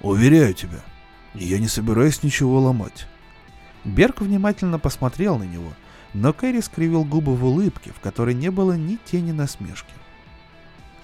Уверяю 0.00 0.54
тебя, 0.54 0.80
я 1.34 1.58
не 1.58 1.68
собираюсь 1.68 2.22
ничего 2.22 2.60
ломать. 2.60 3.06
Берг 3.84 4.20
внимательно 4.20 4.78
посмотрел 4.80 5.38
на 5.38 5.44
него, 5.44 5.72
но 6.12 6.32
Кэрри 6.32 6.60
скривил 6.60 7.04
губы 7.04 7.36
в 7.36 7.44
улыбке, 7.44 7.92
в 7.92 8.00
которой 8.00 8.34
не 8.34 8.50
было 8.50 8.72
ни 8.72 8.98
тени 9.04 9.32
насмешки. 9.32 9.92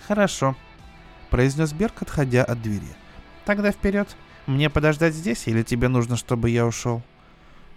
«Хорошо»,— 0.08 0.56
произнес 1.30 1.72
Берг, 1.72 2.02
отходя 2.02 2.42
от 2.42 2.60
двери. 2.60 2.88
«Тогда 3.44 3.70
вперед. 3.70 4.08
Мне 4.46 4.68
подождать 4.68 5.14
здесь 5.14 5.46
или 5.46 5.62
тебе 5.62 5.88
нужно, 5.88 6.16
чтобы 6.16 6.50
я 6.50 6.66
ушел?» 6.66 7.02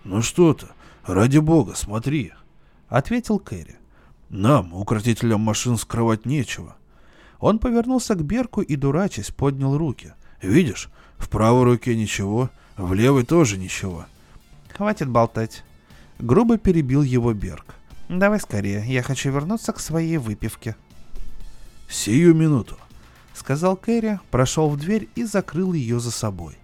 «Ну 0.04 0.22
что 0.22 0.54
ты, 0.54 0.68
ради 1.06 1.38
бога, 1.38 1.74
смотри»,— 1.76 2.34
ответил 2.90 3.40
Кэрри. 3.40 3.78
«Нам, 4.30 4.74
укротителям 4.74 5.42
машин, 5.42 5.78
скрывать 5.78 6.26
нечего». 6.26 6.76
Он 7.40 7.60
повернулся 7.60 8.16
к 8.16 8.24
Берку 8.24 8.62
и, 8.62 8.76
дурачась, 8.76 9.30
поднял 9.30 9.78
руки. 9.78 10.14
«Видишь, 10.42 10.90
в 11.18 11.30
правой 11.30 11.64
руке 11.64 11.96
ничего, 11.96 12.50
в 12.78 12.94
левой 12.94 13.26
тоже 13.26 13.58
ничего». 13.58 14.06
«Хватит 14.76 15.10
болтать». 15.10 15.64
Грубо 16.18 16.58
перебил 16.58 17.02
его 17.02 17.34
Берг. 17.34 17.76
«Давай 18.08 18.40
скорее, 18.40 18.86
я 18.88 19.04
хочу 19.04 19.32
вернуться 19.32 19.74
к 19.74 19.80
своей 19.80 20.18
выпивке». 20.18 20.76
«Сию 21.90 22.34
минуту»,— 22.34 22.78
сказал 23.34 23.76
Кэрри, 23.76 24.20
прошел 24.32 24.70
в 24.70 24.78
дверь 24.78 25.10
и 25.16 25.24
закрыл 25.24 25.74
ее 25.74 26.00
за 26.00 26.12
собой. 26.12 26.58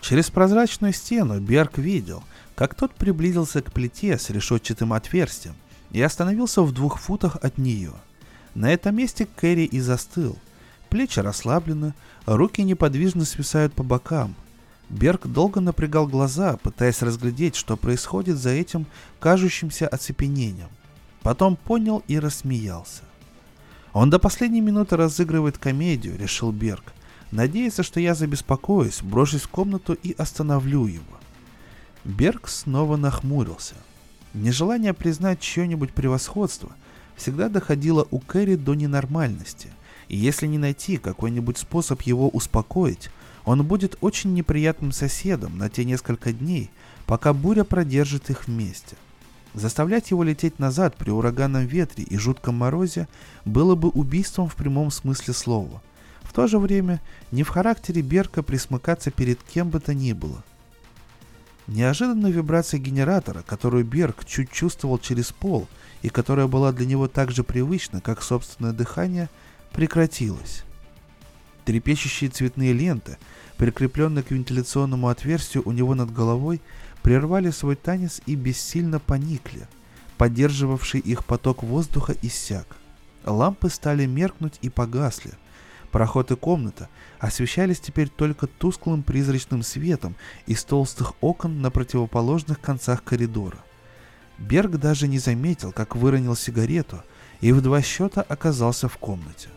Через 0.00 0.30
прозрачную 0.30 0.92
стену 0.92 1.40
Берг 1.40 1.78
видел, 1.78 2.22
как 2.56 2.74
тот 2.74 2.94
приблизился 2.94 3.62
к 3.62 3.70
плите 3.70 4.18
с 4.18 4.30
решетчатым 4.30 4.94
отверстием 4.94 5.54
и 5.92 6.02
остановился 6.02 6.62
в 6.62 6.72
двух 6.72 6.98
футах 6.98 7.36
от 7.42 7.58
нее. 7.58 7.92
На 8.54 8.72
этом 8.72 8.96
месте 8.96 9.28
Кэрри 9.36 9.64
и 9.64 9.78
застыл. 9.78 10.36
Плечи 10.88 11.20
расслаблены, 11.20 11.94
руки 12.24 12.62
неподвижно 12.62 13.26
свисают 13.26 13.74
по 13.74 13.82
бокам. 13.82 14.34
Берг 14.88 15.26
долго 15.26 15.60
напрягал 15.60 16.06
глаза, 16.06 16.56
пытаясь 16.56 17.02
разглядеть, 17.02 17.56
что 17.56 17.76
происходит 17.76 18.38
за 18.38 18.50
этим 18.50 18.86
кажущимся 19.20 19.86
оцепенением. 19.86 20.68
Потом 21.22 21.56
понял 21.56 22.02
и 22.08 22.18
рассмеялся. 22.18 23.02
Он 23.92 24.10
до 24.10 24.18
последней 24.18 24.60
минуты 24.60 24.96
разыгрывает 24.96 25.58
комедию, 25.58 26.16
решил 26.16 26.52
Берг. 26.52 26.84
Надеется, 27.32 27.82
что 27.82 28.00
я 28.00 28.14
забеспокоюсь, 28.14 29.02
брошусь 29.02 29.42
в 29.42 29.48
комнату 29.48 29.94
и 29.94 30.14
остановлю 30.16 30.86
его. 30.86 31.02
Берг 32.06 32.46
снова 32.46 32.96
нахмурился. 32.96 33.74
Нежелание 34.32 34.94
признать 34.94 35.40
чье-нибудь 35.40 35.92
превосходство 35.92 36.70
всегда 37.16 37.48
доходило 37.48 38.06
у 38.12 38.20
Кэрри 38.20 38.54
до 38.54 38.74
ненормальности, 38.74 39.70
и 40.06 40.16
если 40.16 40.46
не 40.46 40.56
найти 40.56 40.98
какой-нибудь 40.98 41.58
способ 41.58 42.02
его 42.02 42.28
успокоить, 42.28 43.10
он 43.44 43.66
будет 43.66 43.98
очень 44.02 44.34
неприятным 44.34 44.92
соседом 44.92 45.58
на 45.58 45.68
те 45.68 45.84
несколько 45.84 46.32
дней, 46.32 46.70
пока 47.06 47.32
буря 47.32 47.64
продержит 47.64 48.30
их 48.30 48.46
вместе. 48.46 48.94
Заставлять 49.54 50.12
его 50.12 50.22
лететь 50.22 50.60
назад 50.60 50.96
при 50.96 51.10
ураганном 51.10 51.66
ветре 51.66 52.04
и 52.04 52.16
жутком 52.18 52.54
морозе 52.54 53.08
было 53.44 53.74
бы 53.74 53.88
убийством 53.88 54.48
в 54.48 54.54
прямом 54.54 54.92
смысле 54.92 55.34
слова. 55.34 55.82
В 56.22 56.32
то 56.32 56.46
же 56.46 56.60
время 56.60 57.00
не 57.32 57.42
в 57.42 57.48
характере 57.48 58.00
Берка 58.00 58.44
присмыкаться 58.44 59.10
перед 59.10 59.42
кем 59.42 59.70
бы 59.70 59.80
то 59.80 59.92
ни 59.92 60.12
было– 60.12 60.44
Неожиданная 61.66 62.30
вибрация 62.30 62.78
генератора, 62.78 63.42
которую 63.42 63.84
Берг 63.84 64.24
чуть 64.24 64.50
чувствовал 64.50 64.98
через 64.98 65.32
пол 65.32 65.66
и 66.02 66.08
которая 66.08 66.46
была 66.46 66.72
для 66.72 66.86
него 66.86 67.08
так 67.08 67.32
же 67.32 67.42
привычна, 67.42 68.00
как 68.00 68.22
собственное 68.22 68.72
дыхание, 68.72 69.28
прекратилась. 69.72 70.64
Трепещущие 71.64 72.30
цветные 72.30 72.72
ленты, 72.72 73.18
прикрепленные 73.56 74.22
к 74.22 74.30
вентиляционному 74.30 75.08
отверстию 75.08 75.64
у 75.66 75.72
него 75.72 75.96
над 75.96 76.12
головой, 76.12 76.60
прервали 77.02 77.50
свой 77.50 77.74
танец 77.74 78.20
и 78.26 78.36
бессильно 78.36 79.00
поникли. 79.00 79.66
Поддерживавший 80.18 81.00
их 81.00 81.24
поток 81.24 81.64
воздуха 81.64 82.14
иссяк. 82.22 82.76
Лампы 83.24 83.68
стали 83.70 84.06
меркнуть 84.06 84.58
и 84.62 84.70
погасли– 84.70 85.32
Проход 85.96 86.30
и 86.30 86.36
комната 86.36 86.90
освещались 87.18 87.80
теперь 87.80 88.08
только 88.08 88.46
тусклым 88.46 89.02
призрачным 89.02 89.62
светом 89.62 90.16
из 90.46 90.64
толстых 90.64 91.14
окон 91.20 91.60
на 91.60 91.70
противоположных 91.70 92.60
концах 92.60 93.02
коридора. 93.02 93.58
Берг 94.38 94.72
даже 94.72 95.08
не 95.08 95.18
заметил, 95.18 95.72
как 95.72 95.96
выронил 95.96 96.36
сигарету, 96.36 97.02
и 97.40 97.52
в 97.52 97.60
два 97.62 97.82
счета 97.82 98.22
оказался 98.22 98.88
в 98.88 98.98
комнате. 98.98 99.48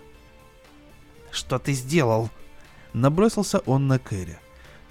«Что 1.32 1.60
ты 1.60 1.74
сделал?» 1.74 2.30
Набросился 2.94 3.60
он 3.60 3.88
на 3.88 4.00
Кэрри. 4.00 4.40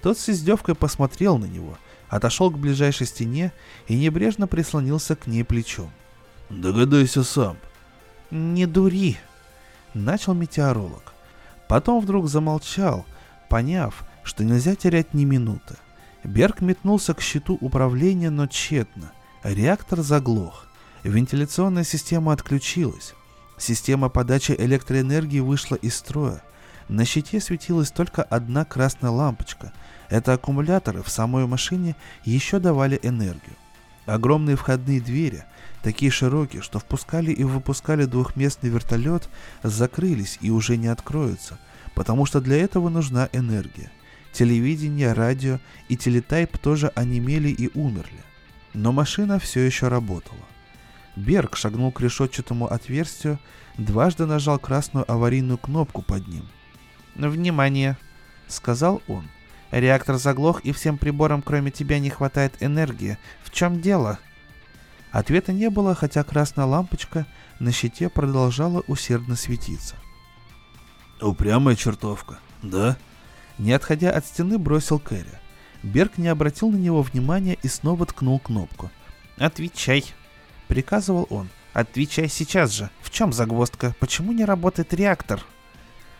Тот 0.01 0.17
с 0.17 0.29
издевкой 0.29 0.75
посмотрел 0.75 1.37
на 1.37 1.45
него, 1.45 1.77
отошел 2.07 2.49
к 2.49 2.57
ближайшей 2.57 3.07
стене 3.07 3.51
и 3.87 3.95
небрежно 3.95 4.47
прислонился 4.47 5.15
к 5.15 5.27
ней 5.27 5.43
плечом. 5.43 5.91
«Догадайся 6.49 7.23
сам». 7.23 7.57
«Не 8.31 8.65
дури»,— 8.65 9.17
начал 9.93 10.33
метеоролог. 10.33 11.13
Потом 11.69 12.01
вдруг 12.01 12.27
замолчал, 12.27 13.05
поняв, 13.47 14.03
что 14.23 14.43
нельзя 14.43 14.75
терять 14.75 15.13
ни 15.13 15.23
минуты. 15.23 15.75
Берг 16.23 16.61
метнулся 16.61 17.13
к 17.13 17.21
щиту 17.21 17.59
управления, 17.61 18.31
но 18.31 18.47
тщетно. 18.47 19.11
Реактор 19.43 20.01
заглох. 20.01 20.65
Вентиляционная 21.03 21.83
система 21.83 22.33
отключилась. 22.33 23.13
Система 23.59 24.09
подачи 24.09 24.55
электроэнергии 24.57 25.41
вышла 25.41 25.75
из 25.75 25.95
строя. 25.95 26.41
На 26.87 27.05
щите 27.05 27.39
светилась 27.39 27.91
только 27.91 28.23
одна 28.23 28.65
красная 28.65 29.11
лампочка. 29.11 29.71
Это 30.09 30.33
аккумуляторы 30.33 31.03
в 31.03 31.09
самой 31.09 31.45
машине 31.45 31.95
еще 32.25 32.57
давали 32.57 32.99
энергию. 33.03 33.55
Огромные 34.07 34.55
входные 34.55 35.01
двери, 35.01 35.43
такие 35.83 36.11
широкие, 36.11 36.61
что 36.61 36.79
впускали 36.79 37.31
и 37.31 37.43
выпускали 37.43 38.05
двухместный 38.05 38.69
вертолет, 38.69 39.29
закрылись 39.63 40.37
и 40.41 40.49
уже 40.49 40.77
не 40.77 40.87
откроются, 40.87 41.59
потому 41.95 42.25
что 42.25 42.41
для 42.41 42.57
этого 42.57 42.89
нужна 42.89 43.29
энергия. 43.33 43.91
Телевидение, 44.31 45.13
радио 45.13 45.59
и 45.87 45.97
телетайп 45.97 46.57
тоже 46.57 46.91
онемели 46.95 47.49
и 47.49 47.69
умерли. 47.77 48.23
Но 48.73 48.91
машина 48.91 49.39
все 49.39 49.61
еще 49.61 49.87
работала. 49.87 50.45
Берг 51.15 51.55
шагнул 51.55 51.91
к 51.91 51.99
решетчатому 52.01 52.71
отверстию, 52.71 53.39
дважды 53.77 54.25
нажал 54.25 54.59
красную 54.59 55.09
аварийную 55.11 55.57
кнопку 55.57 56.01
под 56.01 56.27
ним. 56.27 56.47
«Внимание!»— 57.15 57.97
сказал 58.47 59.01
он. 59.07 59.25
Реактор 59.71 60.17
заглох, 60.17 60.61
и 60.61 60.71
всем 60.71 60.97
приборам, 60.97 61.41
кроме 61.41 61.71
тебя, 61.71 61.99
не 61.99 62.09
хватает 62.09 62.53
энергии. 62.59 63.17
В 63.43 63.51
чем 63.51 63.81
дело?» 63.81 64.19
Ответа 65.11 65.51
не 65.53 65.69
было, 65.69 65.95
хотя 65.95 66.23
красная 66.23 66.65
лампочка 66.65 67.25
на 67.59 67.71
щите 67.71 68.09
продолжала 68.09 68.83
усердно 68.87 69.35
светиться. 69.35 69.95
«Упрямая 71.21 71.75
чертовка, 71.75 72.39
да?» 72.61 72.97
Не 73.57 73.73
отходя 73.73 74.11
от 74.11 74.25
стены, 74.25 74.57
бросил 74.57 74.99
Кэрри. 74.99 75.37
Берг 75.83 76.17
не 76.17 76.29
обратил 76.29 76.69
на 76.69 76.77
него 76.77 77.01
внимания 77.01 77.57
и 77.61 77.67
снова 77.67 78.05
ткнул 78.05 78.39
кнопку. 78.39 78.89
«Отвечай!»— 79.37 80.05
приказывал 80.67 81.27
он. 81.29 81.49
«Отвечай 81.73 82.29
сейчас 82.29 82.71
же! 82.71 82.89
В 83.01 83.09
чем 83.09 83.33
загвоздка? 83.33 83.95
Почему 83.99 84.31
не 84.31 84.45
работает 84.45 84.93
реактор?» 84.93 85.43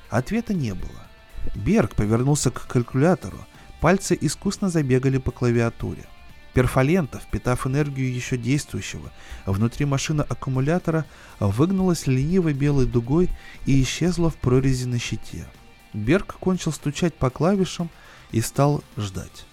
Ответа 0.09 0.53
не 0.53 0.73
было. 0.73 1.07
Берг 1.55 1.95
повернулся 1.95 2.51
к 2.51 2.67
калькулятору. 2.67 3.37
Пальцы 3.79 4.17
искусно 4.19 4.69
забегали 4.69 5.17
по 5.17 5.31
клавиатуре. 5.31 6.05
Перфолента, 6.53 7.19
впитав 7.19 7.67
энергию 7.67 8.13
еще 8.13 8.37
действующего, 8.37 9.11
внутри 9.45 9.85
машины 9.85 10.21
аккумулятора 10.21 11.05
выгнулась 11.39 12.07
ленивой 12.07 12.53
белой 12.53 12.85
дугой 12.85 13.29
и 13.65 13.81
исчезла 13.81 14.29
в 14.29 14.35
прорези 14.35 14.85
на 14.85 14.99
щите. 14.99 15.45
Берг 15.93 16.35
кончил 16.39 16.71
стучать 16.71 17.13
по 17.13 17.29
клавишам 17.29 17.89
и 18.31 18.41
стал 18.41 18.83
ждать. 18.97 19.45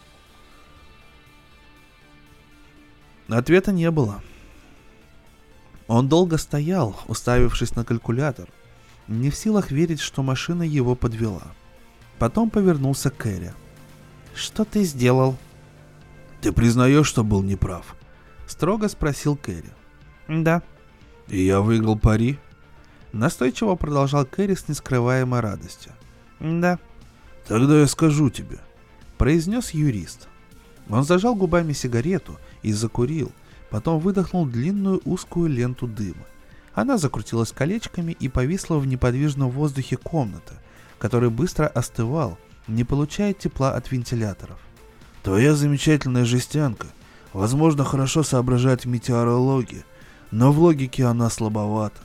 Ответа 3.29 3.73
не 3.73 3.91
было. 3.91 4.23
Он 5.89 6.09
долго 6.09 6.39
стоял, 6.39 6.97
уставившись 7.07 7.75
на 7.77 7.85
калькулятор, 7.85 8.49
не 9.09 9.31
в 9.31 9.37
силах 9.37 9.71
верить, 9.71 10.01
что 10.01 10.23
машина 10.23 10.63
его 10.63 10.95
подвела. 10.95 11.43
Потом 12.19 12.51
повернулся 12.51 13.11
к 13.11 13.17
Кэрри. 13.17 13.53
«Что 14.35 14.65
ты 14.65 14.83
сделал?» 14.85 15.37
«Ты 16.41 16.53
признаешь, 16.53 17.07
что 17.07 17.25
был 17.25 17.43
неправ?» 17.43 17.97
Строго 18.47 18.89
спросил 18.89 19.37
Кэрри. 19.37 19.73
«Да». 20.29 20.63
«И 21.29 21.43
я 21.43 21.61
выиграл 21.61 21.99
пари?» 21.99 22.39
Настойчиво 23.13 23.75
продолжал 23.77 24.25
Кэрри 24.25 24.55
с 24.55 24.69
нескрываемой 24.69 25.41
радостью. 25.41 25.93
«Да». 26.41 26.79
«Тогда 27.47 27.81
я 27.81 27.87
скажу 27.87 28.29
тебе»,— 28.31 28.59
произнес 29.19 29.71
юрист. 29.71 30.29
Он 30.89 31.05
зажал 31.05 31.35
губами 31.35 31.73
сигарету 31.73 32.39
и 32.63 32.73
закурил, 32.73 33.33
потом 33.71 34.01
выдохнул 34.01 34.47
длинную 34.47 35.01
узкую 35.05 35.49
ленту 35.49 35.87
дыма. 35.87 36.27
Она 36.75 36.99
закрутилась 36.99 37.53
колечками 37.53 38.13
и 38.13 38.29
повисла 38.29 38.79
в 38.79 38.87
неподвижном 38.87 39.51
воздухе 39.51 39.97
комнаты, 39.97 40.55
который 40.99 41.31
быстро 41.31 41.67
остывал, 41.67 42.39
не 42.69 42.85
получая 42.85 43.33
тепла 43.33 43.75
от 43.75 43.91
вентиляторов. 43.91 44.59
«Твоя 45.27 45.57
замечательная 45.57 46.25
жестянка, 46.25 46.87
возможно, 47.33 47.83
хорошо 47.83 48.23
соображает 48.23 48.85
в 48.85 48.89
метеорологии, 48.89 49.85
но 50.31 50.53
в 50.53 50.61
логике 50.61 51.05
она 51.05 51.31
слабовата. 51.31 52.01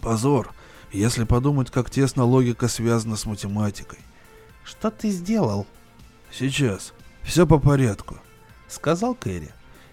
Позор, 0.00 0.54
если 0.90 1.24
подумать, 1.24 1.70
как 1.70 1.90
тесно 1.90 2.24
логика 2.24 2.66
связана 2.66 3.16
с 3.16 3.26
математикой. 3.26 3.98
Что 4.64 4.90
ты 4.90 5.10
сделал? 5.10 5.66
Сейчас. 6.32 6.94
Все 7.20 7.46
по 7.46 7.58
порядку, 7.58 8.16
сказал 8.68 9.14
Кэрри. 9.14 9.50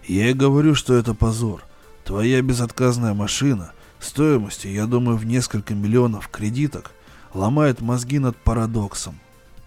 Я 0.08 0.30
и 0.30 0.32
говорю, 0.32 0.74
что 0.74 0.94
это 0.94 1.12
позор. 1.12 1.62
Твоя 2.02 2.40
безотказная 2.40 3.12
машина, 3.12 3.74
стоимостью, 4.00 4.72
я 4.72 4.86
думаю, 4.86 5.18
в 5.18 5.26
несколько 5.26 5.74
миллионов 5.74 6.28
кредиток, 6.28 6.92
ломает 7.34 7.82
мозги 7.82 8.18
над 8.18 8.38
парадоксом. 8.38 9.20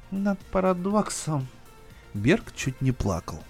Над 0.09 0.39
парадоксом? 0.47 1.47
Берг 2.15 2.55
чуть 2.55 2.79
не 2.79 2.93
плакал. 2.93 3.43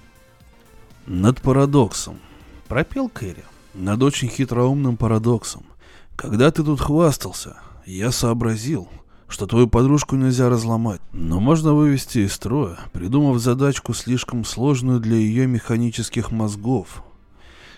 Над 1.06 1.40
парадоксом, 1.40 2.20
пропел 2.68 3.10
Кэрри. 3.10 3.44
Над 3.76 4.02
очень 4.02 4.28
хитроумным 4.28 4.98
парадоксом. 4.98 5.68
Когда 6.16 6.50
ты 6.50 6.64
тут 6.64 6.82
хвастался, 6.82 7.58
я 7.86 8.12
сообразил, 8.12 8.90
что 9.28 9.46
твою 9.46 9.68
подружку 9.68 10.16
нельзя 10.16 10.50
разломать, 10.50 11.02
но 11.14 11.40
можно 11.40 11.76
вывести 11.76 12.20
из 12.20 12.34
строя, 12.34 12.80
придумав 12.92 13.38
задачку 13.38 13.94
слишком 13.94 14.44
сложную 14.44 15.00
для 15.00 15.18
ее 15.18 15.46
механических 15.46 16.32
мозгов. 16.32 17.04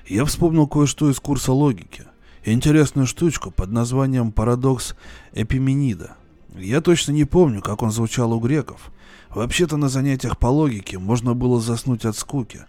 Я 0.07 0.23
вспомнил 0.23 0.67
кое-что 0.67 1.09
из 1.09 1.19
курса 1.19 1.51
логики. 1.51 2.05
Интересную 2.45 3.07
штучку 3.07 3.51
под 3.51 3.71
названием 3.71 4.31
«Парадокс 4.31 4.95
Эпименида». 5.33 6.15
Я 6.55 6.81
точно 6.81 7.11
не 7.11 7.25
помню, 7.25 7.61
как 7.61 7.81
он 7.81 7.91
звучал 7.91 8.33
у 8.33 8.39
греков. 8.39 8.91
Вообще-то 9.29 9.77
на 9.77 9.89
занятиях 9.89 10.37
по 10.37 10.47
логике 10.47 10.97
можно 10.97 11.33
было 11.33 11.59
заснуть 11.59 12.05
от 12.05 12.17
скуки. 12.17 12.65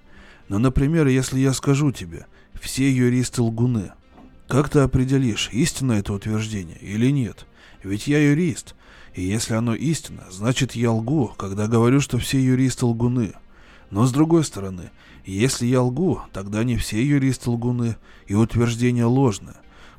Но, 0.49 0.59
например, 0.59 1.07
если 1.07 1.39
я 1.39 1.53
скажу 1.53 1.93
тебе 1.93 2.27
«все 2.55 2.91
юристы 2.91 3.43
лгуны», 3.43 3.93
как 4.49 4.71
ты 4.71 4.79
определишь, 4.79 5.51
истинно 5.53 5.93
это 5.93 6.15
утверждение 6.15 6.79
или 6.79 7.11
нет? 7.11 7.47
Ведь 7.83 8.07
я 8.07 8.19
юрист, 8.19 8.75
и 9.15 9.23
если 9.23 9.55
оно 9.55 9.75
истинно, 9.75 10.25
значит 10.31 10.75
я 10.75 10.91
лгу, 10.91 11.33
когда 11.37 11.67
говорю, 11.67 12.01
что 12.01 12.19
все 12.19 12.43
юристы 12.43 12.87
лгуны. 12.87 13.35
Но 13.91 14.07
с 14.07 14.13
другой 14.13 14.45
стороны, 14.45 14.91
если 15.27 15.67
я 15.67 15.83
лгу, 15.83 16.23
тогда 16.33 16.65
не 16.65 16.77
все 16.77 17.05
юристы 17.05 17.51
лгуны, 17.51 17.97
и 18.27 18.35
утверждение 18.35 19.05
ложное. 19.05 19.57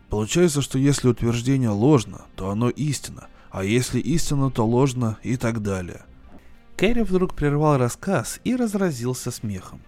Получается, 0.09 0.63
что 0.63 0.79
если 0.79 1.09
утверждение 1.09 1.69
ложно, 1.69 2.21
то 2.35 2.49
оно 2.49 2.69
истинно, 2.69 3.27
а 3.51 3.63
если 3.63 3.99
истинно, 3.99 4.51
то 4.51 4.65
ложно 4.65 5.17
и 5.23 5.37
так 5.37 5.61
далее. 5.61 6.01
Кэрри 6.77 7.01
вдруг 7.01 7.33
прервал 7.33 7.77
рассказ 7.77 8.39
и 8.43 8.55
разразился 8.55 9.31
смехом. 9.31 9.81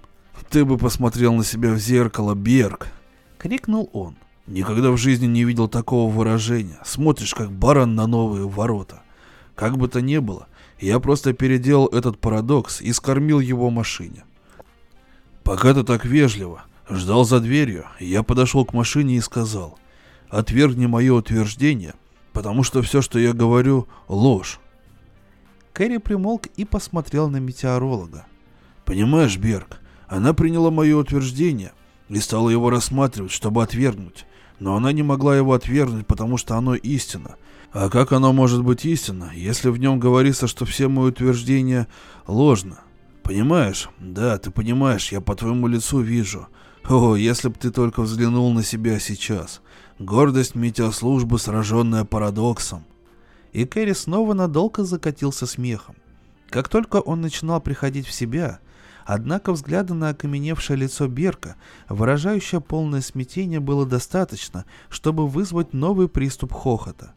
«Ты 0.49 0.65
бы 0.65 0.77
посмотрел 0.77 1.33
на 1.33 1.43
себя 1.43 1.71
в 1.71 1.77
зеркало, 1.77 2.35
Берг!»— 2.35 2.87
крикнул 3.37 3.89
он. 3.93 4.15
Никогда 4.47 4.91
в 4.91 4.97
жизни 4.97 5.27
не 5.27 5.45
видел 5.45 5.67
такого 5.67 6.11
выражения. 6.11 6.79
Смотришь, 6.83 7.33
как 7.33 7.51
баран 7.51 7.95
на 7.95 8.07
новые 8.07 8.49
ворота. 8.49 9.01
Как 9.55 9.77
бы 9.77 9.87
то 9.87 10.01
ни 10.01 10.17
было, 10.17 10.47
я 10.79 10.99
просто 10.99 11.33
переделал 11.33 11.87
этот 11.87 12.19
парадокс 12.19 12.81
и 12.81 12.91
скормил 12.91 13.39
его 13.39 13.69
машине. 13.69 14.23
Пока 15.43 15.73
ты 15.73 15.83
так 15.83 16.03
вежливо 16.05 16.63
ждал 16.89 17.23
за 17.23 17.39
дверью, 17.39 17.85
я 17.99 18.23
подошел 18.23 18.65
к 18.65 18.73
машине 18.73 19.15
и 19.15 19.21
сказал, 19.21 19.77
отвергни 20.29 20.87
мое 20.87 21.13
утверждение, 21.13 21.93
потому 22.33 22.63
что 22.63 22.81
все, 22.81 23.01
что 23.01 23.19
я 23.19 23.33
говорю, 23.33 23.87
ложь. 24.07 24.59
Кэрри 25.73 25.97
примолк 25.97 26.47
и 26.57 26.65
посмотрел 26.65 27.29
на 27.29 27.37
метеоролога. 27.37 28.25
Понимаешь, 28.85 29.37
Берг, 29.37 29.79
она 30.07 30.33
приняла 30.33 30.69
мое 30.69 30.97
утверждение 30.97 31.71
и 32.09 32.19
стала 32.19 32.49
его 32.49 32.69
рассматривать, 32.69 33.31
чтобы 33.31 33.63
отвергнуть 33.63 34.25
но 34.61 34.75
она 34.75 34.91
не 34.91 35.01
могла 35.01 35.35
его 35.35 35.53
отвергнуть, 35.53 36.05
потому 36.05 36.37
что 36.37 36.55
оно 36.55 36.75
истина. 36.75 37.35
А 37.73 37.89
как 37.89 38.11
оно 38.11 38.31
может 38.31 38.63
быть 38.63 38.85
истинно, 38.85 39.31
если 39.33 39.69
в 39.69 39.77
нем 39.77 39.99
говорится, 39.99 40.45
что 40.45 40.65
все 40.65 40.87
мои 40.87 41.09
утверждения 41.09 41.87
ложно? 42.27 42.81
Понимаешь? 43.23 43.89
Да, 43.99 44.37
ты 44.37 44.51
понимаешь, 44.51 45.11
я 45.11 45.19
по 45.19 45.35
твоему 45.35 45.65
лицу 45.65 45.99
вижу. 45.99 46.47
О, 46.87 47.15
если 47.15 47.49
бы 47.49 47.55
ты 47.55 47.71
только 47.71 48.03
взглянул 48.03 48.53
на 48.53 48.63
себя 48.63 48.99
сейчас. 48.99 49.61
Гордость 50.01 50.55
метеослужбы, 50.55 51.37
сраженная 51.37 52.05
парадоксом. 52.05 52.83
И 53.53 53.65
Кэрри 53.65 53.93
снова 53.93 54.33
надолго 54.33 54.83
закатился 54.83 55.45
смехом. 55.45 55.95
Как 56.49 56.69
только 56.69 56.95
он 56.95 57.21
начинал 57.21 57.61
приходить 57.61 58.07
в 58.07 58.11
себя, 58.11 58.59
Однако 59.05 59.51
взгляда 59.51 59.93
на 59.93 60.09
окаменевшее 60.09 60.77
лицо 60.77 61.07
Берка, 61.07 61.55
выражающее 61.89 62.61
полное 62.61 63.01
смятение, 63.01 63.59
было 63.59 63.85
достаточно, 63.85 64.65
чтобы 64.89 65.27
вызвать 65.27 65.73
новый 65.73 66.07
приступ 66.07 66.53
хохота. 66.53 67.13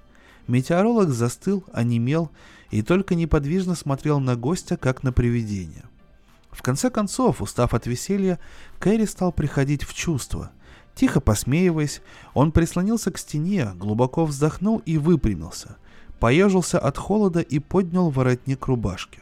Метеоролог 0.46 1.10
застыл, 1.10 1.64
онемел 1.72 2.30
и 2.70 2.82
только 2.82 3.14
неподвижно 3.14 3.74
смотрел 3.74 4.18
на 4.18 4.34
гостя, 4.34 4.76
как 4.76 5.02
на 5.02 5.12
привидение. 5.12 5.84
В 6.50 6.62
конце 6.62 6.90
концов, 6.90 7.42
устав 7.42 7.74
от 7.74 7.86
веселья, 7.86 8.38
Кэрри 8.78 9.04
стал 9.04 9.30
приходить 9.30 9.84
в 9.84 9.94
чувство. 9.94 10.50
Тихо 10.94 11.20
посмеиваясь, 11.20 12.02
он 12.34 12.52
прислонился 12.52 13.10
к 13.10 13.18
стене, 13.18 13.72
глубоко 13.74 14.24
вздохнул 14.24 14.78
и 14.86 14.96
выпрямился. 14.96 15.76
Поежился 16.20 16.78
от 16.78 16.96
холода 16.96 17.40
и 17.40 17.58
поднял 17.58 18.10
воротник 18.10 18.66
рубашки. 18.66 19.20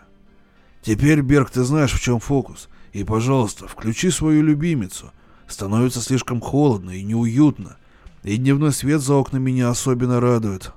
Теперь, 0.83 1.23
Берг, 1.23 1.51
ты 1.51 1.63
знаешь, 1.63 1.93
в 1.93 2.01
чем 2.01 2.19
фокус. 2.19 2.69
И, 2.93 3.05
пожалуйста, 3.05 3.69
включи 3.69 4.11
свою 4.11 4.43
любимицу. 4.43 5.13
Становится 5.47 6.01
слишком 6.01 6.41
холодно 6.41 6.91
и 6.91 7.03
неуютно. 7.03 7.77
И 8.23 8.37
дневной 8.37 8.73
свет 8.73 9.01
за 9.01 9.15
окнами 9.15 9.51
не 9.51 9.63
особенно 9.63 10.21
радует. 10.21 10.73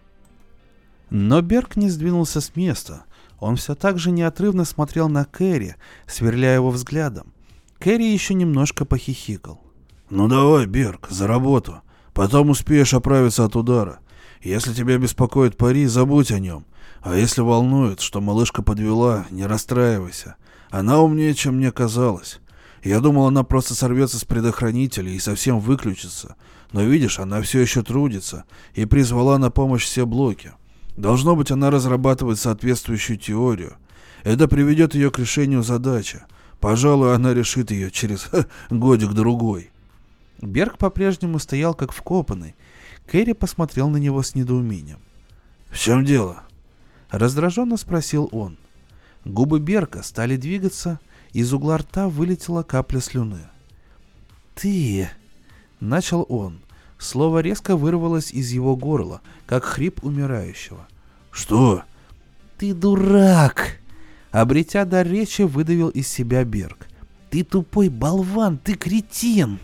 Но 1.09 1.41
Берг 1.41 1.75
не 1.75 1.89
сдвинулся 1.89 2.39
с 2.39 2.55
места. 2.55 3.05
Он 3.39 3.57
все 3.57 3.75
так 3.75 3.99
же 3.99 4.11
неотрывно 4.11 4.63
смотрел 4.63 5.09
на 5.09 5.25
Кэрри, 5.25 5.75
сверляя 6.07 6.55
его 6.55 6.69
взглядом. 6.69 7.33
Кэрри 7.79 8.03
еще 8.03 8.33
немножко 8.33 8.85
похихикал. 8.85 9.64
«Ну 10.10 10.28
давай, 10.28 10.66
Берг, 10.66 11.08
за 11.10 11.28
работу. 11.28 11.82
Потом 12.14 12.49
успеешь 12.49 12.93
оправиться 12.93 13.43
от 13.43 13.56
удара. 13.56 13.99
Если 14.41 14.74
тебя 14.74 14.97
беспокоит 14.97 15.58
пари, 15.58 15.88
забудь 15.88 16.32
о 16.32 16.39
нем. 16.39 16.66
А 17.01 17.16
если 17.16 17.41
волнует, 17.41 17.99
что 17.99 18.22
малышка 18.22 18.62
подвела, 18.62 19.26
не 19.32 19.45
расстраивайся. 19.45 20.36
Она 20.70 20.99
умнее, 20.99 21.34
чем 21.34 21.58
мне 21.58 21.72
казалось. 21.72 22.39
Я 22.84 22.99
думал, 22.99 23.26
она 23.26 23.43
просто 23.43 23.74
сорвется 23.74 24.20
с 24.20 24.26
предохранителя 24.26 25.12
и 25.12 25.20
совсем 25.20 25.60
выключится. 25.60 26.36
Но 26.72 26.84
видишь, 26.84 27.20
она 27.20 27.41
все 27.41 27.62
еще 27.62 27.82
трудится 27.82 28.45
и 28.76 28.86
призвала 28.86 29.39
на 29.39 29.49
помощь 29.49 29.84
все 29.84 30.06
блоки. 30.06 30.53
Должно 30.95 31.36
быть, 31.36 31.49
она 31.49 31.72
разрабатывает 31.72 32.39
соответствующую 32.39 33.18
теорию. 33.18 33.78
Это 34.24 34.47
приведет 34.47 34.93
ее 34.93 35.10
к 35.10 35.20
решению 35.20 35.64
задачи. 35.64 36.24
Пожалуй, 36.60 37.16
она 37.16 37.34
решит 37.34 37.72
ее 37.72 37.89
через 37.91 38.30
годик-другой. 38.70 39.72
Берг 40.41 40.77
по-прежнему 40.77 41.39
стоял 41.39 41.73
как 41.73 41.91
вкопанный. 41.91 42.55
Кэрри 43.07 43.33
посмотрел 43.33 43.89
на 43.89 43.97
него 43.97 44.21
с 44.23 44.36
недоумением. 44.36 44.99
«В 45.69 45.77
чем 45.77 46.05
дело?» 46.05 46.43
Раздраженно 47.09 47.77
спросил 47.77 48.29
он. 48.31 48.57
Губы 49.23 49.59
Берка 49.59 50.03
стали 50.03 50.38
двигаться, 50.38 50.99
из 51.33 51.53
угла 51.53 51.77
рта 51.77 52.09
вылетела 52.09 52.63
капля 52.63 52.99
слюны. 52.99 53.47
«Ты...»— 54.53 55.09
начал 55.79 56.25
он. 56.29 56.61
Слово 56.97 57.39
резко 57.39 57.75
вырвалось 57.75 58.31
из 58.31 58.51
его 58.51 58.75
горла, 58.75 59.21
как 59.45 59.63
хрип 59.63 60.03
умирающего. 60.03 60.88
«Что?» 61.31 61.83
«Ты 62.57 62.73
дурак!» 62.73 63.79
Обретя 64.31 64.86
дар 64.86 65.07
речи, 65.07 65.43
выдавил 65.43 65.89
из 65.89 66.07
себя 66.07 66.43
Берг. 66.43 66.88
«Ты 67.29 67.43
тупой 67.43 67.89
болван, 67.89 68.57
ты 68.57 68.75
кретин!» 68.75 69.59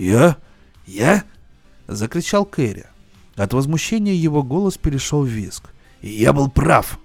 «Я? 0.00 0.38
Я?»— 0.86 1.24
закричал 1.86 2.46
Кэрри. 2.46 2.86
От 3.36 3.52
возмущения 3.52 4.14
его 4.14 4.42
голос 4.42 4.78
перешел 4.78 5.24
в 5.24 5.28
визг. 5.28 5.70
«Я 6.00 6.32
был 6.32 6.48
прав!» 6.48 6.98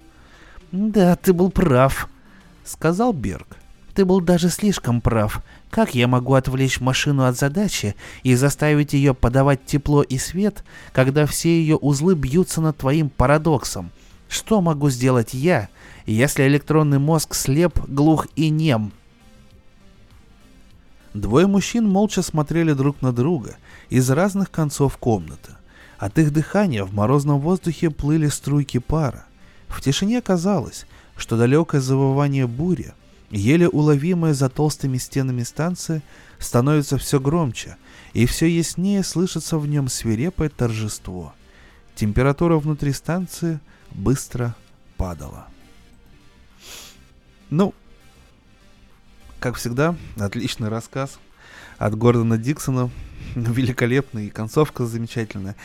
«Да, 0.72 1.14
ты 1.16 1.34
был 1.34 1.50
прав»,— 1.50 2.08
сказал 2.64 3.12
Берг. 3.12 3.58
Ты 3.92 4.06
был 4.06 4.22
даже 4.22 4.48
слишком 4.48 5.02
прав. 5.02 5.42
Как 5.70 5.94
я 5.94 6.08
могу 6.08 6.34
отвлечь 6.34 6.80
машину 6.80 7.24
от 7.24 7.38
задачи 7.38 7.94
и 8.22 8.34
заставить 8.34 8.94
ее 8.94 9.12
подавать 9.12 9.66
тепло 9.66 10.02
и 10.02 10.16
свет, 10.16 10.64
когда 10.92 11.26
все 11.26 11.48
ее 11.48 11.76
узлы 11.76 12.14
бьются 12.14 12.62
над 12.62 12.78
твоим 12.78 13.10
парадоксом? 13.10 13.90
Что 14.28 14.62
могу 14.62 14.88
сделать 14.88 15.34
я, 15.34 15.68
если 16.06 16.46
электронный 16.46 16.98
мозг 16.98 17.34
слеп, 17.34 17.78
глух 17.88 18.26
и 18.36 18.48
нем? 18.48 18.92
Двое 21.16 21.46
мужчин 21.46 21.88
молча 21.88 22.20
смотрели 22.20 22.72
друг 22.72 23.00
на 23.00 23.10
друга 23.10 23.56
из 23.88 24.10
разных 24.10 24.50
концов 24.50 24.98
комнаты. 24.98 25.52
От 25.98 26.18
их 26.18 26.30
дыхания 26.30 26.84
в 26.84 26.92
морозном 26.92 27.40
воздухе 27.40 27.88
плыли 27.90 28.28
струйки 28.28 28.78
пара. 28.78 29.24
В 29.68 29.80
тишине 29.80 30.20
казалось, 30.20 30.86
что 31.16 31.38
далекое 31.38 31.80
завывание 31.80 32.46
бури— 32.46 32.92
еле 33.30 33.68
уловимая 33.68 34.34
за 34.34 34.48
толстыми 34.48 34.98
стенами 34.98 35.42
станция, 35.42 36.02
становится 36.38 36.98
все 36.98 37.18
громче, 37.18 37.76
и 38.12 38.26
все 38.26 38.46
яснее 38.46 39.02
слышится 39.02 39.58
в 39.58 39.66
нем 39.66 39.88
свирепое 39.88 40.48
торжество. 40.48 41.34
Температура 41.94 42.58
внутри 42.58 42.92
станции 42.92 43.58
быстро 43.90 44.54
падала. 44.96 45.46
Ну, 47.48 47.74
как 49.40 49.56
всегда, 49.56 49.94
отличный 50.18 50.68
рассказ 50.68 51.18
от 51.78 51.96
Гордона 51.96 52.38
Диксона. 52.38 52.90
Великолепный, 53.34 54.26
и 54.26 54.30
концовка 54.30 54.86
замечательная. 54.86 55.56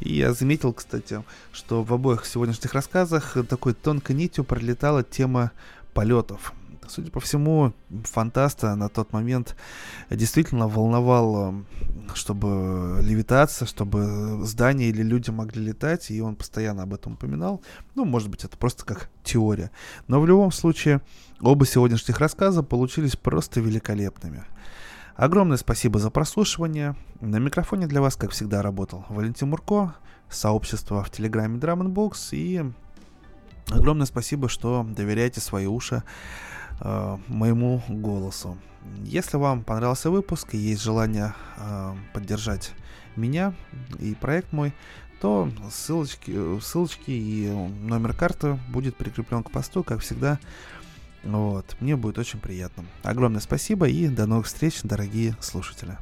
И 0.00 0.14
я 0.14 0.32
заметил, 0.32 0.72
кстати, 0.72 1.22
что 1.52 1.82
в 1.82 1.92
обоих 1.92 2.26
сегодняшних 2.26 2.72
рассказах 2.72 3.36
такой 3.48 3.74
тонкой 3.74 4.16
нитью 4.16 4.44
пролетала 4.44 5.04
тема 5.04 5.52
полетов. 5.92 6.52
Судя 6.90 7.12
по 7.12 7.20
всему, 7.20 7.72
фантаста 8.02 8.74
на 8.74 8.88
тот 8.88 9.12
момент 9.12 9.56
действительно 10.10 10.66
волновал, 10.66 11.54
чтобы 12.14 13.00
левитация, 13.00 13.66
чтобы 13.66 14.44
здания 14.44 14.88
или 14.88 15.02
люди 15.02 15.30
могли 15.30 15.64
летать, 15.64 16.10
и 16.10 16.20
он 16.20 16.34
постоянно 16.34 16.82
об 16.82 16.92
этом 16.92 17.12
упоминал. 17.12 17.62
Ну, 17.94 18.04
может 18.04 18.28
быть, 18.28 18.44
это 18.44 18.56
просто 18.56 18.84
как 18.84 19.08
теория. 19.22 19.70
Но 20.08 20.20
в 20.20 20.26
любом 20.26 20.50
случае, 20.50 21.00
оба 21.40 21.64
сегодняшних 21.64 22.18
рассказа 22.18 22.64
получились 22.64 23.14
просто 23.14 23.60
великолепными. 23.60 24.44
Огромное 25.14 25.58
спасибо 25.58 26.00
за 26.00 26.10
прослушивание. 26.10 26.96
На 27.20 27.36
микрофоне 27.36 27.86
для 27.86 28.00
вас, 28.00 28.16
как 28.16 28.32
всегда, 28.32 28.62
работал 28.62 29.04
Валентин 29.08 29.50
Мурко, 29.50 29.94
сообщество 30.28 31.04
в 31.04 31.10
Телеграме 31.10 31.58
Drum 31.58 31.86
Box 31.86 32.30
и 32.32 32.64
огромное 33.68 34.06
спасибо, 34.06 34.48
что 34.48 34.84
доверяете 34.88 35.40
свои 35.40 35.66
уши 35.66 36.02
э, 36.80 37.18
моему 37.28 37.82
голосу. 37.88 38.58
Если 39.04 39.36
вам 39.36 39.62
понравился 39.62 40.10
выпуск 40.10 40.54
и 40.54 40.58
есть 40.58 40.82
желание 40.82 41.34
э, 41.56 41.94
поддержать 42.12 42.72
меня 43.16 43.54
и 43.98 44.14
проект 44.14 44.52
мой, 44.52 44.72
то 45.20 45.50
ссылочки, 45.70 46.60
ссылочки 46.60 47.10
и 47.10 47.50
номер 47.50 48.14
карты 48.14 48.58
будет 48.70 48.96
прикреплен 48.96 49.42
к 49.42 49.50
посту, 49.50 49.84
как 49.84 50.00
всегда. 50.00 50.38
Вот, 51.22 51.76
мне 51.80 51.96
будет 51.96 52.18
очень 52.18 52.40
приятно. 52.40 52.84
Огромное 53.02 53.40
спасибо 53.40 53.86
и 53.86 54.08
до 54.08 54.26
новых 54.26 54.46
встреч, 54.46 54.80
дорогие 54.82 55.36
слушатели. 55.40 55.98